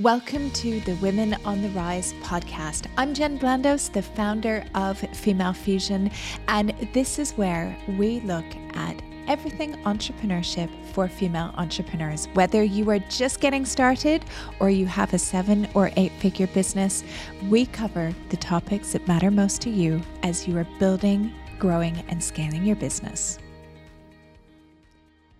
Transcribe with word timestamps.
Welcome 0.00 0.52
to 0.52 0.78
the 0.82 0.94
Women 1.02 1.34
on 1.44 1.60
the 1.60 1.70
Rise 1.70 2.12
podcast. 2.22 2.86
I'm 2.96 3.14
Jen 3.14 3.36
Blandos, 3.36 3.92
the 3.92 4.00
founder 4.00 4.64
of 4.76 4.96
Female 4.96 5.52
Fusion, 5.52 6.12
and 6.46 6.72
this 6.92 7.18
is 7.18 7.32
where 7.32 7.76
we 7.98 8.20
look 8.20 8.44
at 8.74 9.02
everything 9.26 9.74
entrepreneurship 9.82 10.70
for 10.92 11.08
female 11.08 11.52
entrepreneurs. 11.56 12.26
Whether 12.34 12.62
you 12.62 12.88
are 12.90 13.00
just 13.00 13.40
getting 13.40 13.64
started 13.64 14.24
or 14.60 14.70
you 14.70 14.86
have 14.86 15.14
a 15.14 15.18
seven 15.18 15.66
or 15.74 15.90
eight 15.96 16.12
figure 16.12 16.46
business, 16.46 17.02
we 17.48 17.66
cover 17.66 18.14
the 18.28 18.36
topics 18.36 18.92
that 18.92 19.08
matter 19.08 19.32
most 19.32 19.60
to 19.62 19.70
you 19.70 20.00
as 20.22 20.46
you 20.46 20.56
are 20.58 20.68
building, 20.78 21.34
growing, 21.58 22.04
and 22.08 22.22
scaling 22.22 22.64
your 22.64 22.76
business. 22.76 23.40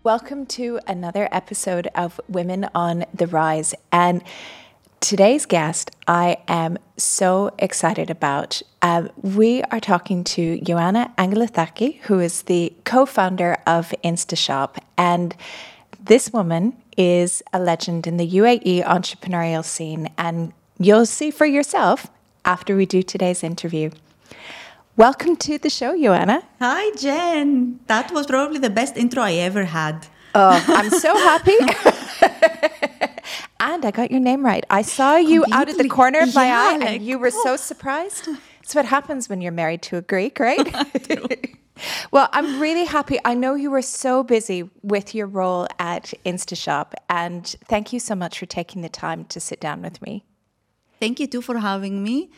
Welcome 0.04 0.46
to 0.46 0.78
another 0.86 1.28
episode 1.32 1.88
of 1.92 2.20
Women 2.28 2.68
on 2.72 3.04
the 3.12 3.26
Rise. 3.26 3.74
And 3.90 4.22
today's 5.00 5.44
guest, 5.44 5.90
I 6.06 6.36
am 6.46 6.78
so 6.96 7.52
excited 7.58 8.08
about. 8.08 8.62
Um, 8.80 9.10
we 9.22 9.64
are 9.64 9.80
talking 9.80 10.22
to 10.22 10.60
Ioanna 10.60 11.12
Angelidaki, 11.16 11.98
who 12.02 12.20
is 12.20 12.42
the 12.42 12.72
co 12.84 13.06
founder 13.06 13.56
of 13.66 13.92
InstaShop. 14.04 14.76
And 14.96 15.34
this 16.00 16.32
woman 16.32 16.76
is 16.96 17.42
a 17.52 17.58
legend 17.58 18.06
in 18.06 18.18
the 18.18 18.30
UAE 18.30 18.84
entrepreneurial 18.84 19.64
scene. 19.64 20.10
And 20.16 20.52
you'll 20.78 21.06
see 21.06 21.32
for 21.32 21.44
yourself 21.44 22.06
after 22.44 22.76
we 22.76 22.86
do 22.86 23.02
today's 23.02 23.42
interview. 23.42 23.90
Welcome 24.98 25.36
to 25.36 25.58
the 25.58 25.70
show, 25.70 25.96
Ioanna. 25.96 26.42
Hi, 26.58 26.90
Jen. 26.96 27.78
That 27.86 28.10
was 28.10 28.26
probably 28.26 28.58
the 28.58 28.68
best 28.68 28.96
intro 28.96 29.22
I 29.22 29.34
ever 29.34 29.62
had. 29.62 30.08
Oh, 30.34 30.64
I'm 30.66 30.90
so 30.90 31.16
happy. 31.16 31.52
and 33.60 33.84
I 33.84 33.92
got 33.92 34.10
your 34.10 34.18
name 34.18 34.44
right. 34.44 34.66
I 34.68 34.82
saw 34.82 35.14
you 35.14 35.44
out 35.52 35.68
of 35.68 35.78
the 35.78 35.88
corner 35.88 36.18
of 36.18 36.34
my 36.34 36.46
yeah, 36.46 36.60
eye 36.60 36.84
and 36.84 37.04
you 37.04 37.20
were 37.20 37.30
so 37.30 37.54
surprised. 37.54 38.28
It's 38.60 38.74
what 38.74 38.86
happens 38.86 39.28
when 39.28 39.40
you're 39.40 39.52
married 39.52 39.82
to 39.82 39.98
a 39.98 40.02
Greek, 40.02 40.40
right? 40.40 40.68
well, 42.10 42.28
I'm 42.32 42.60
really 42.60 42.86
happy. 42.86 43.20
I 43.24 43.34
know 43.34 43.54
you 43.54 43.70
were 43.70 43.82
so 43.82 44.24
busy 44.24 44.68
with 44.82 45.14
your 45.14 45.28
role 45.28 45.68
at 45.78 46.12
InstaShop, 46.26 46.94
and 47.08 47.46
thank 47.68 47.92
you 47.92 48.00
so 48.00 48.16
much 48.16 48.40
for 48.40 48.46
taking 48.46 48.82
the 48.82 48.88
time 48.88 49.26
to 49.26 49.38
sit 49.38 49.60
down 49.60 49.80
with 49.80 50.02
me. 50.02 50.24
Thank 50.98 51.20
you 51.20 51.28
too 51.28 51.40
for 51.40 51.58
having 51.58 52.02
me. 52.02 52.30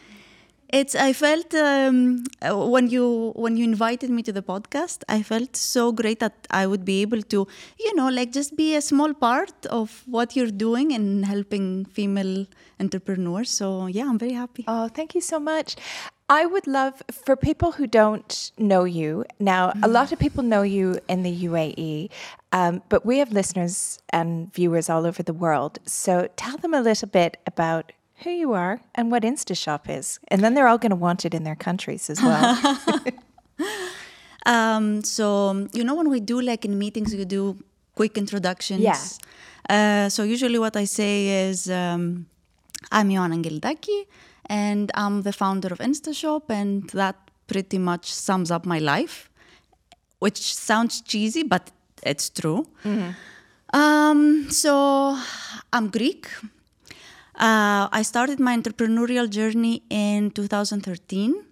It's. 0.73 0.95
I 0.95 1.13
felt 1.13 1.53
um, 1.55 2.23
when 2.43 2.89
you 2.89 3.33
when 3.35 3.57
you 3.57 3.65
invited 3.65 4.11
me 4.11 4.23
to 4.23 4.33
the 4.33 4.43
podcast, 4.43 5.03
I 5.09 5.23
felt 5.23 5.57
so 5.57 5.91
great 5.91 6.21
that 6.21 6.47
I 6.51 6.67
would 6.67 6.85
be 6.85 7.03
able 7.03 7.23
to, 7.23 7.47
you 7.79 7.95
know, 7.97 8.09
like 8.09 8.31
just 8.31 8.57
be 8.57 8.77
a 8.77 8.81
small 8.81 9.13
part 9.13 9.67
of 9.67 10.03
what 10.07 10.37
you're 10.37 10.53
doing 10.53 10.93
and 10.93 11.25
helping 11.27 11.87
female 11.87 12.47
entrepreneurs. 12.79 13.51
So 13.51 13.87
yeah, 13.87 14.09
I'm 14.09 14.19
very 14.19 14.33
happy. 14.33 14.65
Oh, 14.69 14.87
thank 14.89 15.15
you 15.17 15.21
so 15.21 15.41
much. 15.41 15.77
I 16.29 16.47
would 16.47 16.69
love 16.69 17.03
for 17.11 17.35
people 17.35 17.73
who 17.73 17.89
don't 17.89 18.53
know 18.57 18.85
you 18.85 19.25
now. 19.41 19.73
Mm. 19.73 19.85
A 19.85 19.89
lot 19.89 20.13
of 20.13 20.21
people 20.21 20.45
know 20.45 20.63
you 20.63 21.01
in 21.09 21.25
the 21.25 21.45
UAE, 21.47 22.11
um, 22.53 22.83
but 22.89 23.05
we 23.05 23.19
have 23.19 23.33
listeners 23.33 23.99
and 24.11 24.55
viewers 24.55 24.89
all 24.89 25.05
over 25.07 25.25
the 25.25 25.33
world. 25.33 25.81
So 25.87 26.29
tell 26.37 26.57
them 26.57 26.73
a 26.73 26.81
little 26.81 27.09
bit 27.09 27.39
about 27.49 27.91
who 28.23 28.31
you 28.31 28.53
are 28.53 28.81
and 28.95 29.11
what 29.11 29.23
InstaShop 29.23 29.89
is. 29.89 30.19
And 30.29 30.43
then 30.43 30.55
they're 30.55 30.69
all 30.69 30.79
going 30.79 30.91
to 30.91 30.97
want 30.97 31.25
it 31.25 31.35
in 31.35 31.45
their 31.45 31.57
countries 31.57 32.11
as 32.11 32.21
well. 32.23 32.79
um, 34.47 35.03
so, 35.03 35.69
you 35.73 35.85
know, 35.85 35.95
when 35.95 36.11
we 36.11 36.21
do 36.21 36.41
like 36.41 36.65
in 36.65 36.79
meetings, 36.79 37.15
you 37.15 37.25
do 37.25 37.57
quick 37.95 38.19
introductions. 38.19 38.83
Yeah. 38.83 38.99
Uh, 39.69 40.09
so, 40.09 40.23
usually 40.23 40.59
what 40.59 40.77
I 40.77 40.85
say 40.85 41.49
is 41.49 41.71
um, 41.71 42.27
I'm 42.91 43.09
Ioanna 43.11 43.43
Angelidaki 43.43 44.07
and 44.47 44.91
I'm 44.95 45.23
the 45.23 45.33
founder 45.33 45.69
of 45.69 45.79
InstaShop, 45.79 46.51
and 46.51 46.89
that 46.91 47.17
pretty 47.47 47.79
much 47.79 48.13
sums 48.13 48.51
up 48.51 48.67
my 48.67 48.81
life, 48.81 49.31
which 50.19 50.55
sounds 50.55 51.01
cheesy, 51.03 51.45
but 51.45 51.71
it's 52.03 52.29
true. 52.29 52.67
Mm-hmm. 52.85 53.79
Um, 53.79 54.51
so, 54.51 55.17
I'm 55.73 55.89
Greek. 55.89 56.29
Uh, 57.41 57.89
I 57.91 58.03
started 58.03 58.39
my 58.39 58.55
entrepreneurial 58.55 59.27
journey 59.29 59.83
in 59.89 60.31
2013 60.31 61.43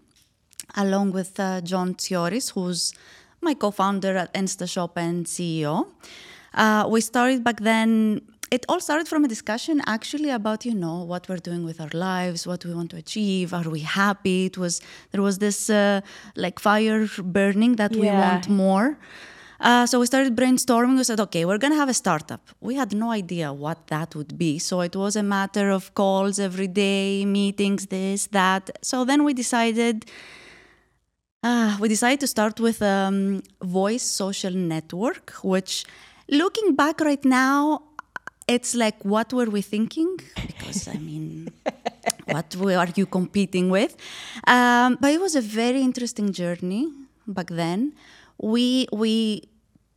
along 0.76 1.12
with 1.12 1.40
uh, 1.40 1.62
John 1.62 1.94
Tsioris, 1.94 2.52
who's 2.52 2.92
my 3.40 3.54
co 3.54 3.70
founder 3.70 4.14
at 4.14 4.34
InstaShop 4.34 4.90
and 4.96 5.24
CEO. 5.24 5.86
Uh, 6.52 6.86
we 6.90 7.00
started 7.00 7.42
back 7.42 7.60
then. 7.60 8.20
It 8.50 8.66
all 8.68 8.80
started 8.80 9.08
from 9.08 9.24
a 9.24 9.28
discussion 9.28 9.80
actually 9.86 10.28
about 10.28 10.66
you 10.66 10.74
know 10.74 11.04
what 11.04 11.26
we're 11.26 11.38
doing 11.38 11.64
with 11.64 11.80
our 11.80 11.90
lives, 11.94 12.46
what 12.46 12.66
we 12.66 12.74
want 12.74 12.90
to 12.90 12.98
achieve, 12.98 13.54
are 13.54 13.70
we 13.70 13.80
happy? 13.80 14.44
It 14.44 14.58
was 14.58 14.82
there 15.12 15.22
was 15.22 15.38
this 15.38 15.70
uh, 15.70 16.02
like 16.36 16.58
fire 16.58 17.08
burning 17.22 17.76
that 17.76 17.94
yeah. 17.94 18.00
we 18.00 18.08
want 18.08 18.48
more. 18.50 18.98
Uh, 19.60 19.86
so 19.86 19.98
we 19.98 20.06
started 20.06 20.36
brainstorming. 20.36 20.96
We 20.96 21.04
said, 21.04 21.20
okay, 21.20 21.44
we're 21.44 21.58
going 21.58 21.72
to 21.72 21.78
have 21.78 21.88
a 21.88 21.94
startup. 21.94 22.40
We 22.60 22.76
had 22.76 22.94
no 22.94 23.10
idea 23.10 23.52
what 23.52 23.88
that 23.88 24.14
would 24.14 24.38
be. 24.38 24.58
So 24.58 24.80
it 24.82 24.94
was 24.94 25.16
a 25.16 25.22
matter 25.22 25.70
of 25.70 25.94
calls 25.94 26.38
every 26.38 26.68
day, 26.68 27.24
meetings, 27.24 27.86
this, 27.86 28.26
that. 28.28 28.70
So 28.82 29.04
then 29.04 29.24
we 29.24 29.34
decided. 29.34 30.06
Uh, 31.42 31.76
we 31.80 31.88
decided 31.88 32.18
to 32.18 32.26
start 32.26 32.58
with 32.58 32.82
a 32.82 33.06
um, 33.08 33.42
voice 33.62 34.02
social 34.02 34.50
network, 34.50 35.30
which, 35.44 35.84
looking 36.28 36.74
back 36.74 37.00
right 37.00 37.24
now, 37.24 37.82
it's 38.48 38.74
like, 38.74 38.96
what 39.04 39.32
were 39.32 39.44
we 39.44 39.62
thinking? 39.62 40.18
Because, 40.34 40.88
I 40.88 40.94
mean, 40.94 41.48
what 42.26 42.56
are 42.56 42.88
you 42.96 43.06
competing 43.06 43.70
with? 43.70 43.96
Um, 44.48 44.98
but 45.00 45.12
it 45.12 45.20
was 45.20 45.36
a 45.36 45.40
very 45.40 45.80
interesting 45.80 46.32
journey 46.32 46.90
back 47.28 47.50
then 47.50 47.92
we 48.38 48.86
we 48.92 49.48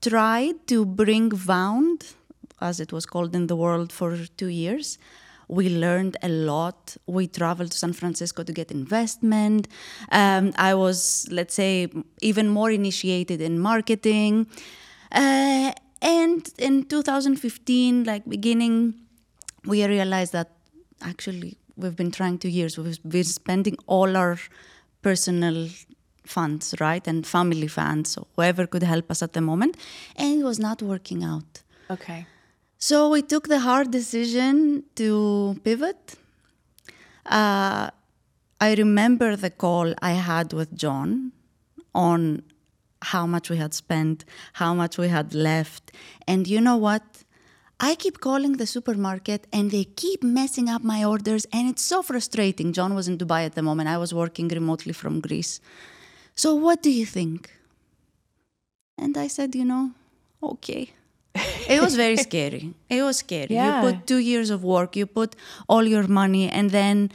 tried 0.01 0.67
to 0.67 0.85
bring 0.85 1.31
Vound, 1.31 2.13
as 2.59 2.79
it 2.79 2.91
was 2.91 3.05
called 3.05 3.35
in 3.35 3.47
the 3.47 3.55
world, 3.55 3.91
for 3.91 4.17
two 4.37 4.47
years. 4.47 4.97
We 5.47 5.69
learned 5.69 6.15
a 6.23 6.29
lot. 6.29 6.95
We 7.07 7.27
traveled 7.27 7.71
to 7.71 7.77
San 7.77 7.93
Francisco 7.93 8.41
to 8.43 8.53
get 8.53 8.71
investment. 8.71 9.67
Um, 10.09 10.53
I 10.55 10.73
was, 10.75 11.27
let's 11.29 11.53
say, 11.53 11.89
even 12.21 12.47
more 12.47 12.71
initiated 12.71 13.41
in 13.41 13.59
marketing. 13.59 14.47
Uh, 15.11 15.73
and 16.01 16.49
in 16.57 16.85
2015, 16.85 18.05
like 18.05 18.27
beginning, 18.29 18.93
we 19.65 19.85
realized 19.85 20.31
that 20.31 20.51
actually 21.01 21.57
we've 21.75 21.97
been 21.97 22.11
trying 22.11 22.37
two 22.37 22.49
years. 22.49 22.77
We've 22.77 22.97
been 23.03 23.25
spending 23.25 23.77
all 23.87 24.15
our 24.15 24.39
personal 25.01 25.67
funds, 26.37 26.63
right? 26.85 27.05
And 27.11 27.17
family 27.37 27.69
funds, 27.79 28.07
so 28.13 28.19
whoever 28.35 28.63
could 28.71 28.85
help 28.93 29.07
us 29.13 29.19
at 29.27 29.33
the 29.37 29.43
moment. 29.51 29.73
And 30.21 30.29
it 30.39 30.45
was 30.51 30.59
not 30.67 30.77
working 30.93 31.21
out. 31.33 31.51
Okay. 31.95 32.21
So 32.89 32.95
we 33.15 33.21
took 33.33 33.45
the 33.53 33.61
hard 33.67 33.87
decision 33.99 34.83
to 35.01 35.09
pivot. 35.67 36.01
Uh, 37.39 37.85
I 38.67 38.69
remember 38.83 39.29
the 39.45 39.51
call 39.63 39.87
I 40.11 40.13
had 40.31 40.47
with 40.59 40.71
John 40.83 41.31
on 41.93 42.43
how 43.13 43.25
much 43.25 43.49
we 43.51 43.57
had 43.57 43.73
spent, 43.73 44.17
how 44.53 44.71
much 44.81 44.97
we 44.97 45.07
had 45.17 45.33
left. 45.33 45.83
And 46.27 46.47
you 46.53 46.61
know 46.67 46.77
what? 46.77 47.03
I 47.79 47.95
keep 47.95 48.17
calling 48.19 48.53
the 48.57 48.67
supermarket 48.75 49.47
and 49.51 49.71
they 49.71 49.85
keep 49.85 50.23
messing 50.23 50.67
up 50.69 50.83
my 50.83 51.03
orders, 51.03 51.43
and 51.51 51.63
it's 51.71 51.81
so 51.81 52.03
frustrating. 52.03 52.73
John 52.77 52.93
was 52.93 53.07
in 53.07 53.17
Dubai 53.17 53.41
at 53.49 53.55
the 53.55 53.63
moment. 53.63 53.89
I 53.89 53.97
was 53.97 54.13
working 54.13 54.47
remotely 54.59 54.93
from 54.93 55.19
Greece. 55.19 55.59
So, 56.35 56.55
what 56.55 56.81
do 56.81 56.91
you 56.91 57.05
think? 57.05 57.51
And 58.97 59.17
I 59.17 59.27
said, 59.27 59.55
You 59.55 59.65
know, 59.65 59.91
okay. 60.41 60.93
it 61.69 61.81
was 61.81 61.95
very 61.95 62.17
scary. 62.29 62.73
It 62.89 63.01
was 63.01 63.17
scary. 63.17 63.55
Yeah. 63.55 63.83
You 63.83 63.91
put 63.91 64.07
two 64.07 64.17
years 64.17 64.49
of 64.49 64.63
work, 64.63 64.95
you 64.95 65.05
put 65.05 65.35
all 65.67 65.83
your 65.83 66.07
money, 66.07 66.49
and 66.49 66.69
then 66.71 67.11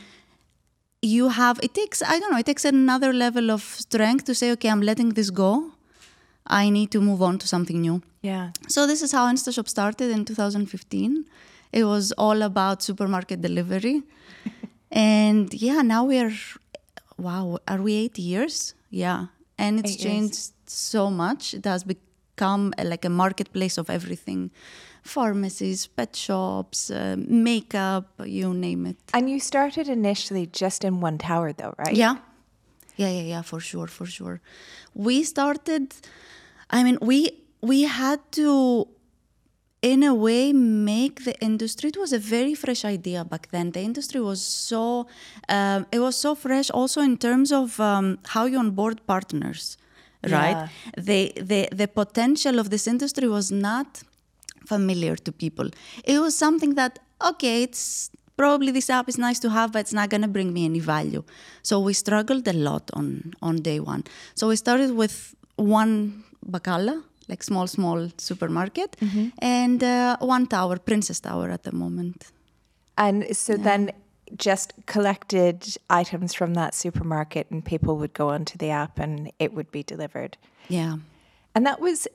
you 1.03 1.29
have, 1.29 1.61
it 1.63 1.75
takes, 1.75 2.03
I 2.03 2.19
don't 2.19 2.33
know, 2.33 2.39
it 2.39 2.47
takes 2.47 2.65
another 2.65 3.13
level 3.13 3.51
of 3.51 3.63
strength 3.63 4.25
to 4.25 4.35
say, 4.35 4.51
okay, 4.53 4.69
I'm 4.69 4.81
letting 4.83 5.11
this 5.11 5.31
go. 5.31 5.73
I 6.47 6.71
need 6.71 6.91
to 6.93 7.01
move 7.01 7.23
on 7.23 7.39
to 7.39 7.49
something 7.49 7.81
new. 7.81 8.03
Yeah. 8.23 8.51
So 8.69 8.87
this 8.87 9.03
is 9.03 9.13
how 9.13 9.31
InstaShop 9.31 9.69
started 9.69 10.11
in 10.11 10.25
2015. 10.25 11.25
It 11.73 11.85
was 11.85 12.13
all 12.13 12.43
about 12.43 12.83
supermarket 12.83 13.43
delivery. 13.43 14.03
and 14.91 15.53
yeah, 15.53 15.83
now 15.83 16.05
we're, 16.05 16.33
wow, 17.19 17.59
are 17.67 17.83
we 17.83 17.95
eight 17.95 18.19
years? 18.19 18.75
Yeah, 18.91 19.27
and 19.59 19.81
it's 19.81 19.95
it 19.95 19.99
changed 19.99 20.35
is. 20.35 20.53
so 20.67 21.11
much. 21.11 21.55
It 21.55 21.65
has 21.65 21.85
become 21.85 22.75
a, 22.79 22.85
like 22.85 23.05
a 23.05 23.11
marketplace 23.11 23.79
of 23.79 23.91
everything 23.91 24.51
pharmacies, 25.07 25.87
pet 25.87 26.17
shops, 26.17 26.91
uh, 26.91 27.17
makeup, 27.19 28.11
you 28.25 28.53
name 28.53 28.87
it. 28.87 28.97
And 29.15 29.31
you 29.31 29.41
started 29.41 29.89
initially 29.89 30.47
just 30.47 30.85
in 30.85 31.01
one 31.01 31.19
tower, 31.19 31.53
though, 31.53 31.75
right? 31.79 31.95
Yeah. 31.95 32.17
Yeah, 32.97 33.11
yeah, 33.11 33.23
yeah, 33.23 33.43
for 33.43 33.61
sure, 33.61 33.87
for 33.87 34.07
sure. 34.07 34.41
We 34.95 35.23
started, 35.23 35.95
I 36.71 36.83
mean, 36.83 36.99
we 37.01 37.31
we 37.61 37.83
had 37.83 38.21
to 38.33 38.89
in 39.93 40.03
a 40.03 40.15
way 40.27 40.53
make 40.53 41.17
the 41.29 41.35
industry 41.49 41.89
it 41.95 41.99
was 42.05 42.13
a 42.13 42.19
very 42.19 42.55
fresh 42.55 42.85
idea 42.85 43.25
back 43.33 43.49
then. 43.55 43.67
The 43.77 43.83
industry 43.91 44.21
was 44.21 44.41
so 44.43 45.07
um, 45.49 45.87
it 45.97 46.01
was 46.07 46.17
so 46.17 46.35
fresh 46.35 46.71
also 46.71 47.01
in 47.09 47.17
terms 47.27 47.53
of 47.53 47.79
um, 47.79 48.19
how 48.35 48.45
you 48.47 48.59
onboard 48.59 48.99
partners 49.07 49.77
right? 50.23 50.57
Yeah. 50.57 50.69
the, 50.97 51.33
the 51.51 51.69
the 51.73 51.89
potential 51.89 52.59
of 52.59 52.71
this 52.71 52.87
industry 52.87 53.29
was 53.29 53.51
not 53.53 54.03
familiar 54.67 55.17
to 55.17 55.33
people. 55.33 55.69
It 56.05 56.19
was 56.19 56.37
something 56.37 56.75
that 56.75 56.99
okay 57.31 57.63
it's 57.63 58.11
probably 58.37 58.71
this 58.73 58.91
app 58.91 59.09
is 59.09 59.19
nice 59.19 59.39
to 59.45 59.51
have 59.51 59.73
but 59.73 59.81
it's 59.81 59.93
not 59.93 60.11
going 60.11 60.23
to 60.23 60.33
bring 60.37 60.53
me 60.53 60.65
any 60.65 60.81
value. 60.81 61.23
So 61.63 61.81
we 61.81 61.93
struggled 61.93 62.47
a 62.49 62.57
lot 62.69 62.91
on 62.93 63.35
on 63.43 63.57
day 63.71 63.81
one. 63.81 64.05
So 64.35 64.49
we 64.49 64.57
started 64.57 64.91
with 65.03 65.35
one 65.57 66.25
baqala 66.55 67.03
like 67.29 67.43
small 67.43 67.67
small 67.67 68.09
supermarket 68.19 68.97
and 69.39 69.83
uh, 69.83 70.17
one 70.21 70.47
tower 70.47 70.79
princess 70.79 71.21
tower 71.21 71.51
at 71.51 71.63
the 71.63 71.73
moment 71.73 72.33
And 72.99 73.37
so 73.37 73.57
then 73.57 73.91
just 74.49 74.73
collected 74.87 75.57
items 76.01 76.35
from 76.35 76.55
that 76.55 76.75
supermarket 76.75 77.51
and 77.51 77.65
people 77.65 77.95
would 78.01 78.13
go 78.13 78.31
onto 78.31 78.57
the 78.59 78.71
app 78.71 78.99
and 78.99 79.31
it 79.39 79.51
would 79.53 79.71
be 79.71 79.83
delivered. 79.83 80.37
yeah 80.69 80.97
And 81.55 81.65
that 81.67 81.81
was 81.81 82.09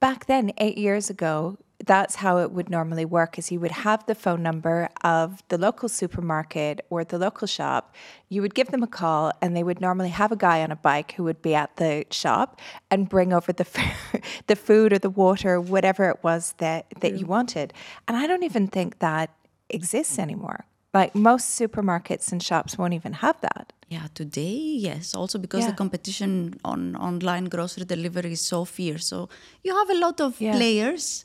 back 0.00 0.26
then, 0.26 0.50
eight 0.58 0.78
years 0.78 1.10
ago. 1.10 1.56
That's 1.86 2.16
how 2.16 2.38
it 2.38 2.50
would 2.50 2.68
normally 2.70 3.04
work 3.04 3.38
is 3.38 3.52
you 3.52 3.60
would 3.60 3.70
have 3.70 4.04
the 4.06 4.14
phone 4.16 4.42
number 4.42 4.88
of 5.04 5.44
the 5.48 5.56
local 5.56 5.88
supermarket 5.88 6.80
or 6.90 7.04
the 7.04 7.18
local 7.18 7.46
shop. 7.46 7.94
You 8.28 8.42
would 8.42 8.54
give 8.54 8.68
them 8.72 8.82
a 8.82 8.88
call 8.88 9.30
and 9.40 9.56
they 9.56 9.62
would 9.62 9.80
normally 9.80 10.08
have 10.08 10.32
a 10.32 10.36
guy 10.36 10.62
on 10.62 10.72
a 10.72 10.76
bike 10.76 11.12
who 11.12 11.22
would 11.24 11.40
be 11.40 11.54
at 11.54 11.76
the 11.76 12.04
shop 12.10 12.60
and 12.90 13.08
bring 13.08 13.32
over 13.32 13.52
the 13.52 13.64
f- 13.72 14.42
the 14.48 14.56
food 14.56 14.92
or 14.92 14.98
the 14.98 15.08
water, 15.10 15.60
whatever 15.60 16.08
it 16.10 16.18
was 16.24 16.54
that, 16.58 16.86
that 17.00 17.12
you 17.18 17.26
wanted. 17.26 17.72
And 18.08 18.16
I 18.16 18.26
don't 18.26 18.42
even 18.42 18.66
think 18.66 18.98
that 18.98 19.30
exists 19.70 20.18
anymore. 20.18 20.64
Like 20.92 21.14
most 21.14 21.60
supermarkets 21.60 22.32
and 22.32 22.42
shops 22.42 22.76
won't 22.76 22.94
even 22.94 23.12
have 23.12 23.40
that. 23.42 23.72
Yeah, 23.88 24.08
today, 24.14 24.56
yes. 24.88 25.14
Also 25.14 25.38
because 25.38 25.60
Yeah. 25.60 25.70
the 25.70 25.76
competition 25.76 26.58
on 26.64 26.96
online 26.96 27.44
grocery 27.44 27.84
delivery 27.84 28.32
is 28.32 28.40
so 28.40 28.64
fierce. 28.64 29.06
So 29.06 29.28
you 29.62 29.74
have 29.76 29.90
a 29.90 29.94
lot 29.94 30.20
of 30.20 30.40
Yeah. 30.40 30.56
players. 30.56 31.24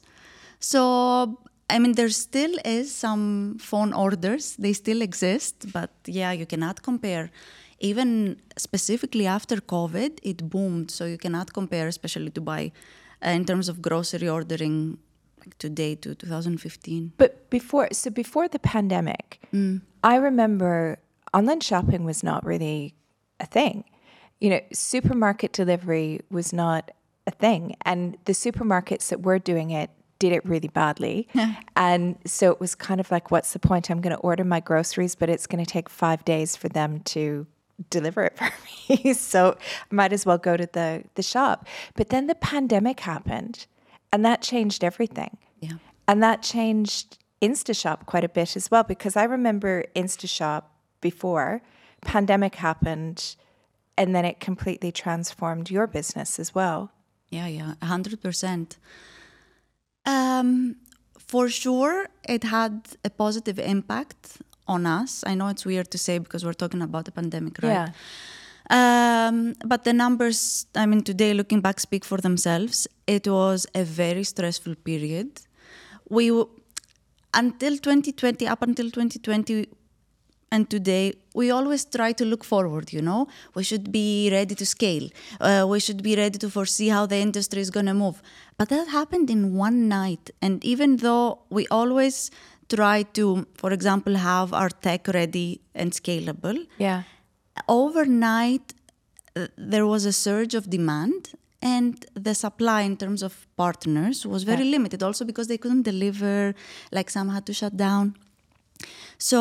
So, 0.63 1.39
I 1.69 1.77
mean, 1.77 1.93
there 1.93 2.09
still 2.09 2.55
is 2.63 2.89
some 2.95 3.57
phone 3.59 3.91
orders, 3.91 4.55
they 4.55 4.71
still 4.71 5.01
exist, 5.01 5.73
but 5.73 5.91
yeah, 6.05 6.31
you 6.31 6.45
cannot 6.45 6.81
compare. 6.81 7.31
Even 7.79 8.37
specifically 8.57 9.27
after 9.27 9.57
COVID, 9.57 10.19
it 10.23 10.49
boomed. 10.49 10.89
So 10.89 11.03
you 11.03 11.17
cannot 11.17 11.51
compare, 11.51 11.89
especially 11.89 12.29
Dubai 12.29 12.71
uh, 13.25 13.31
in 13.31 13.43
terms 13.43 13.67
of 13.67 13.81
grocery 13.81 14.29
ordering 14.29 14.99
like 15.41 15.57
today 15.57 15.95
to 15.95 16.15
2015. 16.15 17.11
But 17.17 17.49
before, 17.49 17.89
so 17.91 18.09
before 18.09 18.47
the 18.47 18.59
pandemic, 18.59 19.41
I 20.01 20.15
remember 20.15 20.97
online 21.33 21.59
shopping 21.59 22.05
was 22.05 22.23
not 22.23 22.45
really 22.45 22.95
a 23.41 23.45
thing. 23.45 23.83
You 24.39 24.49
know, 24.51 24.61
supermarket 24.71 25.51
delivery 25.51 26.21
was 26.31 26.53
not 26.53 26.91
a 27.27 27.31
thing. 27.31 27.75
And 27.83 28.17
the 28.23 28.31
supermarkets 28.31 29.09
that 29.09 29.23
were 29.23 29.39
doing 29.39 29.71
it 29.71 29.89
did 30.19 30.31
it 30.31 30.45
really 30.45 30.67
badly. 30.67 31.27
and 31.75 32.17
so 32.25 32.51
it 32.51 32.59
was 32.59 32.75
kind 32.75 32.99
of 32.99 33.11
like, 33.11 33.31
what's 33.31 33.53
the 33.53 33.59
point? 33.59 33.89
I'm 33.89 34.01
going 34.01 34.15
to 34.15 34.21
order 34.21 34.43
my 34.43 34.59
groceries, 34.59 35.15
but 35.15 35.29
it's 35.29 35.47
going 35.47 35.63
to 35.63 35.69
take 35.69 35.89
five 35.89 36.23
days 36.25 36.55
for 36.55 36.69
them 36.69 36.99
to 37.01 37.45
deliver 37.89 38.23
it 38.23 38.37
for 38.37 38.51
me. 38.93 39.13
so 39.13 39.57
I 39.91 39.95
might 39.95 40.13
as 40.13 40.25
well 40.25 40.37
go 40.37 40.57
to 40.57 40.67
the, 40.71 41.03
the 41.15 41.23
shop. 41.23 41.67
But 41.95 42.09
then 42.09 42.27
the 42.27 42.35
pandemic 42.35 43.01
happened 43.01 43.65
and 44.11 44.23
that 44.25 44.41
changed 44.41 44.83
everything. 44.83 45.37
Yeah. 45.59 45.73
And 46.07 46.21
that 46.21 46.43
changed 46.43 47.17
InstaShop 47.41 48.05
quite 48.05 48.23
a 48.23 48.29
bit 48.29 48.55
as 48.55 48.69
well 48.71 48.83
because 48.83 49.15
I 49.15 49.23
remember 49.23 49.85
InstaShop 49.95 50.63
before 51.01 51.61
pandemic 52.01 52.55
happened 52.55 53.35
and 53.97 54.15
then 54.15 54.25
it 54.25 54.39
completely 54.39 54.91
transformed 54.91 55.69
your 55.69 55.87
business 55.87 56.39
as 56.39 56.55
well. 56.55 56.91
Yeah, 57.29 57.47
yeah, 57.47 57.73
a 57.81 57.85
hundred 57.85 58.21
percent. 58.21 58.77
Um, 60.05 60.75
for 61.17 61.49
sure, 61.49 62.07
it 62.27 62.43
had 62.43 62.87
a 63.03 63.09
positive 63.09 63.59
impact 63.59 64.37
on 64.67 64.85
us. 64.85 65.23
I 65.25 65.35
know 65.35 65.47
it's 65.47 65.65
weird 65.65 65.89
to 65.91 65.97
say 65.97 66.17
because 66.19 66.45
we're 66.45 66.53
talking 66.53 66.81
about 66.81 67.05
the 67.05 67.11
pandemic, 67.11 67.57
right? 67.63 67.89
Um, 68.69 69.55
but 69.65 69.83
the 69.83 69.93
numbers, 69.93 70.67
I 70.75 70.85
mean, 70.85 71.03
today 71.03 71.33
looking 71.33 71.61
back, 71.61 71.79
speak 71.79 72.05
for 72.05 72.17
themselves. 72.17 72.87
It 73.07 73.27
was 73.27 73.67
a 73.75 73.83
very 73.83 74.23
stressful 74.23 74.75
period. 74.75 75.41
We 76.09 76.31
until 77.33 77.77
2020, 77.77 78.47
up 78.47 78.61
until 78.61 78.85
2020, 78.91 79.67
and 80.53 80.69
today 80.75 81.05
we 81.39 81.45
always 81.57 81.83
try 81.97 82.09
to 82.19 82.25
look 82.31 82.43
forward 82.53 82.85
you 82.97 83.03
know? 83.09 83.21
We 83.57 83.63
should 83.69 83.85
be 83.91 84.07
ready 84.37 84.55
to 84.61 84.65
scale. 84.75 85.05
Uh, 85.41 85.65
we 85.73 85.79
should 85.85 86.01
be 86.09 86.15
ready 86.23 86.37
to 86.43 86.49
foresee 86.57 86.89
how 86.95 87.03
the 87.13 87.19
industry 87.27 87.61
is 87.65 87.71
going 87.77 87.87
to 87.93 87.97
move. 88.05 88.17
But 88.59 88.69
that 88.73 88.87
happened 88.99 89.29
in 89.35 89.41
one 89.67 89.77
night 89.87 90.25
and 90.41 90.63
even 90.73 90.97
though 91.05 91.27
we 91.57 91.63
always 91.79 92.17
try 92.75 92.97
to 93.17 93.25
for 93.61 93.71
example 93.77 94.15
have 94.31 94.53
our 94.59 94.71
tech 94.87 95.07
ready 95.19 95.49
and 95.81 95.91
scalable 96.01 96.59
Yeah. 96.87 97.01
overnight 97.81 98.67
uh, 99.35 99.47
there 99.71 99.85
was 99.93 100.05
a 100.05 100.13
surge 100.25 100.53
of 100.59 100.63
demand 100.77 101.21
and 101.75 102.05
the 102.27 102.35
supply 102.45 102.79
in 102.89 102.95
terms 103.03 103.21
of 103.27 103.33
partners 103.63 104.17
was 104.33 104.41
very 104.43 104.65
limited. 104.75 105.01
Also 105.01 105.23
because 105.31 105.47
they 105.51 105.57
couldn't 105.63 105.83
deliver 105.93 106.53
like 106.97 107.09
some 107.09 107.29
had 107.35 107.45
to 107.49 107.53
shut 107.61 107.75
down. 107.87 108.05
So 109.17 109.39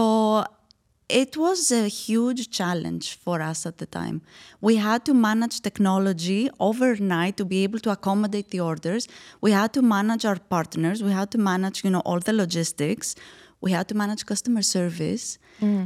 it 1.12 1.36
was 1.36 1.70
a 1.70 1.88
huge 1.88 2.50
challenge 2.50 3.18
for 3.24 3.42
us 3.42 3.66
at 3.66 3.76
the 3.78 3.86
time. 3.86 4.22
We 4.60 4.76
had 4.76 5.04
to 5.04 5.14
manage 5.14 5.60
technology 5.60 6.50
overnight 6.58 7.36
to 7.36 7.44
be 7.44 7.62
able 7.64 7.80
to 7.80 7.90
accommodate 7.90 8.48
the 8.50 8.60
orders. 8.60 9.08
We 9.40 9.50
had 9.52 9.72
to 9.74 9.82
manage 9.82 10.24
our 10.24 10.38
partners. 10.38 11.02
We 11.02 11.12
had 11.12 11.30
to 11.32 11.38
manage, 11.38 11.84
you 11.84 11.90
know, 11.90 12.00
all 12.00 12.20
the 12.20 12.32
logistics. 12.32 13.14
We 13.60 13.72
had 13.72 13.88
to 13.88 13.94
manage 13.94 14.24
customer 14.26 14.62
service. 14.62 15.38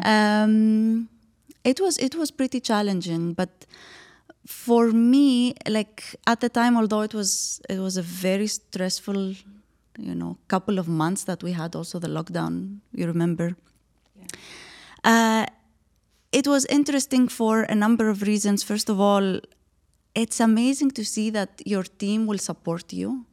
Um, 0.04 1.08
it 1.64 1.80
was 1.80 1.98
it 1.98 2.14
was 2.14 2.30
pretty 2.30 2.60
challenging, 2.60 3.34
but 3.34 3.66
for 4.46 4.92
me, 4.92 5.54
like 5.68 6.14
at 6.26 6.40
the 6.40 6.48
time, 6.48 6.76
although 6.76 7.02
it 7.02 7.14
was 7.14 7.60
it 7.68 7.80
was 7.80 7.96
a 7.96 8.02
very 8.02 8.46
stressful, 8.46 9.34
you 9.98 10.14
know, 10.14 10.38
couple 10.48 10.78
of 10.78 10.86
months 10.88 11.24
that 11.24 11.42
we 11.42 11.52
had 11.52 11.74
also 11.74 11.98
the 11.98 12.08
lockdown. 12.08 12.78
You 12.92 13.06
remember? 13.06 13.56
Uh, 15.06 15.46
it 16.32 16.46
was 16.46 16.66
interesting 16.66 17.28
for 17.28 17.62
a 17.62 17.74
number 17.74 18.08
of 18.08 18.22
reasons. 18.22 18.62
First 18.62 18.88
of 18.90 19.00
all, 19.00 19.40
it's 20.14 20.40
amazing 20.40 20.90
to 20.92 21.04
see 21.04 21.30
that 21.30 21.62
your 21.64 21.84
team 21.84 22.26
will 22.26 22.38
support 22.38 22.92
you 22.92 23.24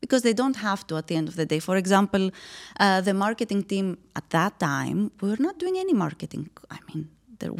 because 0.00 0.22
they 0.22 0.32
don't 0.32 0.56
have 0.56 0.86
to 0.86 0.96
at 0.96 1.06
the 1.08 1.16
end 1.16 1.28
of 1.28 1.36
the 1.36 1.44
day. 1.44 1.58
For 1.58 1.76
example, 1.76 2.30
uh, 2.78 3.02
the 3.02 3.12
marketing 3.12 3.64
team 3.64 3.98
at 4.16 4.28
that 4.30 4.58
time, 4.58 5.10
we 5.20 5.28
were 5.28 5.42
not 5.48 5.58
doing 5.58 5.76
any 5.76 5.92
marketing. 5.92 6.48
I 6.70 6.78
mean, 6.88 7.08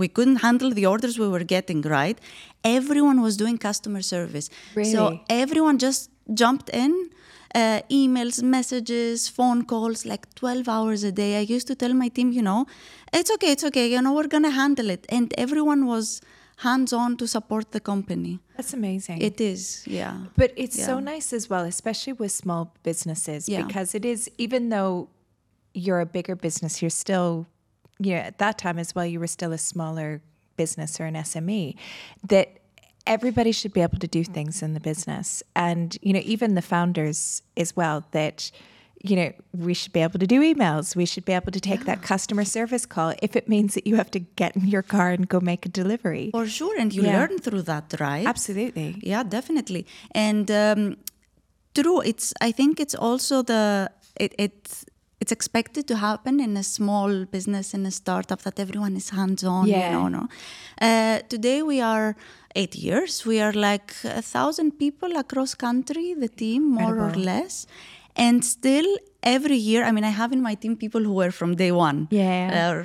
we 0.03 0.09
couldn't 0.09 0.37
handle 0.37 0.71
the 0.71 0.87
orders 0.87 1.19
we 1.19 1.29
were 1.29 1.45
getting, 1.45 1.83
right? 1.83 2.19
Everyone 2.65 3.21
was 3.21 3.37
doing 3.37 3.59
customer 3.59 4.03
service. 4.03 4.49
So 4.93 5.21
everyone 5.29 5.79
just 5.79 6.11
jumped 6.33 6.71
in. 6.71 7.11
Uh, 7.53 7.81
emails, 7.91 8.41
messages, 8.45 9.29
phone 9.29 9.65
calls, 9.65 10.07
like 10.07 10.33
12 10.37 10.69
hours 10.69 11.03
a 11.03 11.11
day. 11.11 11.37
I 11.37 11.41
used 11.41 11.67
to 11.67 11.75
tell 11.75 11.93
my 11.95 12.07
team, 12.07 12.31
you 12.31 12.43
know, 12.43 12.65
it's 13.13 13.29
okay, 13.33 13.51
it's 13.51 13.65
okay, 13.65 13.91
you 13.91 14.01
know, 14.01 14.13
we're 14.15 14.29
gonna 14.29 14.51
handle 14.51 14.89
it. 14.89 15.05
And 15.09 15.35
everyone 15.37 15.87
was 15.87 16.21
hands 16.59 16.93
on 16.93 17.17
to 17.17 17.27
support 17.27 17.73
the 17.73 17.81
company. 17.81 18.39
That's 18.57 18.73
amazing. 18.73 19.21
It 19.21 19.41
is, 19.41 19.83
yeah. 19.85 20.17
But 20.37 20.53
it's 20.57 20.81
so 20.85 21.01
nice 21.01 21.33
as 21.33 21.51
well, 21.51 21.65
especially 21.65 22.13
with 22.13 22.31
small 22.31 22.73
businesses, 22.85 23.49
Yeah. 23.49 23.63
because 23.67 23.97
it 23.97 24.05
is, 24.05 24.31
even 24.39 24.69
though 24.69 25.09
you're 25.75 25.99
a 26.01 26.07
bigger 26.07 26.37
business, 26.37 26.81
you're 26.81 26.91
still, 26.91 27.49
you 27.99 28.13
know, 28.15 28.21
at 28.21 28.39
that 28.39 28.59
time 28.59 28.79
as 28.79 28.95
well, 28.95 29.07
you 29.07 29.19
were 29.19 29.27
still 29.27 29.51
a 29.53 29.59
smaller 29.59 30.23
business 30.57 31.01
or 31.01 31.07
an 31.07 31.17
SME, 31.17 31.75
that 32.29 32.60
everybody 33.07 33.53
should 33.53 33.73
be 33.73 33.81
able 33.81 33.99
to 33.99 34.07
do 34.07 34.25
things 34.25 34.63
in 34.63 34.75
the 34.75 34.81
business. 34.81 35.43
And, 35.57 35.97
you 36.03 36.13
know, 36.13 36.23
even 36.25 36.55
the 36.55 36.63
founders 36.63 37.43
as 37.57 37.75
well, 37.77 38.05
that, 38.13 38.51
you 39.03 39.17
know, 39.17 39.33
we 39.57 39.73
should 39.75 39.93
be 39.93 40.01
able 40.01 40.19
to 40.19 40.27
do 40.27 40.41
emails. 40.41 40.95
We 40.95 41.07
should 41.07 41.25
be 41.25 41.33
able 41.33 41.53
to 41.53 41.61
take 41.61 41.85
that 41.87 42.03
customer 42.03 42.45
service 42.45 42.87
call 42.87 43.15
if 43.23 43.35
it 43.37 43.49
means 43.49 43.75
that 43.75 43.87
you 43.87 43.97
have 43.97 44.11
to 44.13 44.19
get 44.21 44.55
in 44.57 44.69
your 44.69 44.83
car 44.83 45.11
and 45.11 45.29
go 45.29 45.41
make 45.41 45.65
a 45.67 45.69
delivery. 45.71 46.31
For 46.33 46.47
sure, 46.47 46.79
and 46.79 46.93
you 46.95 47.03
Yeah. 47.05 47.19
learn 47.19 47.39
through 47.39 47.63
that, 47.63 47.95
right? 47.99 48.27
Absolutely. 48.27 48.99
Yeah, 49.03 49.23
definitely. 49.23 49.87
And 50.13 50.51
um, 50.51 50.97
true, 51.75 52.01
it's. 52.03 52.35
I 52.41 52.53
think 52.53 52.79
it's 52.81 52.95
also 52.95 53.43
the 53.43 53.91
it, 54.17 54.35
it's 54.39 54.85
it's 55.21 55.33
expected 55.33 55.87
to 55.89 55.97
happen 55.97 56.41
in 56.41 56.57
a 56.57 56.63
small 56.63 57.25
business 57.27 57.75
in 57.75 57.85
a 57.87 57.91
startup 57.91 58.41
that 58.43 58.59
everyone 58.59 58.97
is 58.97 59.11
hands 59.11 59.45
on. 59.45 59.67
Yeah. 59.67 59.87
You 59.87 59.93
know, 59.97 60.09
no. 60.09 60.29
Uh, 60.81 61.19
today 61.29 61.63
we 61.63 61.81
are 61.81 62.17
eight 62.55 62.75
years. 62.75 63.25
We 63.25 63.41
are 63.41 63.53
like 63.53 63.95
a 64.05 64.23
thousand 64.23 64.79
people 64.79 65.17
across 65.17 65.55
country. 65.55 66.15
The 66.15 66.29
team, 66.29 66.71
more 66.71 66.99
or 66.99 67.15
less, 67.15 67.67
and 68.17 68.45
still 68.45 68.99
every 69.23 69.57
year, 69.57 69.85
I 69.85 69.93
mean, 69.93 70.05
I 70.05 70.11
have 70.11 70.33
in 70.33 70.43
my 70.43 70.55
team 70.55 70.77
people 70.77 71.03
who 71.03 71.13
were 71.13 71.31
from 71.31 71.57
day 71.57 71.73
one. 71.73 72.09
Yeah. 72.11 72.83
Uh, 72.83 72.85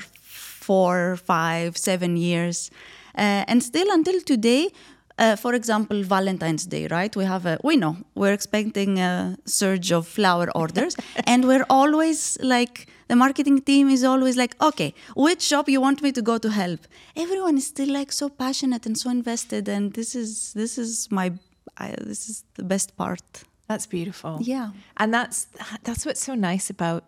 four, 0.65 1.17
five, 1.17 1.77
seven 1.77 2.17
years. 2.17 2.71
Uh, 3.17 3.45
and 3.47 3.63
still 3.63 3.89
until 3.91 4.19
today, 4.21 4.69
uh, 5.17 5.35
for 5.35 5.53
example, 5.53 6.03
Valentine's 6.03 6.65
Day, 6.65 6.87
right? 6.87 7.15
We 7.15 7.23
have 7.23 7.45
a, 7.45 7.57
we 7.63 7.77
know 7.77 7.97
we're 8.15 8.33
expecting 8.33 8.99
a 8.99 9.37
surge 9.45 9.91
of 9.91 10.07
flower 10.07 10.49
orders, 10.55 10.95
and 11.25 11.45
we're 11.45 11.65
always 11.69 12.37
like, 12.41 12.87
the 13.07 13.15
marketing 13.15 13.61
team 13.61 13.89
is 13.89 14.03
always 14.03 14.35
like, 14.37 14.55
okay, 14.61 14.93
which 15.15 15.41
shop 15.41 15.69
you 15.69 15.79
want 15.81 16.01
me 16.01 16.11
to 16.11 16.21
go 16.21 16.37
to 16.37 16.49
help? 16.49 16.81
Everyone 17.15 17.57
is 17.57 17.67
still 17.67 17.91
like 17.93 18.11
so 18.11 18.29
passionate 18.29 18.85
and 18.85 18.97
so 18.97 19.09
invested, 19.09 19.67
and 19.69 19.93
this 19.93 20.15
is 20.15 20.53
this 20.53 20.77
is 20.77 21.09
my, 21.11 21.31
I, 21.77 21.95
this 22.01 22.29
is 22.29 22.43
the 22.55 22.63
best 22.63 22.95
part. 22.97 23.21
That's 23.67 23.87
beautiful. 23.87 24.37
Yeah. 24.41 24.71
And 24.97 25.13
that's 25.13 25.47
that's 25.83 26.05
what's 26.05 26.23
so 26.23 26.35
nice 26.35 26.69
about 26.69 27.03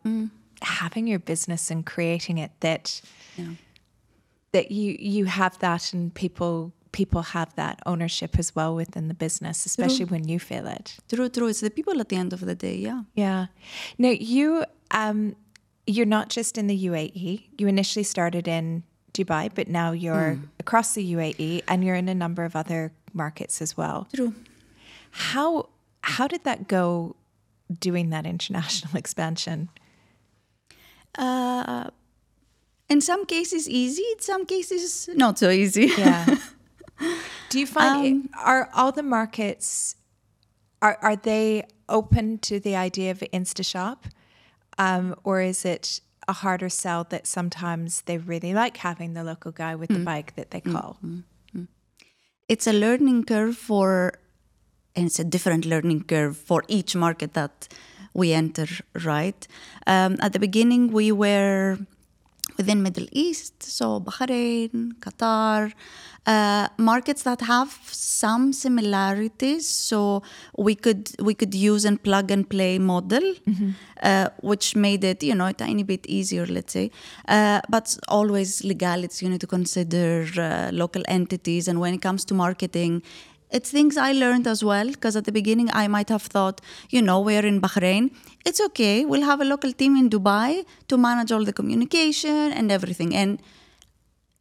having 0.61 1.07
your 1.07 1.19
business 1.19 1.71
and 1.71 1.85
creating 1.85 2.37
it 2.39 2.51
that 2.61 3.01
Yeah. 3.37 3.53
that 4.53 4.71
you 4.71 4.95
you 4.99 5.25
have 5.25 5.57
that 5.59 5.93
and 5.93 6.13
people 6.13 6.71
people 6.91 7.21
have 7.21 7.53
that 7.55 7.79
ownership 7.85 8.39
as 8.39 8.55
well 8.55 8.73
within 8.75 9.07
the 9.07 9.13
business, 9.13 9.65
especially 9.65 10.05
when 10.05 10.27
you 10.27 10.39
feel 10.39 10.65
it. 10.65 10.97
True, 11.09 11.29
true. 11.29 11.47
It's 11.47 11.59
the 11.59 11.69
people 11.69 11.99
at 11.99 12.09
the 12.09 12.15
end 12.15 12.33
of 12.33 12.39
the 12.39 12.55
day. 12.55 12.75
Yeah. 12.77 13.03
Yeah. 13.13 13.47
Now 13.99 14.13
you 14.19 14.63
um 14.91 15.35
you're 15.87 16.05
not 16.05 16.29
just 16.29 16.57
in 16.57 16.67
the 16.67 16.85
UAE. 16.85 17.45
You 17.57 17.67
initially 17.67 18.03
started 18.03 18.47
in 18.47 18.83
Dubai, 19.13 19.49
but 19.53 19.67
now 19.67 19.91
you're 19.93 20.37
across 20.59 20.93
the 20.93 21.13
UAE 21.13 21.63
and 21.67 21.83
you're 21.83 21.95
in 21.95 22.09
a 22.09 22.13
number 22.13 22.43
of 22.43 22.55
other 22.55 22.91
markets 23.13 23.61
as 23.61 23.75
well. 23.75 24.07
True. 24.13 24.35
How 25.11 25.69
how 26.01 26.27
did 26.27 26.43
that 26.43 26.67
go 26.67 27.15
doing 27.79 28.11
that 28.11 28.25
international 28.25 28.95
expansion? 29.03 29.69
Uh, 31.17 31.89
in 32.89 33.01
some 33.01 33.25
cases 33.25 33.67
easy, 33.67 34.03
in 34.13 34.19
some 34.19 34.45
cases 34.45 35.09
not 35.15 35.39
so 35.39 35.49
easy. 35.49 35.91
Yeah. 35.97 36.37
Do 37.49 37.59
you 37.59 37.67
find 37.67 38.25
it, 38.25 38.31
are 38.37 38.69
all 38.73 38.91
the 38.91 39.03
markets 39.03 39.95
are 40.81 40.97
are 41.01 41.15
they 41.15 41.63
open 41.89 42.37
to 42.39 42.59
the 42.59 42.75
idea 42.75 43.11
of 43.11 43.19
InstaShop, 43.33 43.97
um, 44.77 45.15
or 45.23 45.41
is 45.41 45.65
it 45.65 46.01
a 46.27 46.33
harder 46.33 46.69
sell 46.69 47.05
that 47.05 47.25
sometimes 47.25 48.01
they 48.01 48.17
really 48.17 48.53
like 48.53 48.77
having 48.77 49.13
the 49.13 49.23
local 49.23 49.51
guy 49.51 49.75
with 49.75 49.89
the 49.89 49.99
bike 49.99 50.35
that 50.35 50.51
they 50.51 50.61
call? 50.61 50.97
it's 52.47 52.67
a 52.67 52.73
learning 52.73 53.23
curve 53.23 53.57
for 53.57 54.13
and 54.95 55.05
it's 55.05 55.19
a 55.19 55.23
different 55.23 55.65
learning 55.65 56.03
curve 56.03 56.35
for 56.37 56.63
each 56.67 56.95
market 56.95 57.33
that 57.33 57.67
we 58.13 58.33
enter 58.33 58.67
right? 59.03 59.47
Um, 59.85 60.17
at 60.21 60.33
the 60.33 60.39
beginning 60.39 60.91
we 60.91 61.11
were 61.11 61.77
within 62.57 62.81
middle 62.81 63.07
east 63.11 63.63
so 63.63 63.99
bahrain 63.99 64.93
qatar 65.05 65.73
uh, 66.27 66.67
markets 66.77 67.23
that 67.23 67.41
have 67.41 67.79
some 67.89 68.51
similarities. 68.51 69.67
So 69.67 70.23
we 70.57 70.75
could 70.75 71.09
we 71.19 71.33
could 71.33 71.55
use 71.55 71.85
and 71.85 72.01
plug 72.03 72.29
and 72.31 72.47
play 72.47 72.77
model 72.77 73.33
uh, 74.03 74.29
which 74.41 74.75
made 74.75 75.03
it 75.03 75.23
you 75.23 75.33
know 75.33 75.47
a 75.47 75.53
tiny 75.53 75.83
bit 75.83 76.05
easier 76.05 76.45
let's 76.45 76.73
say. 76.73 76.91
Uh, 77.27 77.61
but 77.69 77.97
always 78.09 78.63
legalities 78.63 79.21
you 79.21 79.29
need 79.29 79.41
to 79.41 79.47
consider 79.47 80.27
uh, 80.37 80.69
local 80.73 81.03
entities. 81.07 81.67
And 81.67 81.79
when 81.79 81.93
it 81.93 82.01
comes 82.01 82.25
to 82.25 82.33
marketing 82.33 83.03
it's 83.49 83.71
things 83.71 83.97
I 83.97 84.11
learned 84.11 84.47
as 84.47 84.63
well 84.63 84.87
because 84.87 85.15
at 85.15 85.25
the 85.25 85.31
beginning 85.31 85.69
I 85.73 85.87
might 85.87 86.09
have 86.09 86.23
thought, 86.23 86.61
you 86.89 87.01
know, 87.01 87.19
we're 87.19 87.45
in 87.45 87.61
Bahrain. 87.61 88.11
It's 88.45 88.59
okay. 88.61 89.05
We'll 89.05 89.23
have 89.23 89.41
a 89.41 89.45
local 89.45 89.71
team 89.71 89.95
in 89.95 90.09
Dubai 90.09 90.65
to 90.87 90.97
manage 90.97 91.31
all 91.31 91.45
the 91.45 91.53
communication 91.53 92.51
and 92.51 92.71
everything. 92.71 93.15
And 93.15 93.41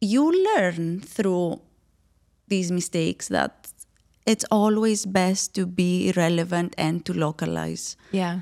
you 0.01 0.31
learn 0.55 1.01
through 1.01 1.61
these 2.47 2.71
mistakes 2.71 3.29
that 3.29 3.69
it's 4.25 4.45
always 4.51 5.05
best 5.05 5.55
to 5.55 5.65
be 5.65 6.11
relevant 6.15 6.75
and 6.77 7.05
to 7.05 7.13
localize. 7.13 7.95
Yeah. 8.11 8.39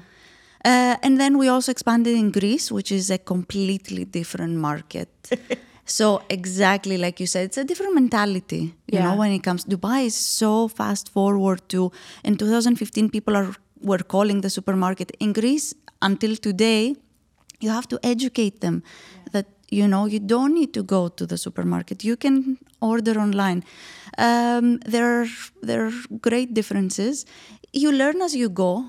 Uh, 0.64 0.98
and 1.04 1.20
then 1.20 1.38
we 1.38 1.48
also 1.48 1.72
expanded 1.72 2.16
in 2.16 2.32
Greece, 2.32 2.72
which 2.72 2.92
is 2.92 3.12
a 3.12 3.20
completely 3.20 4.04
different 4.04 4.56
market. 4.56 5.10
so 5.86 6.22
exactly 6.30 6.98
like 6.98 7.20
you 7.20 7.28
said, 7.28 7.46
it's 7.46 7.58
a 7.58 7.64
different 7.64 7.94
mentality. 7.94 8.74
You 8.88 9.00
Yeah. 9.00 9.04
know, 9.06 9.16
when 9.16 9.32
it 9.32 9.44
comes, 9.44 9.66
Dubai 9.66 10.06
is 10.06 10.16
so 10.16 10.68
fast 10.68 11.10
forward 11.10 11.62
to. 11.70 11.92
In 12.24 12.38
2015, 12.38 13.10
people 13.10 13.36
are 13.36 13.54
were 13.82 14.04
calling 14.16 14.42
the 14.42 14.50
supermarket 14.50 15.12
in 15.20 15.34
Greece. 15.34 15.74
Until 16.02 16.36
today, 16.36 16.96
you 17.60 17.70
have 17.70 17.88
to 17.88 18.00
educate 18.04 18.62
them 18.62 18.84
that 19.32 19.46
you 19.70 19.88
know 19.88 20.06
you 20.06 20.20
don't 20.20 20.54
need 20.54 20.74
to 20.74 20.84
go 20.84 21.08
to 21.08 21.26
the 21.26 21.38
supermarket. 21.38 22.04
You 22.04 22.16
can 22.18 22.58
order 22.82 23.20
online. 23.20 23.64
Um, 24.18 24.78
there 24.86 25.22
are 25.22 25.28
there 25.62 25.86
are 25.88 25.94
great 26.22 26.54
differences. 26.54 27.26
You 27.74 27.92
learn 27.92 28.22
as 28.22 28.36
you 28.36 28.50
go 28.50 28.86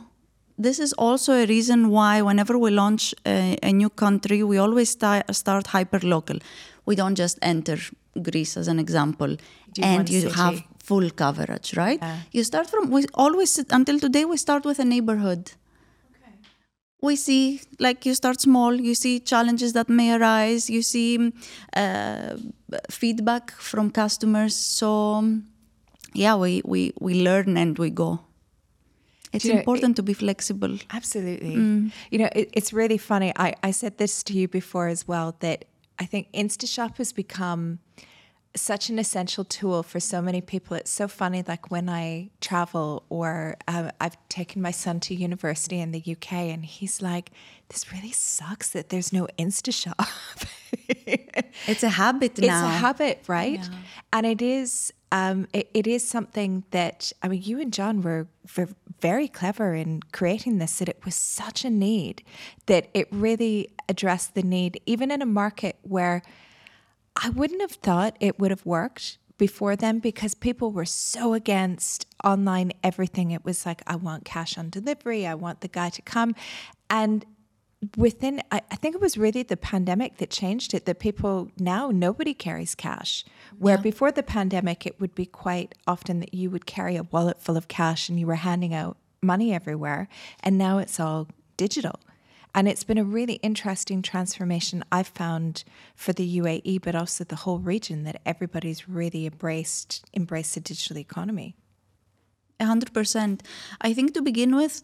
this 0.58 0.78
is 0.78 0.92
also 0.94 1.34
a 1.34 1.44
reason 1.46 1.90
why 1.90 2.22
whenever 2.22 2.56
we 2.58 2.70
launch 2.70 3.14
a, 3.26 3.58
a 3.62 3.72
new 3.72 3.90
country, 3.90 4.42
we 4.42 4.56
always 4.56 4.88
start, 4.88 5.22
start 5.34 5.66
hyper 5.66 5.98
local. 6.00 6.38
We 6.86 6.94
don't 6.94 7.16
just 7.16 7.38
enter 7.42 7.76
Greece 8.22 8.56
as 8.56 8.68
an 8.68 8.78
example, 8.78 9.36
and 9.82 10.08
you 10.08 10.20
city. 10.20 10.34
have 10.34 10.62
full 10.82 11.10
coverage, 11.10 11.76
right? 11.76 12.00
You 12.32 12.44
start 12.44 12.70
from 12.70 12.90
we 12.90 13.04
always 13.14 13.58
until 13.70 13.98
today 13.98 14.24
we 14.24 14.36
start 14.36 14.64
with 14.64 14.78
a 14.78 14.84
neighborhood. 14.84 15.52
Okay. 16.10 16.32
We 17.02 17.16
see 17.16 17.60
like 17.80 18.06
you 18.06 18.14
start 18.14 18.40
small, 18.40 18.74
you 18.74 18.94
see 18.94 19.20
challenges 19.20 19.72
that 19.72 19.88
may 19.88 20.14
arise, 20.14 20.70
you 20.70 20.82
see 20.82 21.32
uh, 21.74 22.36
feedback 22.90 23.50
from 23.50 23.90
customers. 23.90 24.54
So 24.54 24.88
yeah, 26.14 26.36
we 26.36 26.62
we 26.64 26.92
we 27.00 27.22
learn 27.22 27.56
and 27.56 27.78
we 27.78 27.90
go. 27.90 28.20
It's 29.32 29.44
you 29.44 29.52
know, 29.52 29.58
important 29.58 29.96
to 29.96 30.02
be 30.02 30.14
flexible. 30.14 30.78
Absolutely. 30.90 31.54
You 32.10 32.18
know, 32.18 32.28
it, 32.32 32.48
it's 32.54 32.72
really 32.72 32.96
funny. 32.96 33.32
I, 33.36 33.54
I 33.62 33.70
said 33.72 33.98
this 33.98 34.22
to 34.22 34.32
you 34.32 34.48
before 34.48 34.88
as 34.88 35.06
well 35.06 35.36
that 35.40 35.66
I 35.98 36.04
think 36.04 36.30
InstaShop 36.32 36.98
has 36.98 37.12
become 37.12 37.78
such 38.54 38.88
an 38.88 38.98
essential 38.98 39.44
tool 39.44 39.82
for 39.82 40.00
so 40.00 40.22
many 40.22 40.40
people. 40.40 40.76
It's 40.76 40.90
so 40.90 41.08
funny, 41.08 41.44
like 41.46 41.70
when 41.70 41.88
I 41.88 42.30
travel 42.40 43.04
or 43.10 43.56
uh, 43.68 43.90
I've 44.00 44.16
taken 44.28 44.62
my 44.62 44.70
son 44.70 44.98
to 45.00 45.14
university 45.14 45.78
in 45.78 45.92
the 45.92 46.02
UK, 46.06 46.32
and 46.32 46.64
he's 46.64 47.02
like, 47.02 47.30
"This 47.68 47.92
really 47.92 48.12
sucks 48.12 48.70
that 48.70 48.88
there's 48.88 49.12
no 49.12 49.28
InstaShop." 49.38 50.46
It's 51.66 51.82
a 51.82 51.88
habit 51.88 52.38
it's 52.38 52.46
a 52.48 52.68
habit, 52.68 53.22
right? 53.28 53.68
And 54.12 54.26
it 54.26 54.42
is 54.42 54.92
um, 55.12 55.46
it, 55.52 55.70
it 55.72 55.86
is 55.86 56.06
something 56.06 56.64
that 56.70 57.12
I 57.22 57.28
mean, 57.28 57.42
you 57.42 57.60
and 57.60 57.72
John 57.72 58.02
were, 58.02 58.26
were 58.56 58.68
very 59.00 59.28
clever 59.28 59.74
in 59.74 60.02
creating 60.12 60.58
this. 60.58 60.78
That 60.78 60.88
it 60.88 61.04
was 61.04 61.14
such 61.14 61.64
a 61.64 61.70
need 61.70 62.22
that 62.66 62.88
it 62.94 63.08
really 63.10 63.70
addressed 63.88 64.34
the 64.34 64.42
need, 64.42 64.80
even 64.86 65.10
in 65.10 65.22
a 65.22 65.26
market 65.26 65.76
where 65.82 66.22
I 67.22 67.30
wouldn't 67.30 67.60
have 67.60 67.72
thought 67.72 68.16
it 68.20 68.38
would 68.38 68.50
have 68.50 68.66
worked 68.66 69.18
before 69.38 69.76
then 69.76 69.98
because 69.98 70.34
people 70.34 70.72
were 70.72 70.84
so 70.84 71.34
against 71.34 72.06
online 72.24 72.72
everything. 72.82 73.30
It 73.30 73.44
was 73.44 73.66
like, 73.66 73.82
I 73.86 73.96
want 73.96 74.24
cash 74.24 74.56
on 74.58 74.70
delivery, 74.70 75.26
I 75.26 75.34
want 75.34 75.60
the 75.60 75.68
guy 75.68 75.90
to 75.90 76.02
come. 76.02 76.34
And 76.88 77.24
within, 77.96 78.42
I, 78.50 78.62
I 78.70 78.76
think 78.76 78.94
it 78.94 79.00
was 79.00 79.18
really 79.18 79.42
the 79.42 79.56
pandemic 79.56 80.18
that 80.18 80.30
changed 80.30 80.74
it, 80.74 80.86
that 80.86 80.98
people 80.98 81.50
now, 81.58 81.90
nobody 81.90 82.34
carries 82.34 82.74
cash. 82.74 83.24
Where 83.58 83.78
before 83.78 84.12
the 84.12 84.22
pandemic, 84.22 84.86
it 84.86 85.00
would 85.00 85.14
be 85.14 85.26
quite 85.26 85.74
often 85.86 86.20
that 86.20 86.34
you 86.34 86.50
would 86.50 86.66
carry 86.66 86.96
a 86.96 87.04
wallet 87.04 87.40
full 87.40 87.56
of 87.56 87.68
cash 87.68 88.08
and 88.08 88.18
you 88.18 88.26
were 88.26 88.36
handing 88.36 88.74
out 88.74 88.96
money 89.22 89.52
everywhere. 89.52 90.08
And 90.40 90.58
now 90.58 90.78
it's 90.78 91.00
all 91.00 91.28
digital. 91.56 92.00
And 92.54 92.68
it's 92.68 92.84
been 92.84 92.96
a 92.96 93.04
really 93.04 93.34
interesting 93.34 94.00
transformation 94.00 94.82
I've 94.90 95.08
found 95.08 95.64
for 95.94 96.14
the 96.14 96.38
UAE, 96.38 96.80
but 96.80 96.94
also 96.94 97.22
the 97.22 97.36
whole 97.36 97.58
region 97.58 98.04
that 98.04 98.22
everybody's 98.24 98.88
really 98.88 99.26
embraced 99.26 100.06
embraced 100.14 100.54
the 100.54 100.60
digital 100.60 100.96
economy. 100.96 101.54
A 102.58 102.64
hundred 102.64 102.94
percent. 102.94 103.42
I 103.82 103.92
think 103.92 104.14
to 104.14 104.22
begin 104.22 104.56
with, 104.56 104.80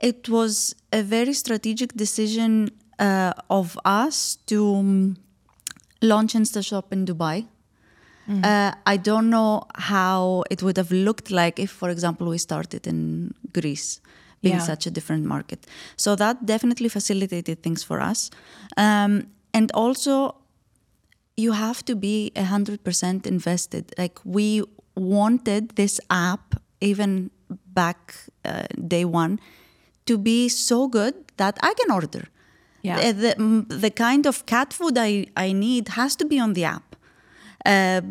it 0.00 0.28
was 0.28 0.74
a 0.92 1.02
very 1.02 1.32
strategic 1.32 1.94
decision 1.94 2.70
uh, 2.98 3.32
of 3.50 3.78
us 3.84 4.36
to 4.46 4.74
um, 4.76 5.16
launch 6.02 6.34
InstaShop 6.34 6.92
in 6.92 7.04
Dubai. 7.06 7.46
Uh, 8.26 8.72
I 8.86 8.96
don't 8.96 9.28
know 9.28 9.64
how 9.74 10.44
it 10.50 10.62
would 10.62 10.76
have 10.78 10.90
looked 10.90 11.30
like 11.30 11.58
if, 11.58 11.70
for 11.70 11.90
example, 11.90 12.26
we 12.28 12.38
started 12.38 12.86
in 12.86 13.34
Greece, 13.52 14.00
being 14.42 14.56
Yeah. 14.56 14.64
such 14.64 14.86
a 14.86 14.90
different 14.90 15.24
market. 15.26 15.66
So 15.96 16.16
that 16.16 16.46
definitely 16.46 16.88
facilitated 16.88 17.62
things 17.62 17.82
for 17.82 18.00
us. 18.00 18.30
Um, 18.78 19.26
and 19.52 19.70
also, 19.72 20.36
you 21.36 21.52
have 21.52 21.84
to 21.84 21.94
be 21.94 22.32
100% 22.34 23.26
invested. 23.26 23.92
Like, 23.98 24.18
we 24.24 24.62
wanted 24.94 25.70
this 25.76 26.00
app, 26.10 26.54
even 26.80 27.30
back 27.66 28.14
uh, 28.44 28.64
day 28.88 29.04
one, 29.04 29.38
to 30.06 30.18
be 30.18 30.48
so 30.48 30.88
good 30.88 31.14
that 31.36 31.58
I 31.62 31.74
can 31.74 31.90
order. 31.90 32.24
Yeah. 32.82 33.12
The, 33.12 33.34
mm, 33.38 33.66
the 33.68 33.90
kind 33.90 34.26
of 34.26 34.44
cat 34.46 34.72
food 34.72 34.98
I, 34.98 35.26
I 35.36 35.52
need 35.52 35.88
has 35.88 36.14
to 36.16 36.24
be 36.26 36.38
on 36.38 36.52
the 36.52 36.64
app. 36.64 36.96
Uh, 37.64 38.02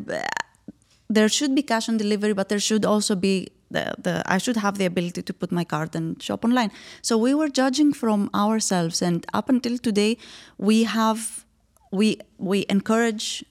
there 1.10 1.30
should 1.30 1.54
be 1.54 1.62
cash 1.62 1.88
on 1.88 1.98
delivery, 1.98 2.34
but 2.34 2.50
there 2.50 2.60
should 2.60 2.86
also 2.86 3.16
be 3.16 3.50
the, 3.70 3.94
the 4.00 4.24
I 4.26 4.38
should 4.40 4.58
have 4.58 4.78
the 4.78 4.86
ability 4.86 5.22
to 5.22 5.34
put 5.34 5.52
my 5.52 5.64
card 5.64 5.96
and 5.96 6.22
shop 6.22 6.44
online. 6.44 6.72
So 7.02 7.18
we 7.18 7.34
were 7.34 7.50
judging 7.50 7.94
from 7.94 8.30
ourselves, 8.34 9.02
and 9.02 9.26
up 9.34 9.50
until 9.50 9.78
today, 9.78 10.18
we 10.58 10.84
have 10.84 11.46
we 11.92 12.20
we 12.38 12.66
encourage 12.70 13.46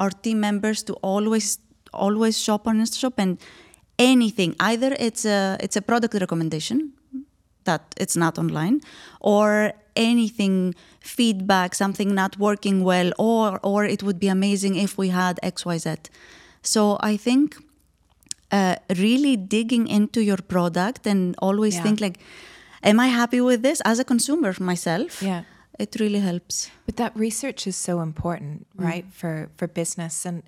our 0.00 0.10
team 0.10 0.40
members 0.40 0.82
to 0.84 0.94
always 0.94 1.58
always 1.92 2.38
shop 2.38 2.66
on 2.66 2.80
InstaShop 2.80 3.14
and 3.16 3.38
anything 3.98 4.54
either 4.60 4.94
it's 4.98 5.24
a 5.24 5.56
it's 5.60 5.76
a 5.76 5.80
product 5.80 6.12
recommendation 6.14 6.92
that 7.66 7.82
it's 8.02 8.16
not 8.24 8.38
online 8.38 8.76
or 9.20 9.72
anything 9.94 10.74
feedback 11.00 11.74
something 11.74 12.10
not 12.22 12.32
working 12.38 12.76
well 12.90 13.08
or 13.18 13.48
or 13.70 13.84
it 13.94 14.00
would 14.02 14.18
be 14.18 14.28
amazing 14.38 14.74
if 14.86 14.90
we 14.98 15.08
had 15.22 15.34
xyz 15.56 15.86
so 16.62 16.82
i 17.12 17.16
think 17.26 17.46
uh, 18.58 18.76
really 19.06 19.34
digging 19.36 19.84
into 19.98 20.20
your 20.20 20.40
product 20.54 21.06
and 21.06 21.34
always 21.46 21.74
Yeah. 21.74 21.84
think 21.84 22.00
like 22.06 22.16
am 22.90 22.98
i 23.06 23.08
happy 23.20 23.40
with 23.40 23.60
this 23.62 23.78
as 23.90 23.98
a 23.98 24.04
consumer 24.04 24.52
myself 24.60 25.22
Yeah. 25.22 25.42
It 25.78 25.96
really 26.00 26.20
helps 26.20 26.70
But 26.86 26.96
that 26.96 27.16
research 27.16 27.66
is 27.66 27.76
so 27.76 28.00
important, 28.00 28.66
mm. 28.76 28.84
right, 28.84 29.04
for, 29.10 29.50
for 29.56 29.66
business. 29.66 30.24
And 30.24 30.42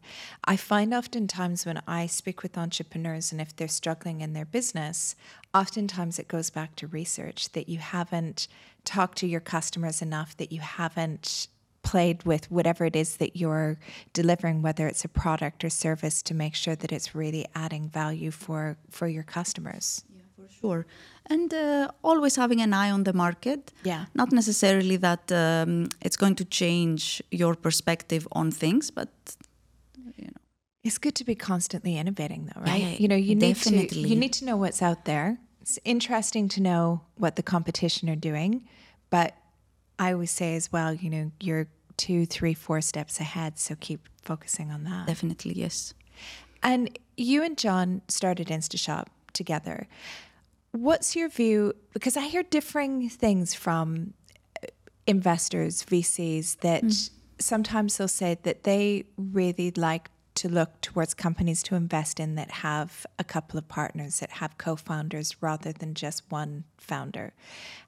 I 0.45 0.57
find 0.57 0.95
oftentimes 0.95 1.67
when 1.67 1.83
I 1.87 2.07
speak 2.07 2.43
with 2.43 2.57
entrepreneurs 2.57 3.33
and 3.33 3.41
if 3.41 3.55
they're 3.55 3.69
struggling 3.69 4.21
in 4.21 4.33
their 4.33 4.45
business, 4.45 5.17
oftentimes 5.55 6.19
it 6.19 6.29
goes 6.29 6.51
back 6.51 6.77
to 6.77 6.87
research 6.87 7.53
that 7.53 7.69
you 7.69 7.79
haven't 7.79 8.49
talked 8.85 9.19
to 9.19 9.27
your 9.27 9.41
customers 9.41 10.01
enough, 10.01 10.37
that 10.37 10.53
you 10.53 10.61
haven't 10.61 11.49
played 11.83 12.23
with 12.25 12.51
whatever 12.51 12.85
it 12.85 12.97
is 12.97 13.17
that 13.17 13.37
you're 13.37 13.79
delivering, 14.13 14.63
whether 14.63 14.87
it's 14.87 15.05
a 15.05 15.09
product 15.09 15.65
or 15.65 15.71
service, 15.71 16.23
to 16.23 16.35
make 16.35 16.55
sure 16.55 16.77
that 16.77 16.93
it's 16.93 17.15
really 17.15 17.47
adding 17.55 17.89
value 17.89 18.31
for, 18.31 18.77
for 18.91 19.09
your 19.09 19.23
customers. 19.23 20.05
Sure 20.61 20.87
and 21.31 21.53
uh, 21.53 21.89
always 22.03 22.37
having 22.37 22.61
an 22.61 22.73
eye 22.73 22.91
on 22.91 23.05
the 23.05 23.13
market 23.13 23.73
Yeah. 23.85 24.05
not 24.15 24.33
necessarily 24.33 24.97
that 24.99 25.31
um, 25.33 25.89
it's 26.01 26.17
going 26.17 26.35
to 26.37 26.45
change 26.45 27.23
your 27.31 27.55
perspective 27.55 28.27
on 28.33 28.51
things 28.51 28.91
but 28.91 29.09
you 30.17 30.25
know. 30.27 30.33
It's 30.85 30.99
good 30.99 31.15
to 31.17 31.25
be 31.25 31.35
constantly 31.35 31.97
innovating, 31.99 32.47
though, 32.47 32.63
right? 32.63 32.81
yeah, 32.83 32.97
you 32.99 33.09
know, 33.09 33.17
you 33.17 33.35
need 33.35 33.57
to 33.57 33.71
you 34.11 34.17
need 34.17 34.33
to 34.39 34.45
know 34.45 34.57
what's 34.57 34.81
out 34.83 35.05
there. 35.05 35.39
It's 35.61 35.79
interesting 35.85 36.49
to 36.51 36.61
know 36.63 37.01
what 37.17 37.35
the 37.37 37.43
competition 37.43 38.09
are 38.09 38.17
doing, 38.31 38.63
but 39.11 39.35
I 39.99 40.13
always 40.13 40.31
say 40.31 40.55
as 40.57 40.73
well, 40.73 40.95
you 40.95 41.11
know, 41.11 41.31
you're 41.41 41.67
two, 41.97 42.25
three, 42.27 42.55
four 42.55 42.81
steps 42.81 43.21
ahead, 43.21 43.59
so 43.59 43.75
keep 43.81 44.01
focusing 44.23 44.71
on 44.71 44.85
that. 44.85 45.07
definitely 45.07 45.53
yes 45.53 45.95
And 46.63 46.97
you 47.17 47.43
and 47.43 47.57
John 47.59 48.03
started 48.09 48.49
InstaShop 48.49 49.07
together. 49.33 49.87
What's 50.73 51.17
your 51.17 51.29
view? 51.29 51.75
Because 51.93 52.17
I 52.17 52.27
hear 52.27 52.43
differing 52.43 53.09
things 53.09 53.55
from 53.55 54.15
uh, 54.63 54.67
investors, 55.07 55.83
VCs, 55.85 56.59
that 56.61 56.85
sometimes 57.39 57.97
they'll 57.97 58.09
say 58.09 58.39
that 58.43 58.65
they 58.65 59.05
really 59.17 59.71
like 59.71 60.11
to 60.39 60.49
look 60.49 60.81
towards 60.81 61.15
companies 61.15 61.65
to 61.65 61.75
invest 61.75 62.21
in 62.21 62.37
that 62.37 62.51
have 62.51 63.05
a 63.19 63.25
couple 63.25 63.59
of 63.59 63.67
partners, 63.67 64.21
that 64.21 64.31
have 64.31 64.57
co 64.57 64.77
founders 64.77 65.43
rather 65.43 65.73
than 65.73 65.95
just 65.95 66.23
one 66.29 66.63
founder. 66.77 67.33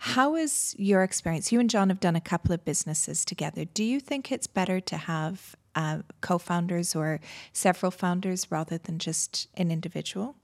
How 0.00 0.34
is 0.34 0.74
your 0.76 1.04
experience? 1.04 1.52
You 1.52 1.60
and 1.60 1.70
John 1.70 1.90
have 1.90 2.00
done 2.00 2.16
a 2.16 2.20
couple 2.20 2.52
of 2.52 2.64
businesses 2.64 3.24
together. 3.24 3.64
Do 3.66 3.84
you 3.84 4.00
think 4.00 4.32
it's 4.32 4.48
better 4.48 4.80
to 4.80 4.96
have 4.96 5.54
uh, 5.76 5.98
co 6.22 6.38
founders 6.38 6.96
or 6.96 7.20
several 7.52 7.92
founders 7.92 8.50
rather 8.50 8.78
than 8.78 8.98
just 8.98 9.46
an 9.54 9.70
individual? 9.70 10.34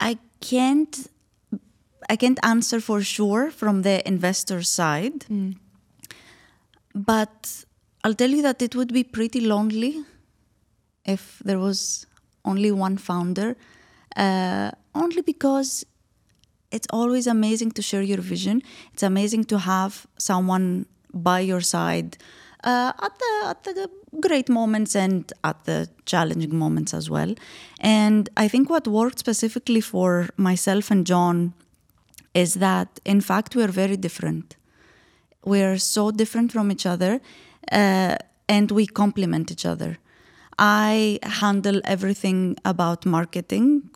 I 0.00 0.18
can't 0.40 1.06
i 2.08 2.16
can't 2.16 2.38
answer 2.42 2.80
for 2.80 3.00
sure 3.02 3.50
from 3.50 3.82
the 3.82 4.06
investor 4.06 4.62
side 4.62 5.24
but 6.94 7.64
i'll 8.02 8.14
tell 8.14 8.30
you 8.30 8.42
that 8.42 8.62
it 8.62 8.74
would 8.74 8.92
be 8.92 9.04
pretty 9.04 9.40
lonely 9.40 10.04
if 11.04 11.40
there 11.44 11.58
was 11.58 12.06
only 12.44 12.70
one 12.70 12.96
founder 12.96 13.56
uh, 14.16 14.70
only 14.94 15.22
because 15.22 15.84
it's 16.74 16.88
always 16.90 17.26
amazing 17.26 17.70
to 17.72 17.82
share 17.82 18.02
your 18.02 18.20
vision. 18.20 18.60
It's 18.92 19.04
amazing 19.04 19.44
to 19.44 19.58
have 19.60 20.06
someone 20.18 20.86
by 21.12 21.40
your 21.40 21.60
side 21.60 22.18
uh, 22.64 22.92
at 23.06 23.18
the 23.18 23.32
at 23.46 23.64
the 23.64 23.90
great 24.20 24.48
moments 24.48 24.96
and 24.96 25.32
at 25.42 25.64
the 25.64 25.88
challenging 26.06 26.56
moments 26.56 26.94
as 26.94 27.08
well. 27.10 27.34
And 27.80 28.28
i 28.36 28.48
think 28.48 28.70
what 28.70 28.86
worked 28.88 29.18
specifically 29.18 29.80
for 29.80 30.28
myself 30.36 30.90
and 30.90 31.06
john 31.06 31.52
is 32.34 32.54
that 32.54 32.88
in 33.04 33.20
fact 33.20 33.54
we 33.54 33.62
are 33.62 33.74
very 33.84 33.96
different. 33.96 34.56
We're 35.44 35.78
so 35.78 36.10
different 36.10 36.52
from 36.52 36.72
each 36.72 36.86
other 36.86 37.20
uh, 37.70 38.16
and 38.48 38.70
we 38.70 38.86
complement 38.86 39.50
each 39.50 39.66
other. 39.66 39.98
I 40.58 41.18
handle 41.22 41.80
everything 41.84 42.56
about 42.64 43.04
marketing 43.04 43.90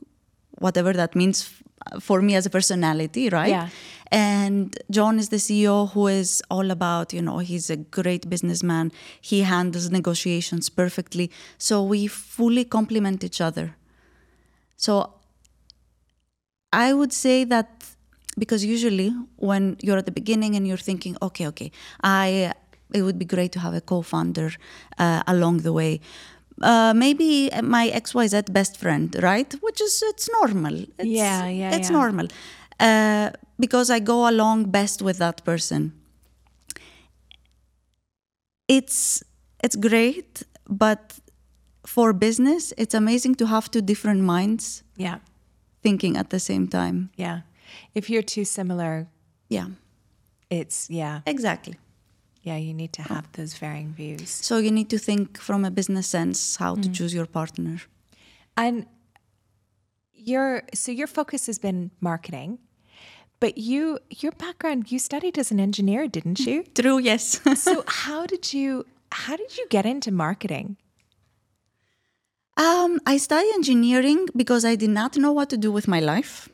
whatever 0.59 0.93
that 0.93 1.15
means 1.15 1.53
for 2.01 2.21
me 2.23 2.35
as 2.35 2.45
a 2.47 2.51
personality 2.51 3.29
right 3.29 3.51
Yeah. 3.51 3.69
and 4.11 4.77
john 4.97 5.19
is 5.19 5.29
the 5.35 5.41
ceo 5.47 5.77
who 5.93 6.07
is 6.21 6.43
all 6.51 6.71
about 6.71 7.13
you 7.17 7.23
know 7.23 7.39
he's 7.51 7.69
a 7.71 7.77
great 7.77 8.29
businessman 8.29 8.87
he 9.31 9.39
handles 9.43 9.91
negotiations 9.91 10.65
perfectly 10.71 11.27
so 11.59 11.75
we 11.83 12.07
fully 12.07 12.65
complement 12.65 13.19
each 13.25 13.41
other 13.49 13.67
so 14.77 15.15
I 16.73 16.93
would 16.93 17.13
say 17.13 17.45
that 17.45 17.69
because 18.39 18.65
usually 18.65 19.11
when 19.37 19.77
you're 19.83 19.99
at 19.99 20.07
the 20.07 20.13
beginning 20.13 20.55
and 20.55 20.67
you're 20.69 20.77
thinking, 20.91 21.17
okay, 21.23 21.47
okay, 21.49 21.71
I 22.03 22.53
it 22.95 23.03
would 23.03 23.19
be 23.19 23.25
great 23.25 23.53
to 23.53 23.61
have 23.61 23.75
a 23.75 23.81
co-founder 23.81 24.51
uh, 24.99 25.23
along 25.27 25.59
the 25.59 25.73
way. 25.73 26.01
Uh, 26.63 26.93
maybe 26.95 27.51
my 27.63 27.91
XYZ 27.91 28.53
best 28.53 28.77
friend, 28.77 29.15
right? 29.23 29.53
Which 29.63 29.81
is 29.81 30.03
it's 30.07 30.29
normal. 30.41 30.75
It's, 30.99 31.05
Yeah, 31.05 31.49
yeah, 31.49 31.77
It's 31.77 31.91
yeah. 31.91 31.97
normal 31.97 32.27
uh, 32.81 33.31
because 33.59 33.91
I 33.91 34.01
go 34.01 34.29
along 34.29 34.71
best 34.71 35.03
with 35.03 35.19
that 35.19 35.45
person. 35.45 35.93
It's 38.69 39.23
it's 39.65 39.77
great, 39.77 40.43
but 40.69 41.19
for 41.87 42.13
business, 42.13 42.73
it's 42.77 42.95
amazing 42.95 43.35
to 43.37 43.47
have 43.47 43.71
two 43.71 43.81
different 43.83 44.23
minds 44.23 44.83
Yeah. 44.97 45.19
thinking 45.83 46.17
at 46.17 46.29
the 46.31 46.39
same 46.39 46.69
time. 46.69 47.09
Yeah. 47.17 47.41
If 47.95 48.09
you're 48.11 48.23
too 48.27 48.45
similar, 48.45 49.07
Yeah, 49.51 49.69
it's, 50.51 50.91
yeah, 50.91 51.21
exactly. 51.27 51.75
Yeah, 52.49 52.57
you 52.69 52.75
need 52.83 52.93
to 52.95 53.03
have 53.03 53.27
those 53.33 53.53
varying 53.63 53.93
views. 54.01 54.31
So 54.49 54.55
you 54.59 54.73
need 54.79 54.89
to 54.95 54.99
think 55.09 55.39
from 55.49 55.61
a 55.65 55.71
business 55.71 56.07
sense 56.07 56.57
how 56.57 56.73
to 56.83 56.89
choose 56.97 57.13
your 57.19 57.27
partner. 57.27 57.77
And 58.57 58.87
your, 60.31 60.63
so 60.75 60.91
your 61.01 61.07
focus 61.07 61.47
has 61.47 61.59
been 61.59 61.91
marketing, 62.01 62.59
but 63.41 63.53
you, 63.59 63.99
your 64.23 64.33
background, 64.33 64.91
you 64.93 64.99
studied 64.99 65.39
as 65.39 65.51
an 65.55 65.61
engineer, 65.61 66.09
didn't 66.09 66.41
you? 66.41 66.65
True, 66.75 66.99
yes. 66.99 67.41
so 67.67 67.85
how 67.87 68.27
did 68.27 68.53
you, 68.53 68.85
how 69.13 69.37
did 69.37 69.57
you 69.59 69.67
get 69.71 69.85
into 69.87 70.11
marketing? 70.11 70.77
um, 72.59 72.99
I 73.07 73.19
studied 73.19 73.55
engineering 73.55 74.27
because 74.35 74.65
I 74.65 74.75
did 74.75 74.91
not 74.91 75.17
know 75.17 75.33
what 75.33 75.49
to 75.51 75.57
do 75.57 75.71
with 75.71 75.87
my 75.87 76.01
life. 76.01 76.49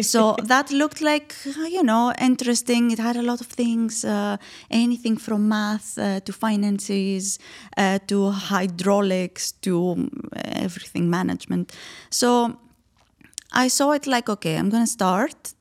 So 0.00 0.36
that 0.44 0.70
looked 0.70 1.00
like 1.00 1.34
uh, 1.46 1.62
you 1.66 1.82
know 1.82 2.12
interesting. 2.20 2.90
It 2.90 2.98
had 2.98 3.16
a 3.16 3.22
lot 3.22 3.40
of 3.40 3.46
things 3.46 4.04
uh, 4.04 4.36
anything 4.70 5.16
from 5.16 5.48
math 5.48 5.98
uh, 5.98 6.20
to 6.20 6.32
finances 6.32 7.38
uh, 7.76 7.98
to 8.06 8.30
hydraulics 8.30 9.52
to 9.62 9.92
um, 9.92 10.10
everything 10.44 11.08
management. 11.10 11.72
So 12.10 12.56
i 13.56 13.68
saw 13.68 13.92
it 13.92 14.06
like 14.06 14.28
okay 14.28 14.56
i'm 14.56 14.68
gonna 14.70 14.86
start. 14.86 15.54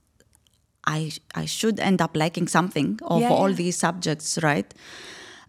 I 0.86 1.12
i 1.36 1.45
should 1.45 1.79
end 1.79 2.01
up 2.01 2.15
liking 2.15 2.47
something 2.49 2.99
of 3.03 3.21
Yeah, 3.21 3.29
all 3.31 3.49
yeah. 3.49 3.55
these 3.55 3.77
subjects 3.77 4.39
right? 4.43 4.73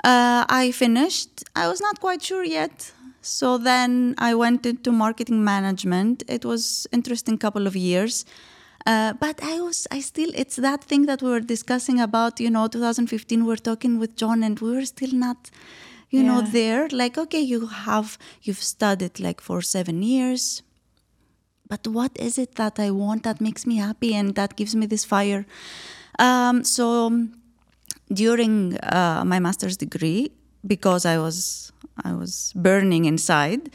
Uh, 0.05 0.45
i 0.49 0.71
finished. 0.73 1.43
I 1.57 1.69
was 1.69 1.81
not 1.81 2.01
quite 2.01 2.23
sure 2.23 2.45
yet. 2.45 2.93
So 3.23 3.59
then 3.59 4.15
i 4.19 4.35
went 4.35 4.67
into 4.67 4.93
marketing 4.93 5.43
management. 5.45 6.23
It 6.29 6.45
was 6.45 6.87
interesting 6.93 7.39
couple 7.39 7.67
of 7.67 7.75
years 7.75 8.25
uh, 8.87 9.15
but 9.15 9.43
I 9.43 9.61
was, 9.61 9.87
I 9.91 10.01
still, 10.01 10.31
it's 10.35 10.57
that 10.57 10.85
thing 10.85 11.07
that 11.07 11.23
we 11.23 11.31
were 11.31 11.41
discussing 11.41 12.01
about, 12.01 12.41
you 12.41 12.51
know, 12.51 12.69
2015, 12.69 13.43
we 13.43 13.49
were 13.49 13.57
talking 13.57 13.99
with 13.99 14.17
John 14.17 14.43
and 14.43 14.59
we 14.61 14.75
were 14.77 14.85
still 14.85 15.13
not, 15.13 15.51
you 16.11 16.23
know, 16.23 16.43
there. 16.43 16.89
Like, 16.89 17.17
okay, 17.17 17.41
you 17.41 17.67
have, 17.67 18.19
you've 18.43 18.63
studied 18.63 19.21
like 19.21 19.41
for 19.41 19.63
seven 19.63 20.03
years, 20.03 20.63
but 21.69 21.87
what 21.87 22.13
is 22.17 22.39
it 22.39 22.57
that 22.57 22.79
I 22.79 22.91
want 22.91 23.23
that 23.23 23.41
makes 23.41 23.67
me 23.67 23.77
happy 23.77 24.15
and 24.15 24.35
that 24.35 24.57
gives 24.57 24.75
me 24.75 24.87
this 24.87 25.05
fire? 25.05 25.47
Um, 26.19 26.63
so 26.63 27.27
during 28.13 28.79
uh, 28.79 29.25
my 29.25 29.39
master's 29.41 29.77
degree, 29.77 30.31
because 30.67 31.05
I 31.07 31.19
was 31.19 31.73
I 32.05 32.13
was 32.13 32.53
burning 32.57 33.05
inside, 33.05 33.71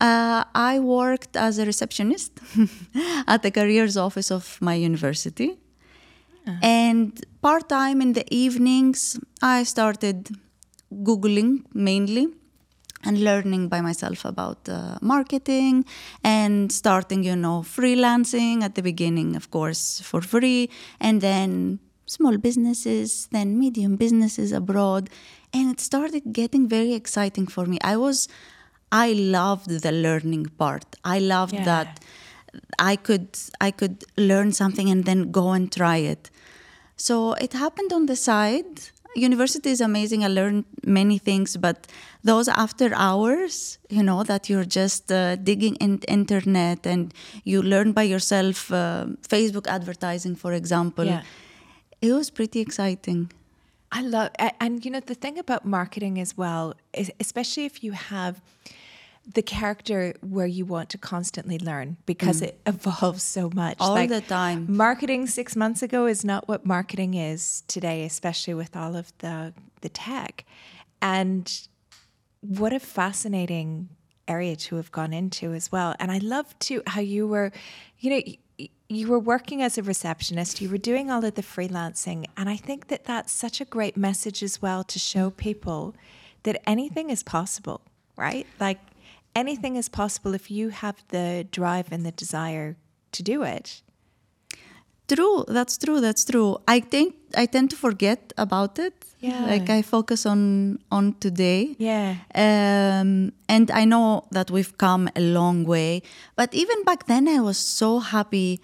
uh, 0.00 0.44
I 0.54 0.78
worked 0.80 1.36
as 1.36 1.58
a 1.58 1.66
receptionist 1.66 2.32
at 3.26 3.42
the 3.42 3.50
careers 3.50 3.96
office 3.96 4.30
of 4.30 4.58
my 4.60 4.74
university. 4.74 5.58
And 6.62 7.24
part 7.42 7.68
time 7.68 8.00
in 8.00 8.12
the 8.14 8.24
evenings, 8.34 9.20
I 9.40 9.62
started 9.62 10.30
Googling 10.92 11.64
mainly 11.72 12.28
and 13.04 13.22
learning 13.22 13.68
by 13.68 13.80
myself 13.80 14.24
about 14.24 14.68
uh, 14.68 14.98
marketing 15.00 15.84
and 16.22 16.70
starting, 16.70 17.22
you 17.24 17.36
know, 17.36 17.60
freelancing 17.60 18.62
at 18.62 18.74
the 18.74 18.82
beginning, 18.82 19.36
of 19.36 19.50
course, 19.50 20.00
for 20.00 20.20
free, 20.20 20.68
and 21.00 21.20
then 21.20 21.78
small 22.06 22.36
businesses, 22.36 23.28
then 23.30 23.58
medium 23.58 23.96
businesses 23.96 24.52
abroad. 24.52 25.08
And 25.52 25.70
it 25.70 25.80
started 25.80 26.32
getting 26.32 26.68
very 26.68 26.92
exciting 26.94 27.46
for 27.46 27.64
me. 27.64 27.78
I 27.82 27.96
was, 27.96 28.28
I 28.92 29.12
loved 29.12 29.70
the 29.82 29.92
learning 29.92 30.46
part. 30.58 30.84
I 31.04 31.18
loved 31.18 31.54
Yeah. 31.54 31.64
that 31.64 32.00
I 32.78 32.96
could 32.96 33.28
I 33.60 33.70
could 33.70 34.04
learn 34.16 34.52
something 34.52 34.90
and 34.90 35.04
then 35.04 35.30
go 35.30 35.52
and 35.52 35.70
try 35.70 35.98
it. 35.98 36.30
So 36.96 37.34
it 37.34 37.52
happened 37.52 37.92
on 37.92 38.06
the 38.06 38.16
side. 38.16 38.90
University 39.16 39.70
is 39.70 39.80
amazing. 39.80 40.24
I 40.24 40.28
learned 40.28 40.64
many 40.84 41.18
things, 41.18 41.56
but 41.56 41.86
those 42.22 42.46
after 42.48 42.92
hours, 42.94 43.78
you 43.88 44.02
know, 44.02 44.22
that 44.22 44.48
you're 44.48 44.64
just 44.80 45.10
uh, 45.10 45.34
digging 45.36 45.74
in 45.76 45.98
internet 46.06 46.86
and 46.86 47.12
you 47.44 47.60
learn 47.62 47.92
by 47.92 48.04
yourself, 48.04 48.70
uh, 48.70 49.06
Facebook 49.28 49.66
advertising, 49.66 50.36
for 50.36 50.52
example. 50.52 51.04
Yeah. 51.06 51.22
It 52.00 52.12
was 52.12 52.30
pretty 52.30 52.60
exciting. 52.60 53.32
I 53.92 54.02
love, 54.02 54.30
and 54.60 54.84
you 54.84 54.90
know, 54.92 55.00
the 55.00 55.16
thing 55.16 55.38
about 55.38 55.64
marketing 55.64 56.20
as 56.20 56.36
well, 56.36 56.74
especially 57.18 57.64
if 57.64 57.82
you 57.82 57.92
have 57.92 58.40
the 59.34 59.42
character 59.42 60.14
where 60.22 60.46
you 60.46 60.64
want 60.64 60.88
to 60.90 60.98
constantly 60.98 61.58
learn 61.58 61.96
because 62.06 62.42
it 62.42 62.60
evolves 62.66 63.22
so 63.22 63.50
much. 63.54 63.78
Mm. 63.78 63.84
All 63.84 64.06
the 64.06 64.20
time. 64.20 64.66
Marketing 64.68 65.26
six 65.26 65.54
months 65.54 65.82
ago 65.82 66.06
is 66.06 66.24
not 66.24 66.48
what 66.48 66.66
marketing 66.66 67.14
is 67.14 67.62
today, 67.68 68.04
especially 68.04 68.54
with 68.54 68.76
all 68.76 68.96
of 68.96 69.12
the 69.18 69.52
the 69.82 69.88
tech. 69.88 70.44
And 71.00 71.68
what 72.40 72.72
a 72.72 72.80
fascinating 72.80 73.88
area 74.26 74.56
to 74.56 74.76
have 74.76 74.92
gone 74.92 75.12
into 75.12 75.52
as 75.52 75.72
well. 75.72 75.94
And 75.98 76.10
I 76.10 76.18
love 76.18 76.58
too 76.58 76.82
how 76.86 77.00
you 77.00 77.26
were, 77.26 77.52
you 77.98 78.10
know, 78.10 78.22
y- 78.58 78.68
you 78.88 79.08
were 79.08 79.18
working 79.18 79.62
as 79.62 79.78
a 79.78 79.82
receptionist, 79.82 80.60
you 80.60 80.68
were 80.68 80.78
doing 80.78 81.10
all 81.10 81.24
of 81.24 81.34
the 81.34 81.42
freelancing. 81.42 82.26
And 82.36 82.48
I 82.48 82.56
think 82.56 82.88
that 82.88 83.04
that's 83.04 83.32
such 83.32 83.60
a 83.60 83.64
great 83.64 83.96
message 83.96 84.42
as 84.42 84.60
well 84.60 84.84
to 84.84 84.98
show 84.98 85.30
people 85.30 85.94
that 86.42 86.60
anything 86.66 87.10
is 87.10 87.22
possible, 87.22 87.80
right? 88.16 88.46
Like 88.58 88.78
anything 89.34 89.76
is 89.76 89.88
possible 89.88 90.34
if 90.34 90.50
you 90.50 90.70
have 90.70 91.02
the 91.08 91.46
drive 91.50 91.92
and 91.92 92.04
the 92.04 92.12
desire 92.12 92.76
to 93.12 93.22
do 93.22 93.42
it. 93.42 93.82
True, 95.08 95.44
that's 95.48 95.76
true. 95.76 96.00
That's 96.00 96.24
true. 96.24 96.58
I 96.68 96.78
think 96.78 97.16
I 97.36 97.46
tend 97.46 97.70
to 97.70 97.76
forget 97.76 98.32
about 98.38 98.78
it. 98.78 98.94
Yeah. 99.18 99.44
Like 99.44 99.68
I 99.68 99.82
focus 99.82 100.24
on 100.24 100.78
on 100.92 101.14
today. 101.18 101.74
Yeah. 101.78 102.14
Um, 102.34 103.32
and 103.48 103.70
I 103.72 103.84
know 103.84 104.28
that 104.30 104.50
we've 104.50 104.78
come 104.78 105.10
a 105.16 105.20
long 105.20 105.64
way, 105.64 106.02
but 106.36 106.54
even 106.54 106.84
back 106.84 107.06
then, 107.06 107.26
I 107.26 107.40
was 107.40 107.58
so 107.58 107.98
happy 107.98 108.60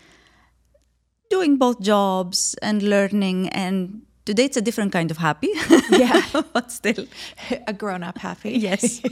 doing 1.30 1.56
both 1.58 1.80
jobs 1.80 2.54
and 2.62 2.80
learning. 2.80 3.48
And 3.48 4.02
today, 4.24 4.44
it's 4.44 4.56
a 4.56 4.62
different 4.62 4.92
kind 4.92 5.10
of 5.10 5.18
happy. 5.18 5.50
Yeah. 5.90 6.22
but 6.52 6.70
still, 6.70 7.06
a 7.66 7.72
grown 7.72 8.04
up 8.04 8.18
happy. 8.18 8.52
yes. 8.52 9.02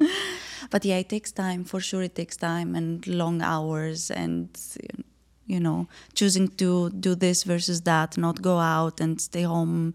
but 0.70 0.84
yeah, 0.84 0.98
it 0.98 1.08
takes 1.08 1.32
time 1.32 1.64
for 1.64 1.80
sure. 1.80 2.02
It 2.02 2.14
takes 2.14 2.36
time 2.36 2.74
and 2.74 3.06
long 3.06 3.42
hours 3.42 4.10
and 4.10 4.48
you 5.46 5.60
know 5.60 5.88
choosing 6.14 6.48
to 6.56 6.90
do 6.90 7.14
this 7.14 7.44
versus 7.44 7.82
that, 7.82 8.16
not 8.16 8.40
go 8.42 8.58
out 8.58 9.00
and 9.00 9.20
stay 9.20 9.42
home. 9.42 9.94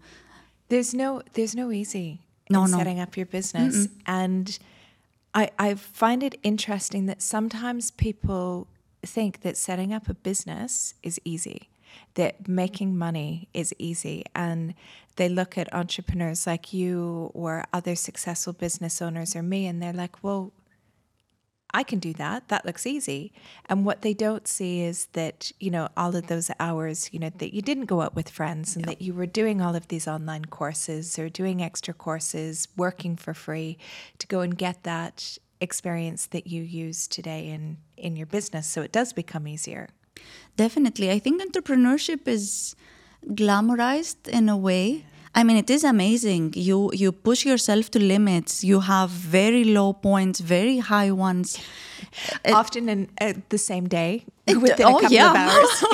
There's 0.68 0.94
no 0.94 1.22
there's 1.34 1.54
no 1.54 1.70
easy 1.72 2.20
No, 2.50 2.64
in 2.64 2.70
no. 2.70 2.78
setting 2.78 3.00
up 3.00 3.16
your 3.16 3.26
business. 3.26 3.88
And 4.06 4.58
I 5.34 5.50
I 5.58 5.74
find 5.74 6.22
it 6.22 6.34
interesting 6.42 7.06
that 7.06 7.22
sometimes 7.22 7.90
people 7.90 8.66
think 9.02 9.40
that 9.40 9.56
setting 9.56 9.92
up 9.92 10.08
a 10.08 10.14
business 10.14 10.94
is 11.02 11.18
easy, 11.24 11.68
that 12.14 12.48
making 12.48 12.96
money 12.98 13.48
is 13.54 13.72
easy. 13.78 14.24
And 14.34 14.74
they 15.16 15.28
look 15.28 15.58
at 15.58 15.72
entrepreneurs 15.74 16.46
like 16.46 16.72
you 16.72 17.30
or 17.34 17.64
other 17.72 17.94
successful 17.96 18.52
business 18.52 19.02
owners 19.02 19.34
or 19.36 19.42
me 19.42 19.66
and 19.66 19.80
they're 19.82 19.92
like, 20.04 20.22
well, 20.22 20.52
I 21.72 21.82
can 21.82 21.98
do 21.98 22.12
that. 22.14 22.48
That 22.48 22.66
looks 22.66 22.86
easy. 22.86 23.32
And 23.66 23.84
what 23.84 24.02
they 24.02 24.14
don't 24.14 24.46
see 24.48 24.82
is 24.82 25.06
that, 25.12 25.52
you 25.60 25.70
know, 25.70 25.88
all 25.96 26.16
of 26.16 26.26
those 26.26 26.50
hours, 26.58 27.10
you 27.12 27.18
know, 27.18 27.30
that 27.38 27.54
you 27.54 27.62
didn't 27.62 27.86
go 27.86 28.00
out 28.00 28.14
with 28.14 28.28
friends 28.28 28.76
and 28.76 28.84
that 28.86 29.00
you 29.02 29.14
were 29.14 29.26
doing 29.26 29.60
all 29.60 29.74
of 29.74 29.88
these 29.88 30.08
online 30.08 30.46
courses 30.46 31.18
or 31.18 31.28
doing 31.28 31.62
extra 31.62 31.94
courses, 31.94 32.68
working 32.76 33.16
for 33.16 33.34
free 33.34 33.78
to 34.18 34.26
go 34.26 34.40
and 34.40 34.56
get 34.56 34.82
that 34.82 35.38
experience 35.60 36.26
that 36.26 36.46
you 36.46 36.62
use 36.62 37.06
today 37.06 37.48
in 37.48 37.76
in 37.96 38.16
your 38.16 38.26
business 38.26 38.66
so 38.66 38.80
it 38.80 38.92
does 38.92 39.12
become 39.12 39.46
easier. 39.46 39.88
Definitely. 40.56 41.10
I 41.10 41.18
think 41.18 41.42
entrepreneurship 41.42 42.26
is 42.26 42.74
glamorized 43.26 44.28
in 44.28 44.48
a 44.48 44.56
way. 44.56 45.04
I 45.34 45.44
mean, 45.44 45.56
it 45.56 45.70
is 45.70 45.84
amazing. 45.84 46.54
You 46.56 46.90
you 46.92 47.12
push 47.12 47.44
yourself 47.46 47.90
to 47.92 47.98
limits. 47.98 48.64
You 48.64 48.80
have 48.80 49.10
very 49.10 49.64
low 49.64 49.92
points, 49.92 50.40
very 50.40 50.78
high 50.78 51.12
ones. 51.12 51.58
Often 52.52 52.88
in 52.88 53.08
uh, 53.20 53.34
the 53.48 53.58
same 53.58 53.88
day 53.88 54.24
It- 54.46 54.60
within 54.60 54.86
oh, 54.86 54.98
a 54.98 55.00
couple 55.02 55.16
yeah. 55.16 55.30
of 55.30 55.36
hours. 55.36 55.84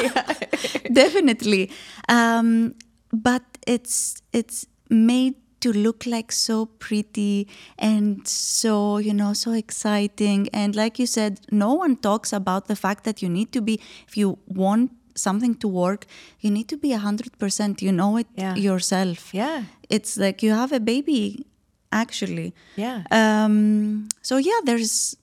Definitely. 0.92 1.70
Um, 2.08 2.74
but 3.12 3.42
it's 3.66 4.22
it's 4.32 4.66
made 4.88 5.34
to 5.60 5.72
look 5.72 6.06
like 6.06 6.32
so 6.32 6.66
pretty 6.66 7.48
and 7.78 8.26
so 8.28 8.98
you 8.98 9.12
know 9.12 9.32
so 9.32 9.52
exciting 9.52 10.48
and 10.52 10.76
like 10.76 10.98
you 10.98 11.06
said 11.06 11.40
no 11.50 11.72
one 11.72 11.96
talks 11.96 12.32
about 12.32 12.68
the 12.68 12.76
fact 12.76 13.04
that 13.04 13.22
you 13.22 13.28
need 13.28 13.50
to 13.52 13.60
be 13.62 13.80
if 14.06 14.16
you 14.16 14.38
want 14.46 14.90
something 15.16 15.54
to 15.62 15.68
work 15.68 16.06
you 16.40 16.50
need 16.50 16.68
to 16.68 16.76
be 16.76 16.90
100% 16.90 17.82
you 17.82 17.92
know 18.00 18.12
it 18.22 18.26
Yeah. 18.36 18.54
yourself 18.68 19.20
Yeah. 19.34 19.64
it's 19.96 20.16
like 20.24 20.42
you 20.46 20.52
have 20.62 20.72
a 20.72 20.80
baby 20.80 21.46
actually 21.92 22.48
Yeah. 22.76 22.98
um, 23.20 24.08
so 24.22 24.36
yeah 24.38 24.60
there's 24.68 25.16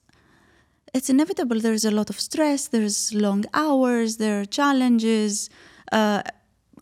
it's 0.96 1.08
inevitable 1.10 1.58
there's 1.60 1.84
a 1.84 1.90
lot 1.90 2.08
of 2.10 2.18
stress 2.20 2.68
there's 2.68 3.12
long 3.14 3.44
hours 3.52 4.16
there 4.22 4.40
are 4.40 4.44
challenges 4.60 5.50
uh, 5.92 6.22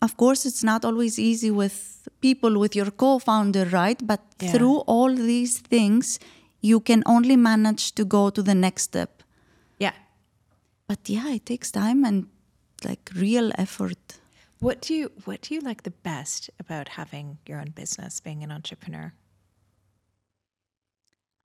of 0.07 0.17
course 0.17 0.45
it's 0.49 0.63
not 0.65 0.85
always 0.85 1.19
easy 1.19 1.51
with 1.51 1.77
people 2.21 2.59
with 2.59 2.75
your 2.77 2.91
co-founder 2.91 3.65
right 3.67 4.01
but 4.07 4.21
Yeah. 4.41 4.53
through 4.53 4.79
all 4.95 5.13
these 5.33 5.55
things 5.75 6.19
you 6.71 6.79
can 6.81 7.03
only 7.07 7.37
manage 7.37 7.85
to 7.99 8.05
go 8.05 8.31
to 8.37 8.43
the 8.43 8.55
next 8.55 8.83
step 8.91 9.23
Yeah. 9.79 9.95
but 10.89 11.01
yeah 11.09 11.29
it 11.39 11.45
takes 11.47 11.71
time 11.71 12.05
and 12.09 12.27
like 12.85 13.11
real 13.15 13.51
effort 13.57 14.19
What 14.63 14.81
do 14.81 14.95
you 14.95 15.11
what 15.25 15.43
do 15.43 15.55
you 15.55 15.61
like 15.61 15.83
the 15.83 15.91
best 15.91 16.49
about 16.61 16.91
having 16.91 17.39
your 17.49 17.59
own 17.59 17.71
business, 17.75 18.21
being 18.21 18.45
an 18.45 18.53
entrepreneur? 18.53 19.13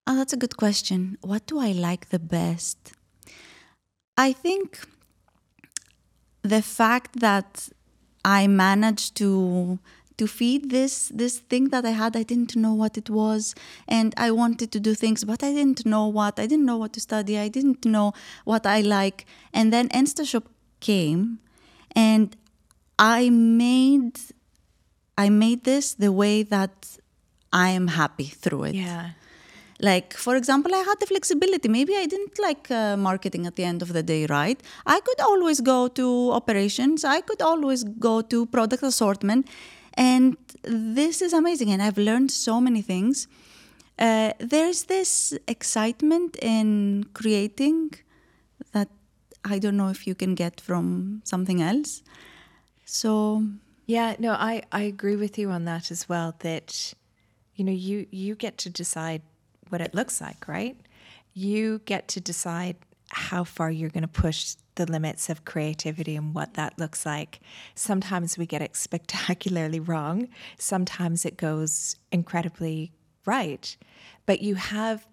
Oh, 0.06 0.16
that's 0.16 0.34
a 0.34 0.38
good 0.38 0.56
question. 0.56 1.18
What 1.22 1.48
do 1.48 1.58
I 1.58 1.72
like 1.72 2.10
the 2.10 2.20
best? 2.20 2.92
I 4.18 4.34
think 4.34 4.88
the 6.44 6.62
fact 6.62 7.20
that 7.20 7.70
I 8.24 8.46
managed 8.46 9.16
to 9.16 9.80
to 10.18 10.28
feed 10.28 10.70
this 10.70 11.12
this 11.14 11.40
thing 11.40 11.70
that 11.70 11.86
I 11.86 11.92
had, 11.92 12.16
I 12.16 12.22
didn't 12.22 12.56
know 12.56 12.76
what 12.76 12.98
it 13.00 13.10
was, 13.10 13.56
and 13.88 14.14
I 14.16 14.30
wanted 14.30 14.72
to 14.74 14.80
do 14.80 14.94
things, 14.94 15.24
but 15.24 15.44
I 15.44 15.54
didn't 15.54 15.86
know 15.86 16.06
what. 16.08 16.40
I 16.40 16.46
didn't 16.46 16.66
know 16.66 16.78
what 16.78 16.94
to 16.94 17.00
study. 17.00 17.38
I 17.38 17.48
didn't 17.48 17.84
know 17.84 18.14
what 18.46 18.68
I 18.68 18.82
like, 18.82 19.26
and 19.54 19.74
then 19.74 19.90
InstaShop 19.90 20.46
came, 20.80 21.40
and 21.96 22.36
I 23.00 23.30
made 23.30 24.20
I 25.18 25.30
made 25.30 25.64
this 25.64 25.94
the 25.94 26.12
way 26.12 26.44
that 26.44 26.98
I 27.52 27.70
am 27.70 27.88
happy 27.88 28.26
through 28.26 28.66
it. 28.66 28.76
Yeah. 28.76 29.12
Like, 29.80 30.14
for 30.14 30.36
example, 30.36 30.74
I 30.74 30.80
had 30.80 31.00
the 31.00 31.06
flexibility. 31.06 31.70
Maybe 31.70 31.96
I 31.96 32.06
didn't 32.06 32.40
like 32.40 32.70
uh, 32.72 32.98
marketing 32.98 33.46
at 33.46 33.56
the 33.56 33.64
end 33.64 33.82
of 33.82 33.94
the 33.94 34.02
day, 34.02 34.26
right? 34.26 34.60
I 34.86 35.00
could 35.02 35.22
always 35.22 35.62
go 35.62 35.88
to 35.88 36.32
operations, 36.32 37.04
I 37.04 37.22
could 37.22 37.42
always 37.42 37.84
go 37.84 38.22
to 38.22 38.46
product 38.48 38.84
assortment. 38.84 39.48
And 39.94 40.38
this 40.64 41.22
is 41.22 41.34
amazing. 41.34 41.72
And 41.72 41.82
I've 41.82 41.98
learned 41.98 42.32
so 42.32 42.62
many 42.62 42.82
things. 42.82 43.28
Uh, 44.00 44.34
there's 44.40 44.84
this 44.84 45.34
excitement 45.48 46.38
in 46.42 47.06
creating 47.14 47.92
I 49.50 49.60
don't 49.60 49.78
know 49.78 49.90
if 49.90 50.06
you 50.08 50.16
can 50.16 50.36
get 50.36 50.62
from 50.62 51.22
something 51.24 51.62
else. 51.62 52.04
So, 52.86 53.44
Yeah, 53.86 54.16
no, 54.20 54.32
I, 54.34 54.64
I 54.72 54.82
agree 54.84 55.16
with 55.16 55.38
you 55.38 55.50
on 55.50 55.66
that 55.66 55.92
as 55.92 56.10
well. 56.10 56.36
That 56.40 56.94
you 57.56 57.64
know, 57.64 57.72
you 57.72 58.08
you 58.12 58.36
get 58.36 58.58
to 58.60 58.70
decide 58.70 59.22
what 59.70 59.82
it 59.82 59.94
looks 59.94 60.22
like, 60.22 60.48
right? 60.48 60.78
You 61.34 61.82
get 61.86 62.08
to 62.10 62.22
decide 62.22 62.76
how 63.10 63.44
far 63.44 63.72
you're 63.72 63.90
going 63.90 64.02
to 64.04 64.08
push 64.08 64.56
the 64.76 64.86
limits 64.92 65.30
of 65.30 65.46
creativity 65.46 66.16
and 66.16 66.34
what 66.36 66.54
that 66.54 66.78
looks 66.78 67.06
like. 67.06 67.40
Sometimes 67.74 68.38
we 68.38 68.46
get 68.46 68.62
it 68.62 68.76
spectacularly 68.88 69.80
wrong. 69.80 70.28
Sometimes 70.58 71.26
it 71.26 71.38
goes 71.38 71.96
incredibly 72.12 72.92
right. 73.26 73.76
But 74.26 74.42
you 74.42 74.56
have 74.56 75.08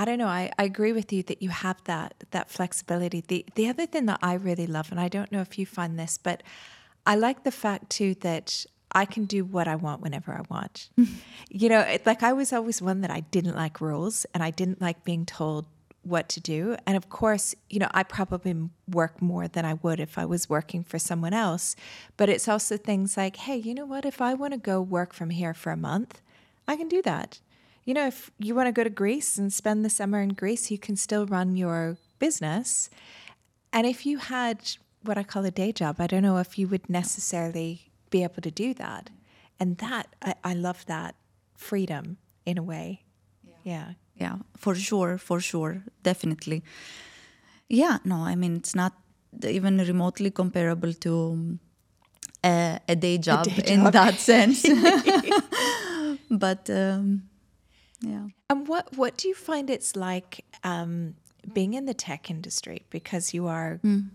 I 0.00 0.06
don't 0.06 0.16
know, 0.16 0.28
I, 0.28 0.50
I 0.58 0.64
agree 0.64 0.94
with 0.94 1.12
you 1.12 1.22
that 1.24 1.42
you 1.42 1.50
have 1.50 1.84
that 1.84 2.24
that 2.30 2.48
flexibility. 2.48 3.20
The 3.20 3.44
the 3.54 3.68
other 3.68 3.84
thing 3.84 4.06
that 4.06 4.18
I 4.22 4.32
really 4.32 4.66
love, 4.66 4.90
and 4.90 4.98
I 4.98 5.08
don't 5.08 5.30
know 5.30 5.42
if 5.42 5.58
you 5.58 5.66
find 5.66 5.98
this, 5.98 6.16
but 6.16 6.42
I 7.04 7.16
like 7.16 7.44
the 7.44 7.50
fact 7.50 7.90
too 7.90 8.14
that 8.20 8.64
I 8.92 9.04
can 9.04 9.26
do 9.26 9.44
what 9.44 9.68
I 9.68 9.76
want 9.76 10.00
whenever 10.00 10.32
I 10.32 10.40
want. 10.48 10.88
you 11.50 11.68
know, 11.68 11.80
it, 11.80 12.06
like 12.06 12.22
I 12.22 12.32
was 12.32 12.50
always 12.50 12.80
one 12.80 13.02
that 13.02 13.10
I 13.10 13.20
didn't 13.20 13.56
like 13.56 13.82
rules 13.82 14.24
and 14.32 14.42
I 14.42 14.50
didn't 14.50 14.80
like 14.80 15.04
being 15.04 15.26
told 15.26 15.66
what 16.02 16.30
to 16.30 16.40
do. 16.40 16.76
And 16.86 16.96
of 16.96 17.10
course, 17.10 17.54
you 17.68 17.78
know, 17.78 17.90
I 17.92 18.02
probably 18.02 18.70
work 18.88 19.20
more 19.20 19.48
than 19.48 19.66
I 19.66 19.74
would 19.74 20.00
if 20.00 20.16
I 20.16 20.24
was 20.24 20.48
working 20.48 20.82
for 20.82 20.98
someone 20.98 21.34
else. 21.34 21.76
But 22.16 22.30
it's 22.30 22.48
also 22.48 22.78
things 22.78 23.18
like, 23.18 23.36
hey, 23.36 23.56
you 23.56 23.74
know 23.74 23.84
what? 23.84 24.06
If 24.06 24.22
I 24.22 24.32
want 24.32 24.54
to 24.54 24.58
go 24.58 24.80
work 24.80 25.12
from 25.12 25.28
here 25.28 25.52
for 25.52 25.72
a 25.72 25.76
month, 25.76 26.22
I 26.66 26.76
can 26.76 26.88
do 26.88 27.02
that. 27.02 27.40
You 27.84 27.94
know, 27.94 28.06
if 28.06 28.30
you 28.38 28.54
want 28.54 28.66
to 28.68 28.72
go 28.72 28.84
to 28.84 28.90
Greece 28.90 29.38
and 29.38 29.52
spend 29.52 29.84
the 29.84 29.90
summer 29.90 30.20
in 30.20 30.30
Greece, 30.30 30.70
you 30.70 30.78
can 30.78 30.96
still 30.96 31.26
run 31.26 31.56
your 31.56 31.96
business. 32.18 32.90
And 33.72 33.86
if 33.86 34.04
you 34.04 34.18
had 34.18 34.58
what 35.02 35.16
I 35.16 35.22
call 35.22 35.44
a 35.44 35.50
day 35.50 35.72
job, 35.72 35.96
I 35.98 36.06
don't 36.06 36.22
know 36.22 36.38
if 36.38 36.58
you 36.58 36.68
would 36.68 36.88
necessarily 36.90 37.90
be 38.10 38.22
able 38.22 38.42
to 38.42 38.50
do 38.50 38.74
that. 38.74 39.10
And 39.58 39.78
that, 39.78 40.14
I, 40.22 40.34
I 40.44 40.54
love 40.54 40.84
that 40.86 41.14
freedom 41.54 42.18
in 42.44 42.58
a 42.58 42.62
way. 42.62 43.04
Yeah. 43.44 43.54
yeah. 43.64 43.92
Yeah, 44.20 44.36
for 44.56 44.74
sure, 44.74 45.16
for 45.16 45.40
sure, 45.40 45.82
definitely. 46.02 46.62
Yeah, 47.68 47.98
no, 48.04 48.16
I 48.16 48.34
mean, 48.34 48.56
it's 48.56 48.74
not 48.74 48.92
even 49.42 49.78
remotely 49.78 50.30
comparable 50.30 50.92
to 50.92 51.58
uh, 52.44 52.78
a 52.86 52.96
day 52.96 53.16
job, 53.16 53.46
a 53.46 53.50
day 53.50 53.62
job. 53.62 53.66
in 53.66 53.90
that 53.92 54.20
sense. 54.20 54.62
but 56.30 56.68
um, 56.68 57.22
yeah. 58.00 58.28
And 58.48 58.66
what 58.66 58.96
what 58.96 59.16
do 59.16 59.28
you 59.28 59.34
find 59.34 59.70
it's 59.70 59.94
like 59.96 60.44
um, 60.64 61.14
being 61.52 61.74
in 61.74 61.86
the 61.86 61.94
tech 61.94 62.30
industry 62.30 62.84
because 62.90 63.34
you 63.34 63.46
are 63.46 63.80
mm 63.84 64.08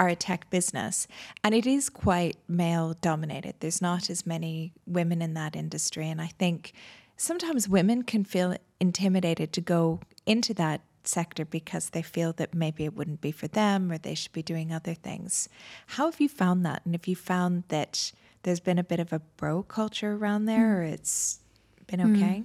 are 0.00 0.08
a 0.08 0.16
tech 0.16 0.48
business 0.48 1.06
and 1.44 1.54
it 1.54 1.66
is 1.66 1.90
quite 1.90 2.38
male 2.48 2.96
dominated. 3.02 3.54
There's 3.60 3.82
not 3.82 4.08
as 4.08 4.26
many 4.26 4.72
women 4.86 5.20
in 5.20 5.34
that 5.34 5.54
industry. 5.54 6.08
And 6.08 6.22
I 6.22 6.28
think 6.38 6.72
sometimes 7.18 7.68
women 7.68 8.02
can 8.02 8.24
feel 8.24 8.56
intimidated 8.80 9.52
to 9.52 9.60
go 9.60 10.00
into 10.24 10.54
that 10.54 10.80
sector 11.04 11.44
because 11.44 11.90
they 11.90 12.00
feel 12.00 12.32
that 12.34 12.54
maybe 12.54 12.84
it 12.84 12.96
wouldn't 12.96 13.20
be 13.20 13.30
for 13.30 13.46
them 13.46 13.92
or 13.92 13.98
they 13.98 14.14
should 14.14 14.32
be 14.32 14.42
doing 14.42 14.72
other 14.72 14.94
things. 14.94 15.50
How 15.86 16.06
have 16.06 16.18
you 16.18 16.30
found 16.30 16.64
that? 16.64 16.80
And 16.86 16.94
have 16.94 17.06
you 17.06 17.16
found 17.16 17.64
that 17.68 18.12
there's 18.42 18.60
been 18.60 18.78
a 18.78 18.84
bit 18.84 19.00
of 19.00 19.12
a 19.12 19.18
bro 19.18 19.62
culture 19.62 20.14
around 20.14 20.46
there 20.46 20.80
or 20.80 20.82
it's 20.82 21.40
been 21.86 22.00
hmm. 22.00 22.16
okay? 22.16 22.38
Mm. 22.40 22.44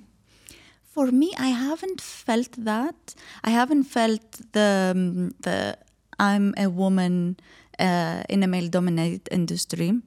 For 0.96 1.12
me, 1.12 1.34
I 1.38 1.50
haven't 1.50 2.00
felt 2.00 2.54
that. 2.58 3.16
I 3.44 3.50
haven't 3.50 3.84
felt 3.84 4.22
the 4.54 4.94
um, 4.96 5.32
the 5.42 5.78
I'm 6.18 6.54
a 6.58 6.68
woman 6.70 7.36
uh, 7.78 8.24
in 8.30 8.44
a 8.44 8.48
male 8.48 8.70
dominated 8.70 9.28
industry. 9.30 10.02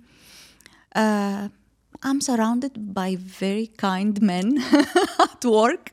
Uh, 0.96 1.50
I'm 2.02 2.22
surrounded 2.22 2.94
by 2.94 3.16
very 3.16 3.66
kind 3.66 4.18
men 4.22 4.64
at 5.20 5.44
work. 5.44 5.90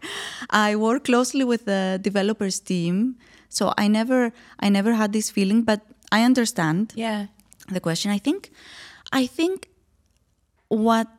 I 0.50 0.78
work 0.78 1.04
closely 1.04 1.44
with 1.44 1.66
the 1.66 2.00
developers 2.02 2.62
team, 2.62 3.18
so 3.50 3.74
I 3.78 3.90
never 3.90 4.32
I 4.62 4.70
never 4.70 4.94
had 4.94 5.12
this 5.12 5.30
feeling, 5.30 5.64
but 5.64 5.82
I 6.10 6.24
understand. 6.24 6.94
Yeah. 6.96 7.26
The 7.68 7.82
question 7.82 8.12
I 8.12 8.20
think 8.20 8.50
I 9.12 9.28
think 9.28 9.68
what 10.70 11.10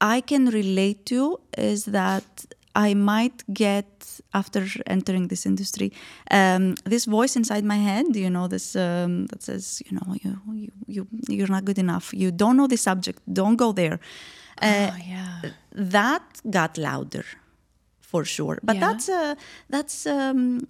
I 0.00 0.20
can 0.20 0.46
relate 0.46 1.04
to 1.06 1.40
is 1.58 1.86
that 1.86 2.46
I 2.76 2.94
might 2.94 3.42
get 3.52 4.20
after 4.34 4.66
entering 4.86 5.28
this 5.28 5.46
industry 5.46 5.92
um, 6.30 6.74
this 6.84 7.06
voice 7.06 7.34
inside 7.36 7.64
my 7.64 7.76
head. 7.76 8.14
You 8.14 8.30
know, 8.30 8.46
this 8.48 8.76
um, 8.76 9.26
that 9.26 9.42
says, 9.42 9.82
you 9.86 9.98
know, 9.98 10.14
you 10.22 10.38
you 10.48 10.70
you 10.86 11.06
you're 11.28 11.50
not 11.56 11.64
good 11.64 11.78
enough. 11.78 12.12
You 12.12 12.30
don't 12.30 12.56
know 12.56 12.68
the 12.68 12.76
subject. 12.76 13.20
Don't 13.32 13.56
go 13.56 13.72
there. 13.72 13.98
Uh, 14.62 14.90
oh 14.92 14.96
yeah. 15.08 15.42
That 15.72 16.22
got 16.50 16.78
louder, 16.78 17.24
for 18.00 18.24
sure. 18.24 18.58
But 18.62 18.76
yeah. 18.76 18.86
that's 18.86 19.08
uh, 19.08 19.34
that's 19.70 20.06
um, 20.06 20.66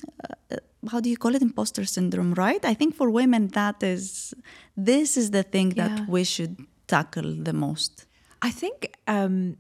uh, 0.51 0.57
how 0.91 1.01
do 1.01 1.09
you 1.11 1.17
call 1.17 1.35
it? 1.35 1.43
Imposter 1.43 1.85
syndrome, 1.85 2.35
right? 2.35 2.65
I 2.65 2.75
think 2.75 2.95
for 2.95 3.11
women 3.11 3.49
that 3.49 3.83
is 3.83 4.35
this 4.77 5.17
is 5.17 5.31
the 5.31 5.43
thing 5.43 5.73
yeah. 5.73 5.89
that 5.89 6.09
we 6.09 6.25
should 6.25 6.57
tackle 6.87 7.35
the 7.35 7.53
most. 7.53 8.07
I 8.43 8.51
think 8.51 8.97
um, 9.09 9.57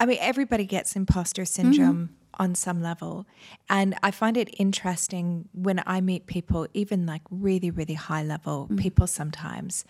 I 0.00 0.06
mean, 0.06 0.18
everybody 0.20 0.64
gets 0.64 0.94
imposter 0.94 1.44
syndrome 1.44 1.96
mm-hmm. 1.96 2.42
on 2.42 2.54
some 2.54 2.80
level. 2.80 3.26
And 3.68 3.96
I 4.02 4.10
find 4.10 4.36
it 4.36 4.48
interesting 4.58 5.48
when 5.52 5.82
I 5.86 6.00
meet 6.00 6.26
people, 6.26 6.68
even 6.72 7.04
like 7.04 7.22
really, 7.30 7.70
really 7.70 7.94
high 7.94 8.22
level 8.22 8.64
mm-hmm. 8.64 8.76
people 8.76 9.06
sometimes, 9.06 9.84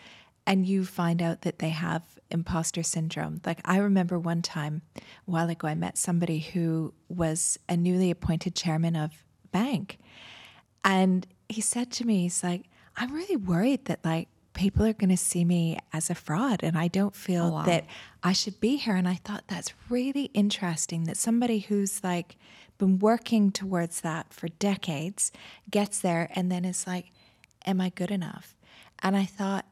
and 0.47 0.67
you 0.67 0.87
find 0.87 1.21
out 1.21 1.43
that 1.43 1.59
they 1.59 1.69
have 1.69 2.03
imposter 2.31 2.83
syndrome. 2.83 3.43
Like, 3.45 3.61
I 3.67 3.77
remember 3.77 4.19
one 4.19 4.41
time 4.41 4.81
a 4.97 5.03
while 5.27 5.51
ago, 5.51 5.69
I 5.69 5.75
met 5.75 5.99
somebody 5.99 6.39
who 6.39 6.95
was 7.11 7.59
a 7.69 7.77
newly 7.77 8.11
appointed 8.11 8.55
chairman 8.55 8.97
of 8.97 9.11
bank. 9.53 9.99
And 10.83 11.27
he 11.51 11.61
said 11.61 11.91
to 11.93 12.07
me, 12.07 12.23
he's 12.23 12.43
like, 12.43 12.65
I'm 12.97 13.13
really 13.13 13.37
worried 13.37 13.85
that, 13.87 14.03
like, 14.03 14.29
people 14.59 14.85
are 14.85 14.93
going 14.93 15.09
to 15.09 15.17
see 15.17 15.45
me 15.45 15.79
as 15.93 16.11
a 16.11 16.17
fraud 16.17 16.65
and 16.65 16.77
I 16.77 16.89
don't 16.89 17.15
feel 17.15 17.45
oh, 17.45 17.51
wow. 17.51 17.63
that 17.63 17.87
I 18.25 18.33
should 18.33 18.59
be 18.59 18.75
here. 18.77 18.97
And 18.97 19.07
I 19.07 19.15
thought 19.15 19.45
that's 19.47 19.73
really 19.89 20.33
interesting 20.35 21.05
that 21.05 21.17
somebody 21.17 21.61
who's 21.61 22.03
like 22.03 22.37
been 22.77 22.99
working 22.99 23.53
towards 23.53 24.01
that 24.01 24.35
for 24.35 24.49
decades 24.49 25.31
gets 25.71 26.01
there 26.01 26.29
and 26.35 26.51
then 26.51 26.65
is 26.65 26.89
like, 26.89 27.13
Am 27.67 27.81
I 27.81 27.91
good 27.91 28.11
enough? 28.11 28.57
And 29.01 29.17
I 29.17 29.25
thought, 29.25 29.65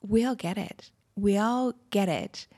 we 0.00 0.24
all 0.24 0.34
get 0.34 0.58
it. 0.58 0.90
We 1.14 1.36
all 1.36 1.74
get 1.90 2.08
it. 2.08 2.48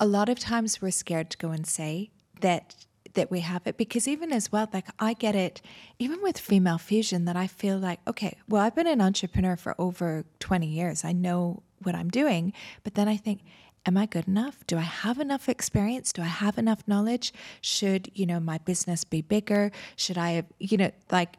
A 0.00 0.06
lot 0.06 0.28
of 0.28 0.38
times 0.38 0.80
we're 0.80 0.90
scared 0.90 1.30
to 1.30 1.38
go 1.38 1.50
and 1.50 1.66
say 1.66 2.10
that 2.40 2.86
that 3.16 3.30
we 3.30 3.40
have 3.40 3.66
it 3.66 3.76
because 3.76 4.06
even 4.06 4.32
as 4.32 4.52
well 4.52 4.68
like 4.72 4.86
i 4.98 5.12
get 5.12 5.34
it 5.34 5.60
even 5.98 6.22
with 6.22 6.38
female 6.38 6.78
fusion 6.78 7.24
that 7.24 7.36
i 7.36 7.46
feel 7.46 7.76
like 7.76 7.98
okay 8.06 8.36
well 8.48 8.62
i've 8.62 8.74
been 8.74 8.86
an 8.86 9.00
entrepreneur 9.00 9.56
for 9.56 9.74
over 9.78 10.24
20 10.38 10.66
years. 10.66 11.04
I 11.04 11.12
know 11.12 11.62
what 11.82 11.94
i'm 11.94 12.08
doing. 12.08 12.52
But 12.84 12.94
then 12.94 13.08
i 13.08 13.16
think 13.16 13.40
am 13.84 13.96
i 13.96 14.06
good 14.06 14.28
enough? 14.28 14.64
Do 14.66 14.76
i 14.78 14.88
have 15.04 15.18
enough 15.18 15.48
experience? 15.48 16.12
Do 16.12 16.22
i 16.22 16.26
have 16.26 16.58
enough 16.58 16.82
knowledge? 16.86 17.32
Should 17.60 18.10
you 18.14 18.26
know 18.26 18.40
my 18.40 18.58
business 18.58 19.04
be 19.04 19.22
bigger? 19.22 19.72
Should 19.96 20.18
i 20.18 20.30
have 20.32 20.46
you 20.58 20.76
know 20.76 20.90
like 21.10 21.36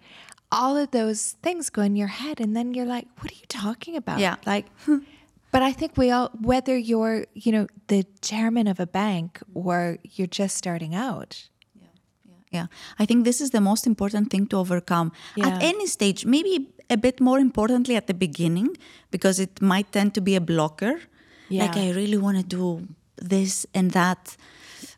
all 0.51 0.77
of 0.77 0.91
those 0.91 1.33
things 1.43 1.69
go 1.69 1.81
in 1.81 1.95
your 1.95 2.07
head 2.07 2.39
and 2.39 2.55
then 2.55 2.73
you're 2.73 2.85
like 2.85 3.07
what 3.19 3.31
are 3.31 3.35
you 3.35 3.47
talking 3.47 3.95
about? 3.95 4.19
Yeah. 4.19 4.35
Like 4.45 4.65
But 5.49 5.61
I 5.63 5.71
think 5.71 5.95
we 5.95 6.11
all, 6.11 6.29
whether 6.41 6.77
you're, 6.77 7.25
you 7.33 7.53
know, 7.53 7.67
the 7.87 8.05
chairman 8.21 8.67
of 8.67 8.81
a 8.81 8.85
bank 8.85 9.39
or 9.53 9.97
you're 10.03 10.27
just 10.27 10.57
starting 10.57 10.93
out, 10.93 11.47
yeah. 12.51 12.67
I 12.99 13.05
think 13.05 13.25
this 13.25 13.41
is 13.41 13.51
the 13.51 13.61
most 13.61 13.85
important 13.85 14.31
thing 14.31 14.47
to 14.47 14.57
overcome. 14.57 15.11
Yeah. 15.35 15.47
at 15.47 15.63
any 15.63 15.87
stage 15.87 16.25
maybe 16.25 16.69
a 16.89 16.97
bit 16.97 17.19
more 17.19 17.39
importantly 17.39 17.95
at 17.95 18.07
the 18.07 18.13
beginning 18.13 18.77
because 19.11 19.39
it 19.39 19.61
might 19.61 19.91
tend 19.91 20.13
to 20.15 20.21
be 20.21 20.35
a 20.35 20.41
blocker. 20.41 20.99
Yeah. 21.49 21.63
like 21.63 21.77
i 21.77 21.91
really 21.91 22.17
want 22.17 22.35
to 22.37 22.43
do 22.43 22.89
this 23.15 23.65
and 23.73 23.91
that 23.91 24.35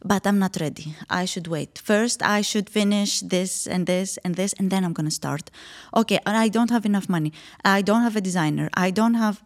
but 0.04 0.26
i'm 0.26 0.40
not 0.40 0.58
ready. 0.60 0.96
I 1.10 1.26
should 1.26 1.48
wait. 1.48 1.80
First 1.84 2.24
i 2.24 2.42
should 2.42 2.70
finish 2.70 3.20
this 3.22 3.68
and 3.68 3.86
this 3.86 4.18
and 4.24 4.36
this 4.36 4.54
and 4.54 4.72
then 4.72 4.84
i'm 4.84 4.94
going 4.94 5.10
to 5.10 5.16
start. 5.24 5.52
Okay 5.96 6.20
and 6.26 6.36
i 6.38 6.48
don't 6.48 6.72
have 6.72 6.86
enough 6.86 7.08
money. 7.10 7.34
I 7.64 7.82
don't 7.82 8.02
have 8.02 8.16
a 8.16 8.22
designer. 8.22 8.70
I 8.74 8.92
don't 8.92 9.16
have 9.16 9.44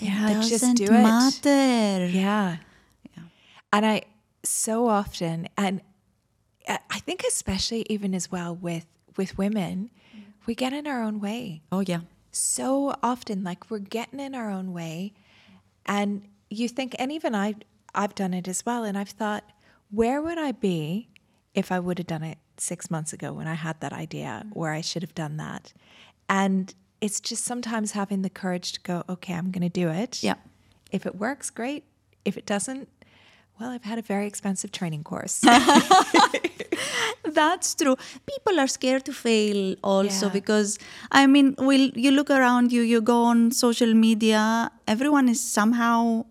yeah, 0.00 0.30
it 0.30 0.34
doesn't 0.34 0.76
just 0.76 0.90
do 0.90 0.92
matter. 0.92 2.04
It. 2.04 2.10
yeah. 2.10 2.56
Yeah. 3.14 3.24
And 3.72 3.84
i 3.86 4.02
so 4.44 4.86
often 4.88 5.48
and 5.56 5.82
I 6.68 6.98
think 7.00 7.24
especially 7.26 7.86
even 7.88 8.14
as 8.14 8.30
well 8.30 8.54
with 8.54 8.86
with 9.16 9.36
women, 9.38 9.90
we 10.46 10.54
get 10.54 10.72
in 10.72 10.86
our 10.86 11.02
own 11.02 11.20
way. 11.20 11.62
Oh 11.72 11.80
yeah. 11.80 12.00
So 12.30 12.94
often 13.02 13.42
like 13.42 13.70
we're 13.70 13.78
getting 13.78 14.20
in 14.20 14.34
our 14.34 14.50
own 14.50 14.72
way 14.72 15.14
and 15.86 16.22
you 16.50 16.68
think 16.68 16.94
and 16.98 17.10
even 17.10 17.34
I 17.34 17.54
I've 17.94 18.14
done 18.14 18.34
it 18.34 18.46
as 18.48 18.64
well 18.64 18.84
and 18.84 18.96
I've 18.98 19.10
thought 19.10 19.44
where 19.90 20.20
would 20.20 20.38
I 20.38 20.52
be 20.52 21.08
if 21.54 21.72
I 21.72 21.80
would 21.80 21.98
have 21.98 22.06
done 22.06 22.22
it 22.22 22.38
6 22.58 22.90
months 22.90 23.12
ago 23.12 23.32
when 23.32 23.48
I 23.48 23.54
had 23.54 23.80
that 23.80 23.92
idea 23.92 24.44
where 24.52 24.72
I 24.72 24.82
should 24.82 25.02
have 25.02 25.14
done 25.14 25.38
that. 25.38 25.72
And 26.28 26.74
it's 27.00 27.20
just 27.20 27.44
sometimes 27.44 27.92
having 27.92 28.22
the 28.22 28.30
courage 28.30 28.72
to 28.72 28.80
go 28.80 29.04
okay, 29.08 29.34
I'm 29.34 29.50
going 29.50 29.62
to 29.62 29.80
do 29.80 29.88
it. 29.88 30.22
Yeah 30.22 30.34
If 30.92 31.06
it 31.06 31.16
works, 31.16 31.50
great. 31.50 31.84
If 32.24 32.36
it 32.36 32.46
doesn't, 32.46 32.88
well, 33.60 33.70
I've 33.70 33.84
had 33.84 33.98
a 33.98 34.02
very 34.02 34.26
expensive 34.26 34.70
training 34.72 35.02
course. 35.04 35.40
That's 37.24 37.74
true. 37.74 37.96
People 38.26 38.58
are 38.60 38.66
scared 38.66 39.04
to 39.06 39.12
fail 39.12 39.76
also 39.82 40.26
Yeah. 40.26 40.32
because 40.32 40.78
I 41.12 41.26
mean, 41.26 41.54
will 41.58 41.90
you 41.94 42.10
look 42.10 42.30
around 42.30 42.72
you, 42.72 42.82
you 42.82 43.00
go 43.00 43.24
on 43.24 43.50
social 43.52 43.94
media, 43.94 44.70
everyone 44.86 45.28
is 45.28 45.40
somehow 45.40 46.24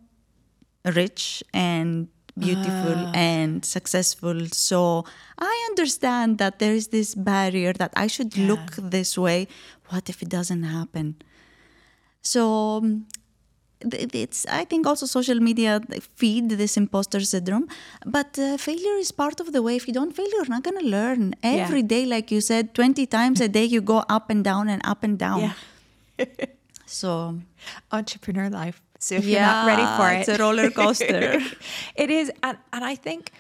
rich 0.85 1.43
and 1.53 2.07
beautiful 2.37 2.97
Ah. 3.07 3.11
and 3.13 3.65
successful. 3.65 4.47
So 4.51 5.05
I 5.39 5.53
understand 5.69 6.37
that 6.37 6.59
there 6.59 6.73
is 6.73 6.87
this 6.89 7.15
barrier 7.15 7.73
that 7.73 7.91
I 7.95 8.07
should 8.07 8.37
look 8.37 8.75
this 8.77 9.17
way. 9.17 9.47
What 9.89 10.09
if 10.09 10.21
it 10.21 10.29
doesn't 10.29 10.63
happen? 10.63 11.15
So 12.21 12.77
um, 12.77 13.05
it's 13.81 14.45
I 14.47 14.65
think 14.65 14.87
also 14.87 15.05
social 15.05 15.39
media 15.39 15.81
feed 16.15 16.49
this 16.49 16.77
imposter 16.77 17.19
syndrome, 17.21 17.67
but 18.05 18.37
uh, 18.39 18.57
failure 18.57 18.97
is 18.97 19.11
part 19.11 19.39
of 19.39 19.51
the 19.53 19.61
way. 19.61 19.75
If 19.75 19.87
you 19.87 19.93
don't 19.93 20.15
fail, 20.15 20.27
you're 20.31 20.47
not 20.47 20.63
gonna 20.63 20.81
learn 20.81 21.35
every 21.43 21.83
day. 21.83 22.05
Like 22.05 22.31
you 22.31 22.41
said, 22.41 22.73
twenty 22.73 23.05
times 23.05 23.41
a 23.41 23.47
day, 23.47 23.65
you 23.65 23.81
go 23.81 24.03
up 24.09 24.29
and 24.29 24.43
down 24.43 24.69
and 24.69 24.81
up 24.85 25.03
and 25.03 25.17
down. 25.17 25.39
yeah. 26.17 26.25
So 26.89 27.39
Entrepreneur 27.91 28.49
life. 28.49 28.81
So 28.99 29.15
if 29.15 29.25
you're 29.25 29.41
not 29.41 29.67
ready 29.67 29.85
for 29.97 30.09
it, 30.11 30.19
it's 30.21 30.29
a 30.29 30.41
roller 30.41 30.71
coaster. 30.71 31.41
it 31.95 32.09
is. 32.09 32.31
And, 32.41 32.57
and 32.73 32.83
I 32.83 32.95
think 32.95 33.31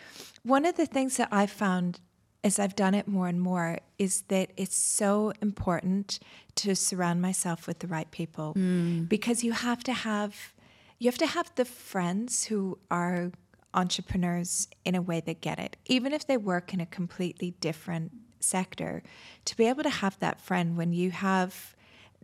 one 0.43 0.65
of 0.65 0.75
the 0.75 0.85
things 0.85 1.17
that 1.17 1.29
I've 1.31 1.49
found 1.49 1.99
as 2.43 2.59
I've 2.59 2.75
done 2.75 2.93
it 2.93 3.07
more 3.07 3.27
and 3.27 3.41
more 3.41 3.79
is 3.97 4.21
that 4.29 4.51
it's 4.57 4.77
so 4.77 5.33
important 5.41 6.19
to 6.55 6.75
surround 6.75 7.21
myself 7.21 7.67
with 7.67 7.79
the 7.79 7.87
right 7.87 8.09
people. 8.11 8.53
Mm. 8.55 9.09
Because 9.09 9.43
you 9.43 9.51
have 9.51 9.83
to 9.83 9.93
have 9.93 10.53
you 10.99 11.07
have 11.09 11.17
to 11.19 11.27
have 11.27 11.51
the 11.55 11.65
friends 11.65 12.45
who 12.45 12.79
are 12.89 13.31
entrepreneurs 13.73 14.67
in 14.83 14.95
a 14.95 15.01
way 15.01 15.19
that 15.21 15.41
get 15.41 15.59
it. 15.59 15.77
Even 15.85 16.11
if 16.11 16.25
they 16.25 16.37
work 16.37 16.73
in 16.73 16.79
a 16.79 16.87
completely 16.87 17.51
different 17.59 18.11
sector 18.39 19.03
to 19.45 19.55
be 19.57 19.65
able 19.65 19.83
to 19.83 19.89
have 19.89 20.17
that 20.19 20.39
friend 20.39 20.77
when 20.77 20.93
you 20.93 21.11
have 21.11 21.75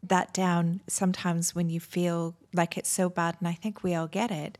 that 0.02 0.34
down 0.34 0.82
sometimes 0.88 1.56
when 1.56 1.70
you 1.70 1.80
feel 1.80 2.36
like 2.54 2.78
it's 2.78 2.90
so 2.90 3.10
bad 3.10 3.36
and 3.40 3.48
I 3.48 3.54
think 3.54 3.84
we 3.84 3.96
all 3.96 4.08
get 4.08 4.32
it 4.32 4.58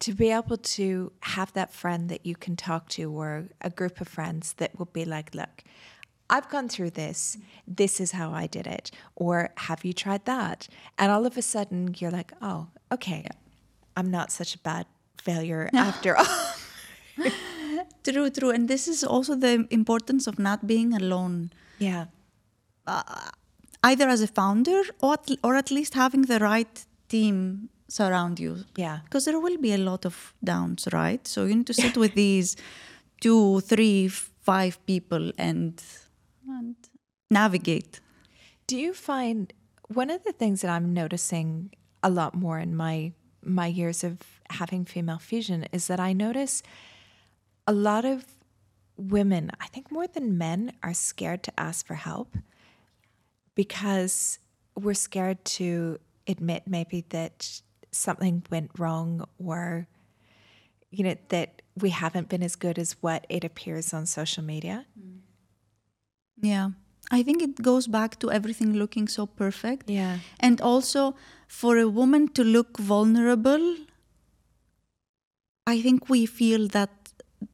to 0.00 0.14
be 0.14 0.30
able 0.30 0.56
to 0.56 1.12
have 1.20 1.52
that 1.52 1.72
friend 1.72 2.08
that 2.08 2.24
you 2.24 2.34
can 2.34 2.56
talk 2.56 2.88
to 2.88 3.10
or 3.12 3.48
a 3.60 3.70
group 3.70 4.00
of 4.00 4.08
friends 4.08 4.54
that 4.54 4.78
will 4.78 4.86
be 4.92 5.04
like, 5.04 5.34
look, 5.34 5.62
I've 6.30 6.48
gone 6.48 6.68
through 6.68 6.90
this. 6.90 7.36
This 7.66 8.00
is 8.00 8.12
how 8.12 8.32
I 8.32 8.46
did 8.46 8.66
it. 8.66 8.90
Or 9.16 9.50
have 9.56 9.84
you 9.84 9.92
tried 9.92 10.24
that? 10.24 10.68
And 10.96 11.12
all 11.12 11.26
of 11.26 11.36
a 11.36 11.42
sudden 11.42 11.94
you're 11.98 12.10
like, 12.10 12.32
oh, 12.40 12.68
okay, 12.90 13.26
I'm 13.96 14.10
not 14.10 14.30
such 14.30 14.54
a 14.54 14.58
bad 14.58 14.86
failure 15.18 15.68
after 15.74 16.16
all. 16.16 16.54
true, 18.04 18.30
true. 18.30 18.50
And 18.50 18.68
this 18.68 18.88
is 18.88 19.04
also 19.04 19.34
the 19.34 19.66
importance 19.70 20.26
of 20.26 20.38
not 20.38 20.66
being 20.66 20.94
alone. 20.94 21.50
yeah. 21.78 22.06
Uh, 22.86 23.30
either 23.84 24.08
as 24.08 24.20
a 24.20 24.26
founder 24.26 24.82
or 25.00 25.14
at, 25.14 25.30
or 25.44 25.54
at 25.54 25.70
least 25.70 25.94
having 25.94 26.22
the 26.22 26.38
right 26.38 26.84
team 27.08 27.68
surround 27.90 28.38
you. 28.38 28.64
Yeah. 28.76 29.00
Because 29.04 29.24
there 29.24 29.40
will 29.40 29.58
be 29.58 29.72
a 29.72 29.78
lot 29.78 30.06
of 30.06 30.34
downs, 30.42 30.88
right? 30.92 31.26
So 31.26 31.44
you 31.44 31.56
need 31.56 31.66
to 31.66 31.74
sit 31.74 31.96
with 31.96 32.14
these 32.14 32.56
two, 33.20 33.60
three, 33.60 34.08
five 34.08 34.84
people 34.86 35.32
and, 35.36 35.82
and 36.48 36.76
navigate. 37.30 38.00
Do 38.66 38.76
you 38.76 38.94
find 38.94 39.52
one 39.88 40.10
of 40.10 40.22
the 40.24 40.32
things 40.32 40.62
that 40.62 40.70
I'm 40.70 40.94
noticing 40.94 41.70
a 42.02 42.10
lot 42.10 42.34
more 42.34 42.58
in 42.58 42.76
my 42.76 43.12
my 43.42 43.66
years 43.66 44.04
of 44.04 44.18
having 44.50 44.84
female 44.84 45.18
fusion 45.18 45.66
is 45.72 45.86
that 45.86 45.98
I 45.98 46.12
notice 46.12 46.62
a 47.66 47.72
lot 47.72 48.04
of 48.04 48.26
women, 48.98 49.50
I 49.58 49.66
think 49.68 49.90
more 49.90 50.06
than 50.06 50.36
men, 50.36 50.72
are 50.82 50.92
scared 50.92 51.42
to 51.44 51.52
ask 51.58 51.86
for 51.86 51.94
help 51.94 52.36
because 53.54 54.38
we're 54.76 54.92
scared 54.94 55.42
to 55.44 55.98
admit 56.26 56.64
maybe 56.66 57.04
that 57.08 57.62
something 57.92 58.42
went 58.50 58.70
wrong 58.78 59.24
or 59.38 59.86
you 60.90 61.04
know 61.04 61.16
that 61.28 61.62
we 61.76 61.90
haven't 61.90 62.28
been 62.28 62.42
as 62.42 62.56
good 62.56 62.78
as 62.78 62.96
what 63.00 63.26
it 63.28 63.44
appears 63.44 63.94
on 63.94 64.06
social 64.06 64.42
media. 64.42 64.86
Mm. 64.98 65.20
Yeah. 66.42 66.70
I 67.10 67.22
think 67.22 67.42
it 67.42 67.62
goes 67.62 67.86
back 67.86 68.18
to 68.20 68.30
everything 68.30 68.74
looking 68.74 69.08
so 69.08 69.26
perfect. 69.26 69.90
Yeah. 69.90 70.18
And 70.38 70.60
also 70.60 71.16
for 71.48 71.76
a 71.76 71.88
woman 71.88 72.28
to 72.28 72.44
look 72.44 72.78
vulnerable, 72.78 73.76
I 75.66 75.80
think 75.82 76.08
we 76.08 76.26
feel 76.26 76.68
that 76.68 76.99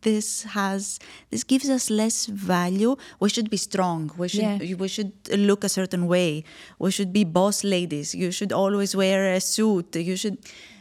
this 0.03 0.43
has 0.43 0.99
this 1.31 1.45
gives 1.45 1.69
us 1.71 1.91
less 1.91 2.27
value. 2.27 2.97
We 3.21 3.29
should 3.29 3.51
be 3.51 3.57
strong. 3.57 4.11
We 4.19 4.29
should 4.29 4.61
Yeah. 4.61 4.75
we 4.75 4.89
should 4.89 5.13
look 5.49 5.65
a 5.65 5.69
certain 5.69 6.07
way. 6.07 6.45
We 6.79 6.91
should 6.91 7.13
be 7.13 7.25
boss 7.25 7.63
ladies. 7.65 8.15
You 8.15 8.31
should 8.33 8.53
always 8.53 8.95
wear 8.97 9.33
a 9.35 9.41
suit. 9.41 9.95
You 9.97 10.17
should 10.17 10.39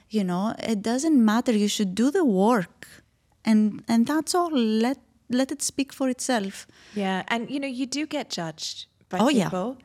you 0.10 0.24
know, 0.24 0.54
it 0.60 0.82
doesn't 0.82 1.18
matter. 1.24 1.52
You 1.52 1.68
should 1.68 1.94
do 1.96 2.12
the 2.12 2.24
work. 2.24 2.88
And 3.44 3.84
and 3.88 4.08
that's 4.08 4.34
all. 4.34 4.52
Let 4.52 4.98
let 5.30 5.52
it 5.52 5.62
speak 5.62 5.94
for 5.94 6.10
itself. 6.10 6.68
Yeah, 6.96 7.24
and 7.28 7.50
you 7.50 7.60
know, 7.60 7.68
you 7.68 7.86
do 7.86 8.06
get 8.06 8.30
judged 8.30 8.88
by 9.10 9.18
Oh, 9.20 9.30
yeah. 9.30 9.46
people. 9.46 9.78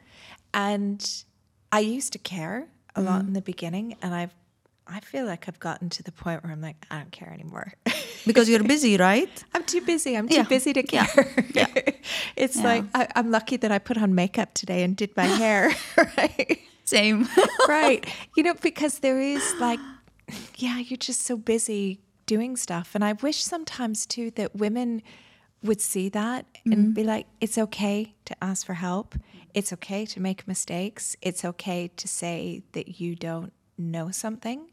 And 0.53 1.25
I 1.73 1.81
used 1.81 2.13
to 2.13 2.19
care 2.19 2.69
a 2.97 3.01
lot 3.03 3.19
mm-hmm. 3.21 3.29
in 3.29 3.33
the 3.35 3.43
beginning, 3.43 3.97
and 4.03 4.15
I've 4.15 4.35
I 4.91 5.01
feel 5.01 5.25
like 5.25 5.47
I've 5.49 5.61
gotten 5.61 5.89
to 5.91 6.03
the 6.03 6.13
point 6.13 6.43
where 6.43 6.53
I'm 6.53 6.61
like, 6.61 6.85
I 6.91 6.99
don't 6.99 7.13
care 7.13 7.33
anymore. 7.33 7.73
Because 8.27 8.51
you're 8.51 8.63
busy, 8.63 8.99
right? 8.99 9.31
I'm 9.55 9.65
too 9.65 9.81
busy. 9.81 10.15
I'm 10.15 10.29
too 10.29 10.35
Yeah. 10.35 10.43
busy 10.43 10.75
to 10.75 10.83
care. 10.83 11.09
Yeah. 11.55 11.65
care. 11.65 11.95
it's 12.37 12.57
Yeah. 12.57 12.63
like 12.71 12.85
I, 12.95 13.09
I'm 13.17 13.31
lucky 13.31 13.57
that 13.57 13.73
I 13.73 13.79
put 13.79 13.97
on 13.97 14.15
makeup 14.15 14.53
today 14.53 14.83
and 14.83 14.95
did 14.95 15.17
my 15.17 15.25
hair. 15.43 15.73
right. 15.97 16.59
Same. 16.85 17.27
right. 17.67 18.05
You 18.37 18.43
know, 18.43 18.55
because 18.61 18.99
there 18.99 19.19
is 19.19 19.43
like, 19.59 19.81
yeah, 20.57 20.79
you're 20.79 20.99
just 20.99 21.23
so 21.23 21.37
busy 21.39 22.01
doing 22.27 22.57
stuff. 22.59 22.95
And 22.95 23.03
I 23.03 23.15
wish 23.15 23.43
sometimes 23.43 24.05
too 24.05 24.31
that 24.33 24.55
women 24.55 25.01
would 25.63 25.81
see 25.81 26.11
that 26.11 26.45
and 26.67 26.75
mm-hmm. 26.75 26.93
be 26.93 27.05
like, 27.05 27.27
it's 27.41 27.57
okay 27.57 28.15
to 28.27 28.37
ask 28.45 28.67
for 28.67 28.75
help. 28.75 29.15
It's 29.55 29.73
okay 29.73 30.05
to 30.07 30.21
make 30.21 30.47
mistakes. 30.47 31.17
It's 31.23 31.43
okay 31.45 31.89
to 31.97 32.07
say 32.07 32.63
that 32.73 33.01
you 33.01 33.15
don't 33.17 33.53
know 33.79 34.11
something. 34.11 34.67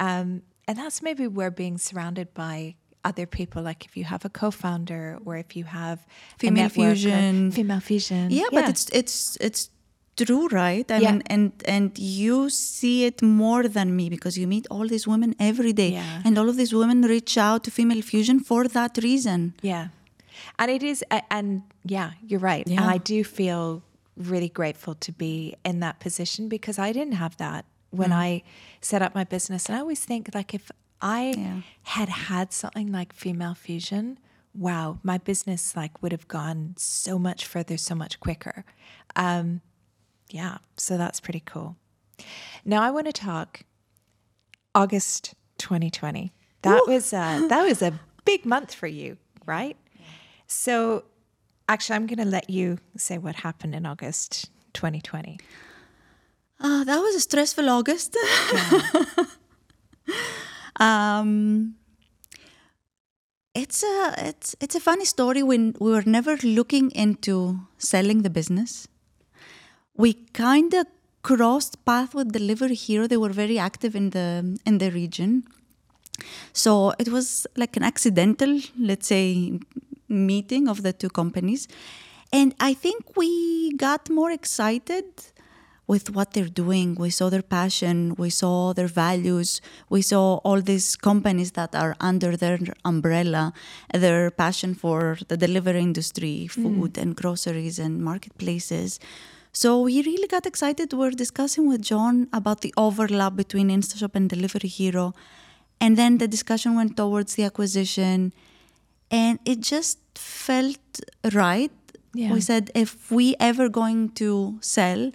Um, 0.00 0.42
and 0.66 0.76
that's 0.78 1.02
maybe 1.02 1.26
where 1.26 1.50
being 1.50 1.78
surrounded 1.78 2.32
by 2.34 2.74
other 3.04 3.26
people, 3.26 3.62
like 3.62 3.84
if 3.86 3.96
you 3.96 4.04
have 4.04 4.24
a 4.24 4.28
co-founder 4.28 5.18
or 5.24 5.36
if 5.36 5.56
you 5.56 5.64
have 5.64 6.06
Female 6.38 6.68
fusion. 6.68 7.50
female 7.52 7.80
fusion, 7.80 8.30
Yeah, 8.30 8.44
but 8.52 8.68
it's 8.68 8.88
it's 8.92 9.36
it's 9.40 9.70
true, 10.16 10.48
right? 10.48 10.90
I 10.90 10.98
Yeah. 10.98 11.12
mean, 11.12 11.22
and 11.34 11.52
and 11.64 11.98
you 11.98 12.50
see 12.50 13.04
it 13.06 13.22
more 13.22 13.68
than 13.68 13.94
me 13.96 14.10
because 14.10 14.36
you 14.40 14.46
meet 14.46 14.66
all 14.70 14.86
these 14.88 15.06
women 15.06 15.34
every 15.38 15.72
day, 15.72 15.92
Yeah. 15.92 16.22
and 16.24 16.36
all 16.38 16.48
of 16.48 16.56
these 16.56 16.74
women 16.74 17.02
reach 17.02 17.38
out 17.38 17.64
to 17.64 17.70
female 17.70 18.02
fusion 18.02 18.40
for 18.40 18.68
that 18.68 18.98
reason. 19.02 19.54
Yeah. 19.62 19.88
And 20.58 20.70
it 20.70 20.82
is, 20.82 21.04
and 21.30 21.62
yeah, 21.84 22.10
you're 22.28 22.40
right. 22.52 22.66
And 22.66 22.74
Yeah. 22.80 22.94
I 22.94 22.98
do 22.98 23.24
feel 23.24 23.82
really 24.16 24.48
grateful 24.48 24.94
to 25.06 25.12
be 25.12 25.54
in 25.64 25.80
that 25.80 25.98
position 26.00 26.48
because 26.48 26.78
I 26.78 26.92
didn't 26.92 27.14
have 27.24 27.36
that 27.36 27.64
when 27.90 28.12
I 28.12 28.42
set 28.80 29.02
up 29.02 29.14
my 29.14 29.24
business. 29.24 29.66
And 29.66 29.76
I 29.76 29.80
always 29.80 30.04
think, 30.04 30.30
like, 30.34 30.54
if 30.54 30.70
I 31.00 31.34
Yeah. 31.36 31.60
had 31.84 32.08
had 32.08 32.52
something 32.52 32.90
like 32.92 33.12
Female 33.12 33.54
Fusion, 33.54 34.18
wow, 34.54 34.98
my 35.02 35.18
business 35.18 35.76
like 35.76 36.02
would 36.02 36.12
have 36.12 36.26
gone 36.28 36.74
so 36.76 37.18
much 37.18 37.46
further, 37.46 37.76
so 37.76 37.94
much 37.94 38.18
quicker. 38.20 38.64
Um, 39.16 39.60
yeah, 40.30 40.58
so 40.76 40.96
that's 40.98 41.20
pretty 41.20 41.40
cool. 41.40 41.76
Now 42.64 42.82
I 42.82 42.90
want 42.90 43.06
to 43.06 43.12
talk 43.12 43.62
August 44.74 45.34
2020. 45.58 46.32
That 46.62 46.82
was 46.86 47.12
uh, 47.12 47.46
that 47.48 47.62
was 47.62 47.82
a 47.82 47.98
big 48.24 48.44
month 48.44 48.74
for 48.74 48.86
you, 48.88 49.16
right? 49.46 49.76
So 50.46 51.04
actually, 51.68 51.96
I'm 51.96 52.06
going 52.06 52.18
to 52.18 52.24
let 52.24 52.50
you 52.50 52.78
say 52.96 53.18
what 53.18 53.36
happened 53.36 53.74
in 53.74 53.86
August 53.86 54.50
2020. 54.74 55.38
Ah, 56.60 56.82
that 56.84 56.98
was 56.98 57.14
a 57.14 57.20
stressful 57.20 57.68
August. 57.70 58.16
um, 60.80 61.74
it's 63.54 63.82
a 63.82 64.14
it's 64.18 64.56
it's 64.60 64.74
a 64.74 64.80
funny 64.80 65.04
story. 65.04 65.42
When 65.42 65.74
we 65.78 65.92
were 65.92 66.02
never 66.04 66.36
looking 66.42 66.90
into 66.90 67.60
selling 67.78 68.22
the 68.22 68.30
business, 68.30 68.88
we 69.96 70.14
kind 70.32 70.74
of 70.74 70.86
crossed 71.22 71.84
path 71.84 72.14
with 72.14 72.32
Delivery 72.32 72.74
Hero. 72.74 73.06
They 73.06 73.16
were 73.16 73.28
very 73.44 73.58
active 73.58 73.94
in 73.94 74.10
the 74.10 74.58
in 74.66 74.78
the 74.78 74.90
region, 74.90 75.44
so 76.52 76.92
it 76.98 77.08
was 77.08 77.46
like 77.56 77.76
an 77.76 77.84
accidental, 77.84 78.60
let's 78.78 79.06
say, 79.06 79.60
meeting 80.08 80.68
of 80.68 80.82
the 80.82 80.92
two 80.92 81.10
companies, 81.10 81.68
and 82.32 82.54
I 82.58 82.74
think 82.74 83.16
we 83.16 83.72
got 83.76 84.10
more 84.10 84.32
excited 84.32 85.04
with 85.88 86.10
what 86.10 86.34
they're 86.34 86.54
doing. 86.64 86.94
We 86.94 87.10
saw 87.10 87.30
their 87.30 87.42
passion, 87.42 88.14
we 88.16 88.30
saw 88.30 88.74
their 88.74 88.86
values, 88.86 89.60
we 89.88 90.02
saw 90.02 90.36
all 90.44 90.60
these 90.60 90.94
companies 90.94 91.52
that 91.52 91.74
are 91.74 91.96
under 91.98 92.36
their 92.36 92.58
umbrella, 92.84 93.54
their 93.92 94.30
passion 94.30 94.74
for 94.74 95.18
the 95.26 95.36
delivery 95.36 95.80
industry, 95.80 96.46
food 96.46 96.92
mm. 96.92 97.02
and 97.02 97.16
groceries 97.16 97.78
and 97.78 98.04
marketplaces. 98.04 99.00
So 99.52 99.80
we 99.80 100.02
really 100.02 100.28
got 100.28 100.46
excited. 100.46 100.92
We 100.92 100.98
we're 100.98 101.10
discussing 101.10 101.66
with 101.66 101.82
John 101.82 102.28
about 102.32 102.60
the 102.60 102.72
overlap 102.76 103.34
between 103.34 103.70
InstaShop 103.70 104.14
and 104.14 104.28
Delivery 104.28 104.68
Hero. 104.68 105.14
And 105.80 105.96
then 105.96 106.18
the 106.18 106.28
discussion 106.28 106.76
went 106.76 106.96
towards 106.96 107.34
the 107.34 107.44
acquisition. 107.44 108.34
And 109.10 109.38
it 109.46 109.60
just 109.60 109.98
felt 110.14 111.00
right. 111.32 111.72
Yeah. 112.12 112.32
We 112.34 112.40
said 112.42 112.70
if 112.74 113.10
we 113.10 113.36
ever 113.40 113.68
going 113.70 114.10
to 114.10 114.58
sell, 114.60 115.12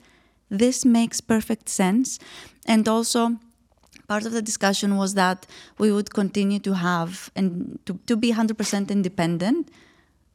this 0.60 0.86
makes 0.86 1.20
perfect 1.22 1.68
sense. 1.70 2.20
And 2.66 2.88
also, 2.88 3.38
part 4.08 4.26
of 4.26 4.32
the 4.32 4.42
discussion 4.42 4.98
was 4.98 5.16
that 5.16 5.46
we 5.78 5.92
would 5.92 6.14
continue 6.14 6.60
to 6.60 6.74
have 6.74 7.32
and 7.36 7.80
to, 7.86 8.00
to 8.08 8.16
be 8.16 8.32
100% 8.32 8.90
independent. 8.90 9.70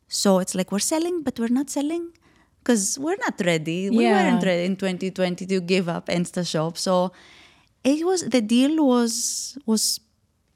So 0.08 0.38
it's 0.38 0.54
like 0.54 0.72
we're 0.72 0.78
selling, 0.78 1.22
but 1.22 1.38
we're 1.38 1.48
not 1.48 1.70
selling 1.70 2.12
because 2.58 2.98
we're 2.98 3.16
not 3.16 3.40
ready. 3.44 3.90
We 3.90 4.04
yeah. 4.04 4.30
weren't 4.30 4.44
ready 4.44 4.64
in 4.64 4.76
2020 4.76 5.46
to 5.46 5.60
give 5.60 5.88
up 5.88 6.06
InstaShop. 6.06 6.76
So 6.76 7.12
it 7.84 8.04
was 8.04 8.22
the 8.22 8.40
deal 8.40 8.84
was 8.84 9.56
was 9.66 10.00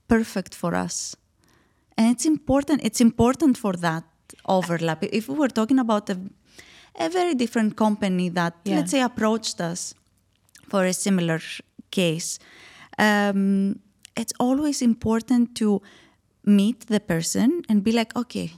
perfect 0.08 0.54
for 0.54 0.74
us, 0.74 1.16
and 1.96 2.10
it's 2.10 2.26
important. 2.26 2.82
It's 2.82 3.00
important 3.00 3.56
for 3.56 3.74
that 3.74 4.04
overlap. 4.46 5.04
If 5.04 5.28
we 5.28 5.34
were 5.36 5.48
talking 5.48 5.78
about 5.78 6.10
a 6.10 6.18
a 6.99 7.09
very 7.09 7.34
different 7.34 7.76
company 7.76 8.28
that, 8.30 8.55
yeah. 8.64 8.76
let's 8.76 8.90
say, 8.90 9.01
approached 9.01 9.61
us 9.61 9.95
for 10.68 10.84
a 10.84 10.93
similar 10.93 11.40
case. 11.90 12.38
Um, 12.99 13.80
it's 14.16 14.32
always 14.38 14.82
important 14.82 15.55
to 15.57 15.82
meet 16.45 16.86
the 16.86 17.01
person 17.01 17.62
and 17.68 17.82
be 17.82 17.93
like, 17.93 18.14
okay, 18.16 18.53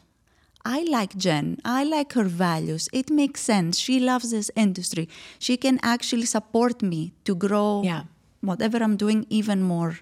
I 0.64 0.84
like 0.84 1.16
Jen. 1.16 1.58
I 1.64 1.84
like 1.84 2.14
her 2.14 2.24
values. 2.24 2.88
It 2.92 3.10
makes 3.10 3.40
sense. 3.40 3.78
She 3.78 4.00
loves 4.00 4.30
this 4.30 4.50
industry. 4.56 5.08
She 5.38 5.56
can 5.56 5.78
actually 5.82 6.24
support 6.24 6.82
me 6.82 7.12
to 7.24 7.34
grow 7.34 7.82
yeah. 7.84 8.04
whatever 8.40 8.78
I'm 8.78 8.96
doing 8.96 9.26
even 9.28 9.62
more. 9.62 9.98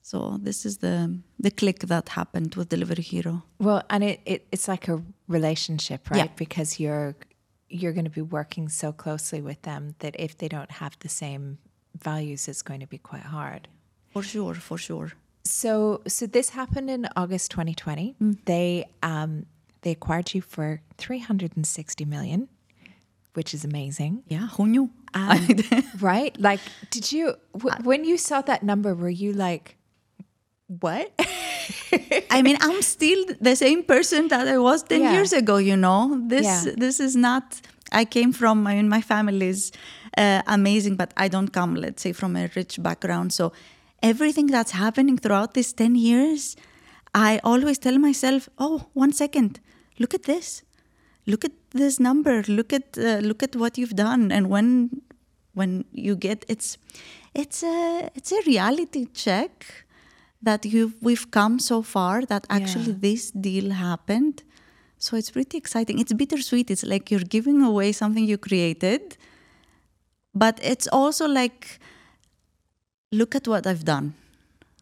So 0.00 0.38
this 0.40 0.64
is 0.64 0.78
the 0.78 1.18
the 1.38 1.50
click 1.50 1.80
that 1.80 2.08
happened 2.10 2.54
with 2.54 2.68
Delivery 2.68 3.02
Hero. 3.02 3.42
Well, 3.58 3.82
and 3.90 4.04
it, 4.04 4.20
it 4.24 4.46
it's 4.52 4.68
like 4.68 4.88
a 4.88 5.02
relationship, 5.28 6.08
right? 6.10 6.18
Yeah. 6.18 6.28
Because 6.36 6.80
you're 6.80 7.16
you're 7.68 7.92
going 7.92 8.04
to 8.04 8.10
be 8.10 8.22
working 8.22 8.68
so 8.68 8.92
closely 8.92 9.40
with 9.40 9.62
them 9.62 9.94
that 9.98 10.14
if 10.18 10.36
they 10.36 10.48
don't 10.48 10.70
have 10.70 10.96
the 11.00 11.08
same 11.08 11.58
values, 11.98 12.48
it's 12.48 12.62
going 12.62 12.80
to 12.80 12.86
be 12.86 12.98
quite 12.98 13.22
hard. 13.22 13.68
For 14.12 14.22
sure, 14.22 14.54
for 14.54 14.78
sure. 14.78 15.12
So, 15.44 16.02
so 16.06 16.26
this 16.26 16.50
happened 16.50 16.90
in 16.90 17.08
August 17.16 17.50
2020. 17.52 18.16
Mm. 18.20 18.38
They 18.44 18.86
um, 19.02 19.46
they 19.82 19.92
acquired 19.92 20.34
you 20.34 20.40
for 20.40 20.80
360 20.98 22.04
million, 22.04 22.48
which 23.34 23.54
is 23.54 23.64
amazing. 23.64 24.24
Yeah, 24.26 24.48
who 24.48 24.66
knew? 24.66 24.90
Um, 25.14 25.46
right? 26.00 26.38
Like, 26.40 26.60
did 26.90 27.12
you 27.12 27.34
w- 27.56 27.76
when 27.84 28.04
you 28.04 28.18
saw 28.18 28.40
that 28.42 28.62
number? 28.62 28.94
Were 28.94 29.08
you 29.08 29.32
like, 29.32 29.76
what? 30.66 31.12
I 32.30 32.42
mean, 32.42 32.56
I'm 32.60 32.82
still 32.82 33.24
the 33.40 33.56
same 33.56 33.82
person 33.82 34.28
that 34.28 34.48
I 34.48 34.58
was 34.58 34.82
10 34.82 35.00
yeah. 35.00 35.12
years 35.12 35.32
ago, 35.32 35.56
you 35.56 35.76
know. 35.76 36.20
This 36.26 36.44
yeah. 36.44 36.72
this 36.76 37.00
is 37.00 37.16
not 37.16 37.60
I 37.92 38.04
came 38.04 38.32
from 38.32 38.66
I 38.66 38.74
mean 38.74 38.88
my 38.88 39.00
family 39.00 39.48
is 39.48 39.72
uh, 40.16 40.42
amazing, 40.46 40.96
but 40.96 41.12
I 41.16 41.28
don't 41.28 41.52
come 41.52 41.74
let's 41.74 42.02
say 42.02 42.12
from 42.12 42.36
a 42.36 42.48
rich 42.56 42.82
background. 42.82 43.32
So 43.32 43.52
everything 44.02 44.46
that's 44.46 44.72
happening 44.72 45.18
throughout 45.18 45.54
these 45.54 45.72
10 45.72 45.94
years, 45.94 46.56
I 47.14 47.40
always 47.44 47.78
tell 47.78 47.98
myself, 47.98 48.48
"Oh, 48.58 48.86
one 48.92 49.12
second. 49.12 49.60
Look 49.98 50.14
at 50.14 50.24
this. 50.24 50.62
Look 51.26 51.44
at 51.44 51.52
this 51.70 51.98
number. 51.98 52.42
Look 52.48 52.72
at 52.72 52.98
uh, 52.98 53.18
look 53.28 53.42
at 53.42 53.56
what 53.56 53.78
you've 53.78 53.96
done." 53.96 54.32
And 54.32 54.48
when 54.48 55.02
when 55.54 55.84
you 55.92 56.14
get 56.16 56.44
it's 56.48 56.78
it's 57.34 57.62
a 57.62 58.10
it's 58.14 58.32
a 58.32 58.40
reality 58.46 59.06
check 59.12 59.85
that 60.42 60.64
you 60.64 60.92
we've 61.00 61.30
come 61.30 61.58
so 61.58 61.82
far 61.82 62.24
that 62.26 62.46
actually 62.50 62.92
yeah. 62.92 63.00
this 63.00 63.30
deal 63.30 63.70
happened. 63.70 64.42
So 64.98 65.16
it's 65.16 65.30
pretty 65.30 65.58
exciting. 65.58 65.98
It's 65.98 66.12
bittersweet. 66.12 66.70
It's 66.70 66.84
like 66.84 67.10
you're 67.10 67.28
giving 67.28 67.62
away 67.62 67.92
something 67.92 68.24
you 68.24 68.38
created, 68.38 69.16
but 70.34 70.58
it's 70.62 70.88
also 70.88 71.28
like, 71.28 71.78
look 73.12 73.34
at 73.34 73.46
what 73.46 73.66
I've 73.66 73.84
done. 73.84 74.14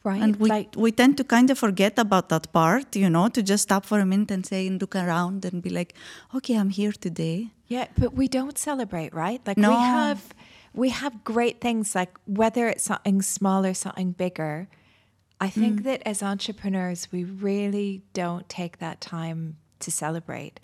Right. 0.05 0.23
And 0.23 0.37
we, 0.37 0.51
like, 0.51 0.77
we 0.77 0.93
tend 0.93 1.17
to 1.17 1.25
kind 1.25 1.51
of 1.51 1.59
forget 1.59 1.99
about 1.99 2.29
that 2.29 2.53
part, 2.53 2.95
you 2.95 3.09
know, 3.09 3.29
to 3.29 3.43
just 3.43 3.63
stop 3.63 3.87
for 3.87 4.01
a 4.01 4.07
minute 4.07 4.31
and 4.31 4.45
say 4.45 4.67
and 4.67 4.79
look 4.81 4.95
around 4.95 5.47
and 5.47 5.63
be 5.63 5.71
like, 5.71 5.95
okay, 6.35 6.57
I'm 6.57 6.69
here 6.69 6.93
today. 6.93 7.49
Yeah, 7.69 7.87
but 7.97 8.13
we 8.13 8.29
don't 8.29 8.59
celebrate, 8.59 9.15
right? 9.15 9.41
Like 9.47 9.57
no. 9.57 9.71
we 9.71 9.77
have 9.77 10.35
we 10.75 10.89
have 10.91 11.25
great 11.25 11.61
things 11.61 11.95
like 11.95 12.19
whether 12.27 12.69
it's 12.69 12.85
something 12.85 13.23
small 13.23 13.65
or 13.65 13.75
something 13.75 14.13
bigger 14.13 14.69
I 15.41 15.51
think 15.51 15.80
mm. 15.80 15.85
that 15.85 16.03
as 16.07 16.22
entrepreneurs, 16.22 17.09
we 17.12 17.24
really 17.24 18.03
don't 18.12 18.49
take 18.49 18.78
that 18.78 19.01
time 19.01 19.57
to 19.80 19.91
celebrate. 19.91 20.61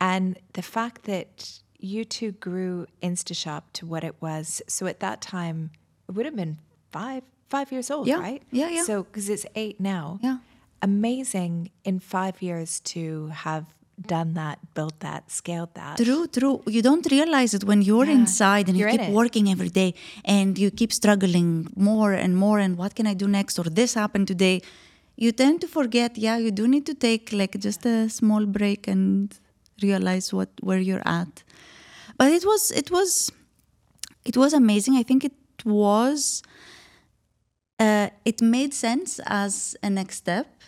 And 0.00 0.38
the 0.52 0.62
fact 0.62 1.04
that 1.04 1.60
you 1.78 2.04
two 2.04 2.32
grew 2.32 2.86
InstaShop 3.02 3.62
to 3.74 3.86
what 3.86 4.04
it 4.04 4.16
was, 4.20 4.62
so 4.66 4.86
at 4.86 5.00
that 5.00 5.20
time, 5.20 5.70
it 6.08 6.12
would 6.12 6.26
have 6.26 6.36
been 6.36 6.58
five 6.90 7.22
five 7.48 7.72
years 7.72 7.90
old, 7.90 8.06
yeah. 8.06 8.20
right? 8.20 8.42
Yeah, 8.52 8.68
yeah. 8.68 8.84
So 8.84 9.02
because 9.02 9.28
it's 9.28 9.46
eight 9.54 9.80
now. 9.80 10.18
Yeah. 10.22 10.38
Amazing 10.82 11.70
in 11.84 11.98
five 11.98 12.40
years 12.40 12.80
to 12.80 13.26
have 13.28 13.66
done 14.06 14.34
that, 14.34 14.58
built 14.74 14.98
that, 15.00 15.30
scaled 15.30 15.74
that. 15.74 15.96
True, 15.96 16.26
true. 16.26 16.62
You 16.66 16.82
don't 16.82 17.10
realize 17.10 17.54
it 17.54 17.64
when 17.64 17.82
you're 17.82 18.06
yeah. 18.06 18.12
inside 18.12 18.68
and 18.68 18.76
you're 18.76 18.88
you 18.88 18.98
keep 18.98 19.10
working 19.10 19.50
every 19.50 19.68
day 19.68 19.94
and 20.24 20.58
you 20.58 20.70
keep 20.70 20.92
struggling 20.92 21.66
more 21.76 22.12
and 22.12 22.36
more 22.36 22.58
and 22.58 22.76
what 22.76 22.94
can 22.94 23.06
I 23.06 23.14
do 23.14 23.28
next 23.28 23.58
or 23.58 23.64
this 23.64 23.94
happened 23.94 24.28
today. 24.28 24.62
You 25.16 25.32
tend 25.32 25.60
to 25.60 25.68
forget, 25.68 26.16
yeah, 26.16 26.38
you 26.38 26.50
do 26.50 26.66
need 26.66 26.86
to 26.86 26.94
take 26.94 27.32
like 27.32 27.58
just 27.58 27.84
a 27.84 28.08
small 28.08 28.46
break 28.46 28.88
and 28.88 29.38
realize 29.82 30.32
what 30.32 30.48
where 30.60 30.78
you're 30.78 31.02
at. 31.04 31.42
But 32.16 32.32
it 32.32 32.44
was 32.44 32.70
it 32.70 32.90
was 32.90 33.30
it 34.24 34.36
was 34.36 34.52
amazing. 34.52 34.96
I 34.96 35.02
think 35.02 35.24
it 35.24 35.34
was 35.64 36.42
uh, 37.78 38.08
it 38.24 38.40
made 38.42 38.74
sense 38.74 39.20
as 39.26 39.76
a 39.82 39.90
next 39.90 40.16
step 40.16 40.59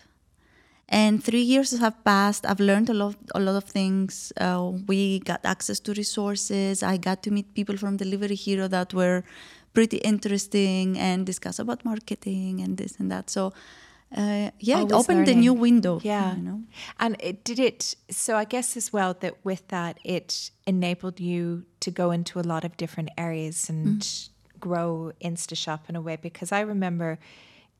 and 0.92 1.24
three 1.24 1.40
years 1.40 1.76
have 1.78 2.04
passed. 2.04 2.44
I've 2.44 2.60
learned 2.60 2.90
a 2.90 2.94
lot, 2.94 3.16
a 3.34 3.40
lot 3.40 3.56
of 3.56 3.64
things. 3.64 4.32
Uh, 4.36 4.72
we 4.86 5.20
got 5.20 5.40
access 5.44 5.80
to 5.80 5.94
resources. 5.94 6.82
I 6.82 6.98
got 6.98 7.22
to 7.22 7.30
meet 7.30 7.54
people 7.54 7.78
from 7.78 7.96
Delivery 7.96 8.34
Hero 8.34 8.68
that 8.68 8.92
were 8.92 9.24
pretty 9.72 9.96
interesting 9.98 10.98
and 10.98 11.24
discuss 11.24 11.58
about 11.58 11.82
marketing 11.84 12.60
and 12.60 12.76
this 12.76 12.96
and 13.00 13.10
that. 13.10 13.30
So, 13.30 13.54
uh, 14.14 14.50
yeah, 14.60 14.80
Always 14.80 14.92
it 14.92 14.94
opened 14.94 15.18
learning. 15.20 15.38
a 15.38 15.40
new 15.40 15.54
window. 15.54 15.98
Yeah, 16.02 16.36
you 16.36 16.42
know? 16.42 16.62
and 17.00 17.16
it 17.20 17.42
did 17.42 17.58
it. 17.58 17.94
So 18.10 18.36
I 18.36 18.44
guess 18.44 18.76
as 18.76 18.92
well 18.92 19.14
that 19.20 19.36
with 19.44 19.66
that, 19.68 19.98
it 20.04 20.50
enabled 20.66 21.20
you 21.20 21.64
to 21.80 21.90
go 21.90 22.10
into 22.10 22.38
a 22.38 22.42
lot 22.42 22.64
of 22.64 22.76
different 22.76 23.08
areas 23.16 23.70
and 23.70 24.00
mm. 24.00 24.28
grow 24.60 25.12
InstaShop 25.24 25.88
in 25.88 25.96
a 25.96 26.02
way. 26.02 26.18
Because 26.20 26.52
I 26.52 26.60
remember 26.60 27.18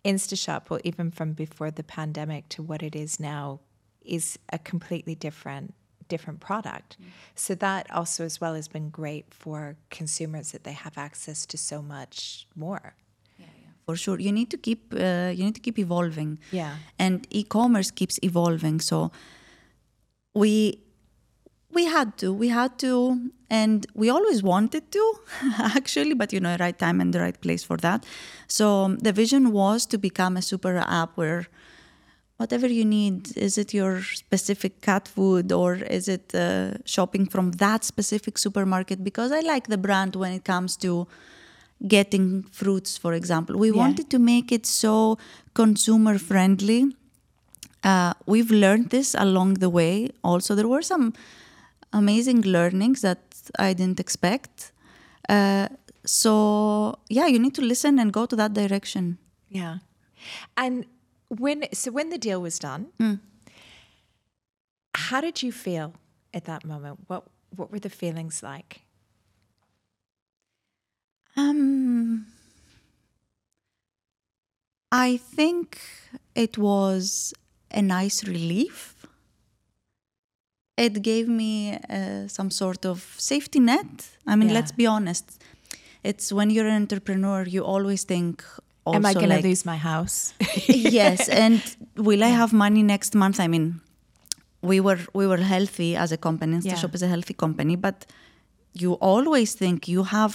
InstaShop, 0.05 0.69
well, 0.69 0.81
even 0.85 1.11
from 1.11 1.33
before 1.33 1.71
the 1.71 1.85
pandemic 1.85 2.49
to 2.51 2.63
what 2.63 2.83
it 2.83 2.97
is 2.97 3.21
now, 3.21 3.61
is 4.05 4.39
a 4.53 4.59
completely 4.59 5.15
different 5.15 5.75
different 6.09 6.41
product. 6.41 6.97
Mm. 7.01 7.07
So 7.35 7.55
that 7.55 7.91
also 7.91 8.25
as 8.25 8.41
well 8.41 8.55
has 8.55 8.69
been 8.69 8.91
great 8.91 9.27
for 9.43 9.77
consumers 9.99 10.53
that 10.53 10.63
they 10.65 10.77
have 10.85 10.99
access 10.99 11.47
to 11.47 11.57
so 11.57 11.81
much 11.81 12.47
more. 12.55 12.95
Yeah, 13.39 13.47
yeah. 13.63 13.71
For 13.87 13.97
sure, 13.97 14.19
you 14.27 14.33
need 14.33 14.51
to 14.51 14.59
keep 14.67 14.81
uh, 14.93 15.31
you 15.37 15.45
need 15.45 15.55
to 15.55 15.65
keep 15.67 15.79
evolving. 15.79 16.39
Yeah, 16.51 16.75
and 16.99 17.27
e-commerce 17.31 17.91
keeps 17.91 18.19
evolving. 18.23 18.81
So 18.81 19.11
we 20.35 20.81
we 21.73 21.87
had 21.87 22.17
to 22.19 22.33
we 22.33 22.49
had 22.49 22.79
to 22.79 23.31
and 23.51 23.87
we 23.95 24.11
always 24.11 24.43
wanted 24.43 24.91
to 24.93 25.15
actually 25.59 26.15
but 26.15 26.33
you 26.33 26.41
know 26.41 26.57
right 26.61 26.79
time 26.79 27.01
and 27.01 27.13
the 27.13 27.21
right 27.21 27.41
place 27.41 27.65
for 27.65 27.77
that. 27.79 28.05
So 28.47 28.97
the 29.01 29.13
vision 29.13 29.53
was 29.53 29.87
to 29.87 29.99
become 29.99 30.37
a 30.37 30.43
super 30.43 30.77
app 30.77 31.17
where 31.17 31.47
whatever 32.37 32.67
you 32.67 32.85
need 32.85 33.37
is 33.37 33.57
it 33.57 33.73
your 33.73 34.03
specific 34.03 34.81
cat 34.81 35.09
food 35.09 35.53
or 35.53 35.75
is 35.77 36.09
it 36.09 36.35
uh, 36.35 36.73
shopping 36.85 37.27
from 37.27 37.53
that 37.53 37.85
specific 37.85 38.39
supermarket? 38.39 39.03
Because 39.03 39.33
i 39.33 39.41
like 39.41 39.69
the 39.69 39.79
brand 39.79 40.17
when 40.17 40.33
it 40.33 40.45
comes 40.45 40.77
to 40.79 41.07
getting 41.87 42.43
fruits 42.45 42.99
for 42.99 43.13
example. 43.15 43.57
We 43.57 43.71
yeah. 43.71 43.77
wanted 43.77 44.11
to 44.11 44.19
make 44.19 44.53
it 44.53 44.67
so 44.67 45.19
consumer 45.55 46.19
friendly. 46.19 46.97
Uh, 47.83 48.15
we've 48.27 48.51
learned 48.51 48.91
this 48.91 49.15
along 49.19 49.55
the 49.55 49.69
way. 49.69 50.11
Also 50.23 50.55
there 50.55 50.69
were 50.69 50.83
some 50.83 51.13
amazing 51.93 52.43
learnings 52.43 53.01
that 53.03 53.21
I 53.59 53.73
didn't 53.73 54.01
expect. 54.01 54.73
Uh, 55.29 55.69
so 56.05 56.99
yeah, 57.09 57.27
you 57.27 57.39
need 57.39 57.55
to 57.55 57.63
listen 57.63 57.99
and 57.99 58.13
go 58.13 58.27
to 58.27 58.37
that 58.37 58.55
direction. 58.55 59.19
Yeah. 59.49 59.79
And 60.57 60.87
when 61.29 61.65
so 61.73 61.91
when 61.91 62.11
the 62.11 62.19
deal 62.19 62.41
was 62.41 62.59
done, 62.59 62.89
how 64.95 65.21
did 65.21 65.43
you 65.43 65.53
feel 65.53 65.95
at 66.35 66.45
that 66.45 66.65
moment? 66.65 67.01
What 67.07 67.25
what 67.55 67.71
were 67.71 67.79
the 67.79 67.91
feelings 67.91 68.43
like? 68.43 68.83
Um, 71.37 72.27
I 74.91 75.17
think 75.17 75.81
it 76.35 76.59
was 76.59 77.33
a 77.71 77.81
nice 77.81 78.25
relief. 78.25 79.02
It 80.87 80.95
gave 81.11 81.27
me 81.43 81.53
uh, 81.75 82.29
some 82.37 82.51
sort 82.51 82.83
of 82.93 82.99
safety 83.19 83.61
net. 83.61 83.93
I 84.27 84.35
mean, 84.37 84.49
Yeah. 84.49 84.59
let's 84.59 84.73
be 84.83 84.87
honest. 84.97 85.27
It's 86.09 86.27
when 86.37 86.49
you're 86.51 86.67
an 86.75 86.83
entrepreneur, 86.83 87.41
you 87.55 87.63
always 87.75 88.03
think, 88.05 88.35
also 88.85 88.97
Am 88.99 89.07
I 89.07 89.13
going 89.15 89.29
like, 89.35 89.43
to 89.43 89.49
lose 89.49 89.65
my 89.73 89.77
house? 89.93 90.17
yes, 91.01 91.29
and 91.29 91.61
will 92.09 92.23
I 92.25 92.33
have 92.41 92.53
money 92.67 92.83
next 92.83 93.15
month? 93.15 93.39
I 93.39 93.49
mean, 93.55 93.67
we 94.71 94.77
were 94.87 95.01
we 95.19 95.25
were 95.31 95.43
healthy 95.55 95.91
as 95.97 96.11
a 96.13 96.17
company. 96.17 96.53
InstaShop 96.59 96.91
Yeah. 96.93 96.97
is 96.99 97.03
a 97.03 97.09
healthy 97.15 97.35
company, 97.45 97.77
but 97.77 97.99
you 98.83 98.91
always 99.01 99.51
think 99.63 99.87
you 99.95 100.03
have. 100.05 100.33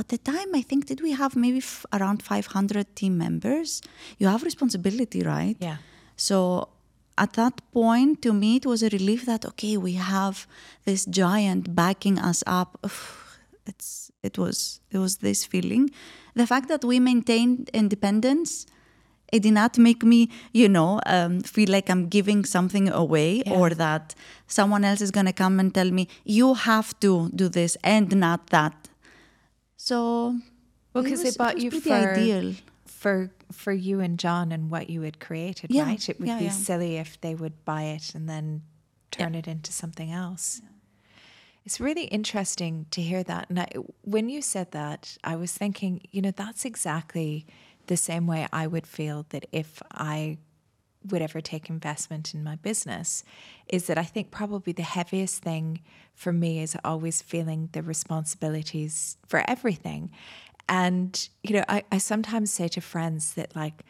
At 0.00 0.06
the 0.08 0.18
time, 0.18 0.50
I 0.60 0.62
think 0.68 0.80
did 0.86 1.00
we 1.06 1.12
have 1.22 1.32
maybe 1.44 1.58
f- 1.58 1.86
around 1.96 2.18
five 2.32 2.46
hundred 2.56 2.86
team 3.00 3.12
members? 3.26 3.80
You 4.20 4.26
have 4.32 4.42
responsibility, 4.50 5.20
right? 5.36 5.56
yeah. 5.60 5.76
So 6.16 6.36
at 7.16 7.34
that 7.34 7.60
point, 7.72 8.22
to 8.22 8.32
me, 8.32 8.56
it 8.56 8.66
was 8.66 8.82
a 8.82 8.88
relief 8.88 9.24
that 9.26 9.44
okay, 9.46 9.76
we 9.76 9.92
have 9.94 10.46
this 10.84 11.04
giant 11.06 11.74
backing 11.74 12.18
us 12.18 12.42
up. 12.46 12.78
It's 13.66 14.10
it 14.22 14.36
was 14.36 14.80
it 14.90 14.98
was 14.98 15.18
this 15.18 15.44
feeling. 15.44 15.90
The 16.34 16.46
fact 16.46 16.68
that 16.68 16.84
we 16.84 17.00
maintained 17.00 17.70
independence, 17.72 18.66
it 19.32 19.42
did 19.42 19.52
not 19.54 19.78
make 19.78 20.02
me, 20.04 20.28
you 20.52 20.68
know, 20.68 21.00
um, 21.06 21.40
feel 21.40 21.70
like 21.70 21.88
I'm 21.88 22.08
giving 22.08 22.44
something 22.44 22.88
away 22.90 23.42
Yeah. 23.46 23.54
or 23.58 23.70
that 23.70 24.14
someone 24.46 24.84
else 24.84 25.00
is 25.00 25.10
gonna 25.10 25.32
come 25.32 25.60
and 25.60 25.72
tell 25.72 25.90
me 25.90 26.08
you 26.24 26.54
have 26.54 26.98
to 27.00 27.30
do 27.34 27.48
this 27.48 27.76
and 27.82 28.14
not 28.16 28.48
that. 28.50 28.88
So 29.76 30.36
Well, 30.92 31.04
because 31.04 31.22
they 31.22 31.30
bought 31.36 31.58
you 31.58 31.70
for 31.70 31.92
ideal. 31.92 32.54
for 32.86 33.30
for 33.52 33.72
you 33.72 34.00
and 34.00 34.18
John 34.18 34.52
and 34.52 34.70
what 34.70 34.90
you 34.90 35.02
had 35.02 35.20
created, 35.20 35.70
Yeah, 35.70 35.84
right? 35.84 36.08
It 36.08 36.18
would 36.20 36.28
yeah, 36.28 36.38
be 36.38 36.44
yeah. 36.44 36.50
silly 36.50 36.96
if 36.96 37.20
they 37.20 37.34
would 37.34 37.64
buy 37.64 37.82
it 37.84 38.14
and 38.14 38.28
then 38.28 38.62
turn 39.10 39.34
it 39.34 39.46
into 39.46 39.72
something 39.72 40.10
else. 40.10 40.60
It's 41.64 41.80
really 41.80 42.04
interesting 42.04 42.86
to 42.90 43.00
hear 43.00 43.22
that. 43.22 43.48
And 43.48 43.60
I, 43.60 43.68
when 44.02 44.28
you 44.28 44.42
said 44.42 44.72
that, 44.72 45.16
I 45.24 45.36
was 45.36 45.52
thinking, 45.52 46.02
you 46.10 46.20
know, 46.20 46.30
that's 46.30 46.64
exactly 46.64 47.46
the 47.86 47.96
same 47.96 48.26
way 48.26 48.46
I 48.52 48.66
would 48.66 48.86
feel 48.86 49.26
that 49.30 49.46
if 49.50 49.82
I 49.90 50.38
would 51.10 51.22
ever 51.22 51.40
take 51.40 51.68
investment 51.68 52.34
in 52.34 52.42
my 52.42 52.56
business 52.56 53.24
is 53.68 53.86
that 53.86 53.98
I 53.98 54.04
think 54.04 54.30
probably 54.30 54.72
the 54.72 54.82
heaviest 54.82 55.42
thing 55.42 55.80
for 56.14 56.32
me 56.32 56.60
is 56.60 56.76
always 56.84 57.20
feeling 57.22 57.68
the 57.72 57.82
responsibilities 57.82 59.18
for 59.26 59.44
everything. 59.48 60.10
And, 60.68 61.28
you 61.42 61.54
know, 61.54 61.64
I, 61.68 61.84
I 61.92 61.98
sometimes 61.98 62.50
say 62.50 62.68
to 62.68 62.80
friends 62.80 63.34
that 63.34 63.54
like 63.54 63.84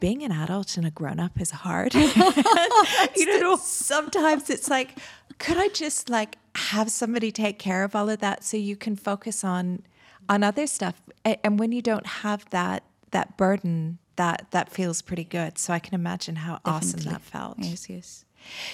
being 0.00 0.22
an 0.22 0.32
adult 0.32 0.76
and 0.76 0.86
a 0.86 0.90
grown 0.90 1.20
up 1.20 1.40
is 1.40 1.50
hard. 1.50 1.94
you 3.16 3.40
know, 3.40 3.56
sometimes 3.56 4.50
it's 4.50 4.68
like, 4.68 4.98
could 5.38 5.56
I 5.56 5.68
just 5.68 6.08
like 6.10 6.36
have 6.54 6.90
somebody 6.90 7.30
take 7.30 7.58
care 7.58 7.84
of 7.84 7.94
all 7.94 8.08
of 8.08 8.20
that 8.20 8.44
so 8.44 8.56
you 8.56 8.76
can 8.76 8.96
focus 8.96 9.44
on 9.44 9.82
on 10.28 10.42
other 10.42 10.66
stuff? 10.66 11.00
And 11.24 11.58
when 11.58 11.72
you 11.72 11.82
don't 11.82 12.06
have 12.06 12.48
that 12.50 12.82
that 13.12 13.36
burden, 13.36 13.98
that 14.16 14.46
that 14.50 14.70
feels 14.70 15.02
pretty 15.02 15.24
good. 15.24 15.58
So 15.58 15.72
I 15.72 15.78
can 15.78 15.94
imagine 15.94 16.36
how 16.36 16.60
awesome 16.64 17.00
that 17.00 17.22
felt. 17.22 17.58
Yes, 17.58 17.88
yes. 17.88 18.24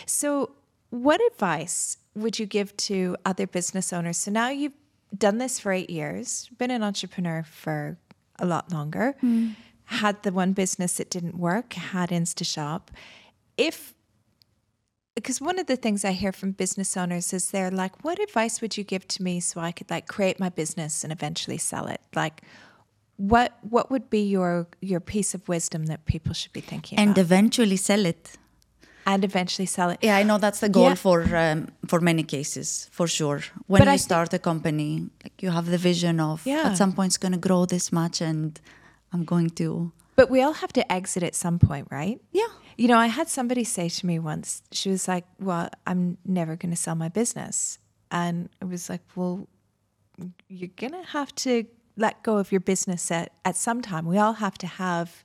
So, 0.07 0.53
what 0.91 1.21
advice 1.33 1.99
would 2.15 2.39
you 2.39 2.47
give 2.47 2.77
to 2.77 3.17
other 3.25 3.47
business 3.47 3.93
owners? 3.93 4.19
So 4.19 4.31
now 4.31 4.51
you've 4.51 4.82
done 5.17 5.39
this 5.39 5.61
for 5.61 5.73
eight 5.73 5.91
years, 5.91 6.49
been 6.59 6.71
an 6.71 6.83
entrepreneur 6.83 7.43
for 7.43 7.99
a 8.39 8.47
lot 8.47 8.73
longer, 8.73 9.15
hmm. 9.21 9.51
had 9.85 10.23
the 10.23 10.33
one 10.33 10.53
business 10.53 10.97
that 10.97 11.11
didn't 11.11 11.39
work, 11.39 11.75
had 11.75 12.11
InstaShop. 12.11 12.89
If 13.57 13.95
because 15.15 15.43
one 15.43 15.59
of 15.59 15.67
the 15.67 15.77
things 15.77 16.07
I 16.07 16.13
hear 16.13 16.33
from 16.33 16.53
business 16.53 16.97
owners 16.97 17.33
is 17.35 17.51
they're 17.51 17.71
like, 17.71 18.03
"What 18.03 18.19
advice 18.19 18.61
would 18.61 18.77
you 18.79 18.85
give 18.85 19.07
to 19.09 19.23
me 19.23 19.41
so 19.41 19.61
I 19.61 19.71
could 19.71 19.91
like 19.91 20.07
create 20.07 20.41
my 20.41 20.49
business 20.49 21.05
and 21.05 21.13
eventually 21.13 21.59
sell 21.59 21.87
it?" 21.87 22.01
Like, 22.15 22.43
what 23.17 23.59
what 23.63 23.91
would 23.91 24.09
be 24.09 24.23
your 24.23 24.69
your 24.81 25.01
piece 25.01 25.35
of 25.35 25.49
wisdom 25.49 25.87
that 25.87 26.07
people 26.07 26.33
should 26.33 26.53
be 26.53 26.61
thinking 26.61 26.97
about? 26.97 27.03
And 27.03 27.13
about 27.13 27.25
eventually 27.25 27.77
sell 27.77 28.07
it. 28.07 28.39
And 29.07 29.25
eventually 29.25 29.67
sell 29.67 29.91
it? 29.91 29.99
Yeah, 30.03 30.17
I 30.17 30.23
know 30.25 30.39
that's 30.39 30.61
the 30.61 30.69
goal 30.69 30.89
Yeah. 30.89 30.95
for 30.95 31.23
um, 31.37 31.69
for 31.87 32.01
many 32.01 32.23
cases, 32.23 32.89
for 32.93 33.07
sure. 33.09 33.41
When 33.67 33.81
But 33.81 33.89
you 33.89 33.95
I 33.95 33.99
start 33.99 34.33
a 34.35 34.39
company, 34.39 35.09
like 35.25 35.43
you 35.43 35.51
have 35.53 35.67
the 35.67 35.79
vision 35.79 36.21
of 36.21 36.43
Yeah. 36.47 36.69
at 36.71 36.77
some 36.77 36.93
point 36.93 37.09
it's 37.11 37.19
going 37.19 37.33
to 37.41 37.49
grow 37.49 37.67
this 37.67 37.91
much, 37.93 38.21
and 38.23 38.61
I'm 39.13 39.25
going 39.25 39.51
to. 39.51 39.91
But 40.17 40.31
we 40.31 40.43
all 40.43 40.53
have 40.55 40.73
to 40.75 40.83
exit 40.93 41.23
at 41.23 41.35
some 41.35 41.59
point, 41.59 41.89
right? 41.91 42.21
Yeah. 42.33 42.49
You 42.77 42.89
know, 42.89 42.99
I 42.99 43.09
had 43.09 43.29
somebody 43.29 43.65
say 43.65 43.89
to 43.89 44.07
me 44.07 44.19
once, 44.19 44.63
she 44.71 44.91
was 44.91 45.09
like, 45.09 45.25
Well, 45.39 45.69
I'm 45.87 46.17
never 46.25 46.57
going 46.57 46.75
to 46.77 46.81
sell 46.81 46.95
my 46.95 47.09
business. 47.09 47.79
And 48.11 48.49
I 48.63 48.67
was 48.67 48.89
like, 48.89 49.03
Well, 49.17 49.47
you're 50.49 50.71
going 50.77 50.93
to 50.93 51.09
have 51.11 51.35
to 51.47 51.65
let 51.97 52.23
go 52.23 52.37
of 52.39 52.53
your 52.53 52.61
business 52.61 53.11
at, 53.11 53.33
at 53.45 53.57
some 53.57 53.81
time. 53.83 54.07
We 54.07 54.19
all 54.19 54.35
have 54.35 54.57
to 54.59 54.67
have 54.67 55.25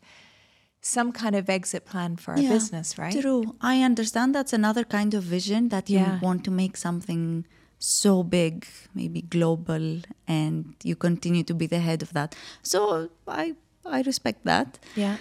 some 0.82 1.12
kind 1.12 1.36
of 1.36 1.50
exit 1.50 1.86
plan 1.86 2.16
for 2.16 2.34
our 2.34 2.42
Yeah, 2.42 2.50
business, 2.54 2.98
right? 2.98 3.20
True. 3.20 3.56
I 3.62 3.82
understand 3.84 4.34
that's 4.36 4.54
another 4.54 4.84
kind 4.84 5.14
of 5.14 5.24
vision 5.24 5.70
that 5.70 5.90
you 5.90 5.98
Yeah. 5.98 6.20
want 6.22 6.44
to 6.46 6.52
make 6.52 6.78
something 6.78 7.46
so 7.80 8.24
big, 8.24 8.66
maybe 8.96 9.22
global, 9.22 10.02
and 10.28 10.74
you 10.84 10.96
continue 10.96 11.44
to 11.44 11.54
be 11.54 11.68
the 11.68 11.80
head 11.80 12.02
of 12.02 12.14
that. 12.14 12.36
So 12.64 13.10
I 13.28 13.56
I 13.86 14.02
respect 14.02 14.44
that. 14.46 14.80
Yeah. 14.96 15.18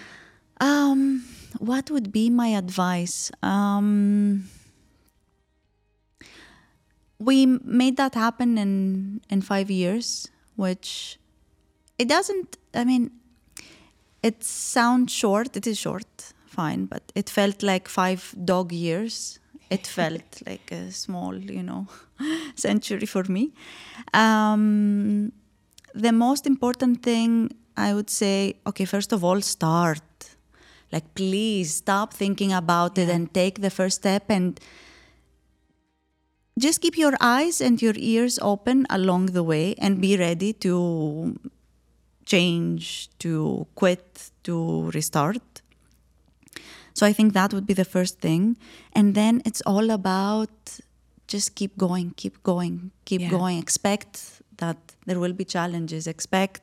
Um, 0.59 1.23
what 1.59 1.89
would 1.91 2.11
be 2.11 2.29
my 2.29 2.47
advice? 2.57 3.31
Um, 3.43 4.49
we 7.19 7.45
made 7.45 7.97
that 7.97 8.15
happen 8.15 8.57
in 8.57 9.21
in 9.29 9.41
five 9.41 9.69
years, 9.71 10.29
which 10.55 11.17
it 11.97 12.07
doesn't. 12.07 12.57
I 12.73 12.83
mean, 12.85 13.11
it 14.27 14.43
sounds 14.43 15.13
short. 15.13 15.55
It 15.55 15.65
is 15.67 15.77
short, 15.77 16.33
fine, 16.45 16.85
but 16.85 17.03
it 17.15 17.29
felt 17.29 17.63
like 17.63 17.87
five 17.87 18.21
dog 18.51 18.71
years. 18.71 19.39
It 19.69 19.87
felt 19.99 20.29
like 20.45 20.71
a 20.71 20.91
small, 20.91 21.35
you 21.35 21.63
know, 21.63 21.87
century 22.55 23.05
for 23.05 23.23
me. 23.23 23.53
Um, 24.13 25.31
the 25.93 26.11
most 26.11 26.45
important 26.45 27.03
thing 27.03 27.51
I 27.75 27.93
would 27.93 28.09
say, 28.09 28.55
okay, 28.65 28.85
first 28.85 29.13
of 29.13 29.23
all, 29.23 29.41
start. 29.41 30.01
Like, 30.91 31.15
please 31.15 31.75
stop 31.75 32.13
thinking 32.13 32.53
about 32.53 32.97
it 32.97 33.09
and 33.09 33.33
take 33.33 33.61
the 33.61 33.69
first 33.69 33.97
step 33.97 34.23
and 34.29 34.59
just 36.57 36.81
keep 36.81 36.97
your 36.97 37.13
eyes 37.21 37.61
and 37.61 37.81
your 37.81 37.93
ears 37.97 38.39
open 38.41 38.87
along 38.89 39.27
the 39.27 39.43
way 39.43 39.75
and 39.77 40.01
be 40.01 40.17
ready 40.17 40.53
to 40.53 41.35
change, 42.27 43.09
to 43.19 43.65
quit, 43.75 44.31
to 44.43 44.55
restart. 44.91 45.47
So 46.93 47.05
I 47.05 47.13
think 47.13 47.33
that 47.33 47.53
would 47.53 47.65
be 47.65 47.73
the 47.73 47.85
first 47.85 48.19
thing. 48.19 48.57
And 48.93 49.15
then 49.15 49.41
it's 49.45 49.61
all 49.65 49.89
about 49.91 50.49
just 51.27 51.55
keep 51.55 51.77
going, 51.77 52.13
keep 52.15 52.35
going, 52.43 52.91
keep 53.05 53.21
Yeah. 53.21 53.29
going. 53.37 53.57
Expect 53.59 54.11
that 54.57 54.77
there 55.07 55.19
will 55.19 55.33
be 55.41 55.45
challenges. 55.45 56.07
Expect 56.07 56.61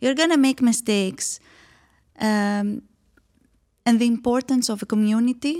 you're 0.00 0.14
going 0.14 0.30
to 0.30 0.42
make 0.48 0.62
mistakes. 0.62 1.40
Um, 2.20 2.82
and 3.84 3.98
the 3.98 4.06
importance 4.06 4.68
of 4.72 4.82
a 4.82 4.86
community, 4.86 5.56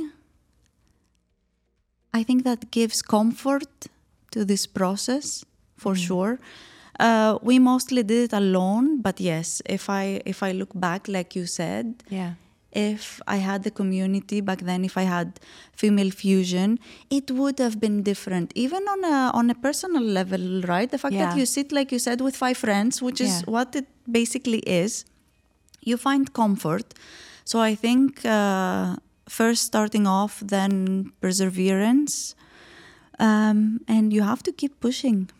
I 2.12 2.22
think 2.22 2.45
that 2.45 2.70
gives 2.70 3.03
comfort 3.03 3.89
to 4.30 4.45
this 4.45 4.66
process 4.66 5.45
for 5.76 5.95
sure. 5.95 6.39
Uh, 6.99 7.38
we 7.42 7.59
mostly 7.59 8.03
did 8.03 8.24
it 8.24 8.32
alone, 8.32 9.01
but 9.01 9.20
yes, 9.20 9.62
if 9.66 9.88
I 9.88 10.20
if 10.26 10.42
I 10.42 10.51
look 10.53 10.70
back, 10.74 11.07
like 11.09 11.36
you 11.38 11.46
said, 11.46 12.03
Yeah. 12.11 12.32
if 12.72 13.20
I 13.28 13.36
had 13.36 13.62
the 13.62 13.70
community 13.70 14.40
back 14.40 14.61
then, 14.62 14.84
if 14.84 14.96
I 14.99 15.05
had 15.05 15.38
female 15.72 16.11
fusion, 16.11 16.78
it 17.09 17.30
would 17.30 17.59
have 17.61 17.78
been 17.78 18.03
different, 18.03 18.53
even 18.57 18.82
on 18.94 19.05
a 19.05 19.30
on 19.32 19.49
a 19.51 19.55
personal 19.55 20.03
level, 20.03 20.61
right? 20.62 20.90
The 20.90 20.99
fact 20.99 21.14
Yeah. 21.14 21.26
that 21.30 21.38
you 21.38 21.46
sit, 21.46 21.70
like 21.72 21.92
you 21.92 22.01
said, 22.01 22.20
with 22.20 22.34
five 22.36 22.57
friends, 22.59 23.01
which 23.01 23.20
is 23.20 23.34
Yeah. 23.42 23.51
what 23.55 23.76
it 23.76 23.86
basically 24.11 24.59
is, 24.82 25.05
you 25.90 25.96
find 25.96 26.32
comfort. 26.32 26.94
So 27.44 27.61
I 27.70 27.74
think 27.76 28.24
uh, 28.24 28.96
first 29.28 29.62
starting 29.72 30.07
off, 30.07 30.40
then 30.44 31.12
perseverance, 31.20 32.34
um, 33.18 33.80
and 33.88 34.12
you 34.12 34.22
have 34.22 34.42
to 34.42 34.53
keep 34.53 34.80
pushing. 34.80 35.30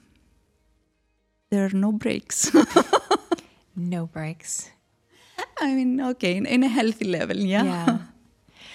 There 1.51 1.64
are 1.64 1.70
no 1.74 1.92
breaks. 1.92 2.51
No 3.78 4.07
breaks. 4.07 4.70
I 5.61 5.72
mean, 5.74 6.01
okay, 6.01 6.36
in, 6.36 6.46
in 6.46 6.64
a 6.64 6.68
healthy 6.68 7.05
level, 7.05 7.36
yeah. 7.36 7.64
Yeah. 7.64 7.99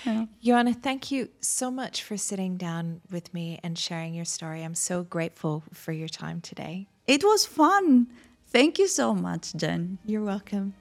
Yeah. 0.05 0.25
Ioanna, 0.43 0.73
thank 0.75 1.11
you 1.11 1.29
so 1.39 1.71
much 1.71 2.03
for 2.03 2.17
sitting 2.17 2.57
down 2.57 2.99
with 3.09 3.33
me 3.33 3.57
and 3.63 3.77
sharing 3.77 4.13
your 4.13 4.25
story. 4.25 4.61
I'm 4.61 4.75
so 4.75 5.03
grateful 5.03 5.63
for 5.71 5.93
your 5.93 6.09
time 6.09 6.41
today. 6.41 6.87
It 7.07 7.23
was 7.23 7.45
fun. 7.45 8.07
Thank 8.47 8.79
you 8.79 8.89
so 8.89 9.13
much, 9.13 9.53
Jen. 9.55 9.99
You're 10.05 10.25
welcome. 10.25 10.73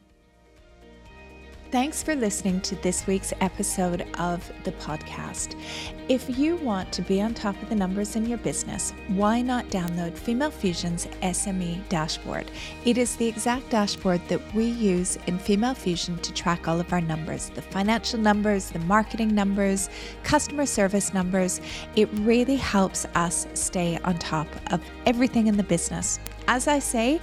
Thanks 1.72 2.02
for 2.02 2.14
listening 2.14 2.60
to 2.60 2.76
this 2.82 3.06
week's 3.06 3.32
episode 3.40 4.06
of 4.18 4.52
the 4.64 4.72
podcast. 4.72 5.58
If 6.06 6.38
you 6.38 6.56
want 6.56 6.92
to 6.92 7.00
be 7.00 7.22
on 7.22 7.32
top 7.32 7.60
of 7.62 7.70
the 7.70 7.74
numbers 7.74 8.14
in 8.14 8.26
your 8.26 8.36
business, 8.36 8.92
why 9.08 9.40
not 9.40 9.70
download 9.70 10.14
Female 10.14 10.50
Fusion's 10.50 11.06
SME 11.22 11.88
dashboard? 11.88 12.50
It 12.84 12.98
is 12.98 13.16
the 13.16 13.26
exact 13.26 13.70
dashboard 13.70 14.20
that 14.28 14.54
we 14.54 14.66
use 14.66 15.16
in 15.26 15.38
Female 15.38 15.72
Fusion 15.72 16.18
to 16.18 16.34
track 16.34 16.68
all 16.68 16.78
of 16.78 16.92
our 16.92 17.00
numbers 17.00 17.48
the 17.54 17.62
financial 17.62 18.20
numbers, 18.20 18.68
the 18.68 18.78
marketing 18.80 19.34
numbers, 19.34 19.88
customer 20.24 20.66
service 20.66 21.14
numbers. 21.14 21.62
It 21.96 22.10
really 22.18 22.56
helps 22.56 23.06
us 23.14 23.46
stay 23.54 23.98
on 24.04 24.18
top 24.18 24.48
of 24.74 24.82
everything 25.06 25.46
in 25.46 25.56
the 25.56 25.62
business. 25.62 26.20
As 26.48 26.68
I 26.68 26.80
say, 26.80 27.18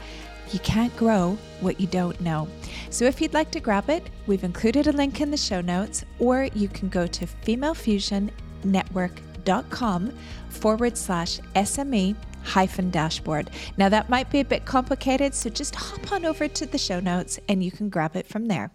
you 0.52 0.58
can't 0.62 0.96
grow 0.98 1.38
what 1.60 1.80
you 1.80 1.86
don't 1.86 2.20
know. 2.20 2.48
So 2.90 3.06
if 3.06 3.22
you'd 3.22 3.34
like 3.34 3.52
to 3.52 3.60
grab 3.60 3.90
it, 3.90 4.10
we've 4.26 4.44
included 4.44 4.88
a 4.88 4.92
link 4.92 5.22
in 5.22 5.32
the 5.32 5.38
show 5.38 5.62
notes, 5.62 6.04
or 6.18 6.50
you 6.56 6.68
can 6.68 6.90
go 6.90 7.06
to 7.06 7.26
femalefusionnetwork.com 7.26 10.14
forward 10.50 10.98
slash 10.98 11.40
SME 11.56 12.16
hyphen 12.44 12.90
dashboard. 12.90 13.52
Now 13.78 13.90
that 13.90 14.10
might 14.10 14.32
be 14.32 14.40
a 14.40 14.46
bit 14.46 14.66
complicated, 14.66 15.36
so 15.36 15.50
just 15.50 15.76
hop 15.76 16.12
on 16.12 16.26
over 16.26 16.48
to 16.48 16.66
the 16.66 16.78
show 16.78 17.00
notes 17.00 17.40
and 17.48 17.64
you 17.64 17.72
can 17.72 17.90
grab 17.90 18.16
it 18.16 18.28
from 18.28 18.48
there. 18.48 18.72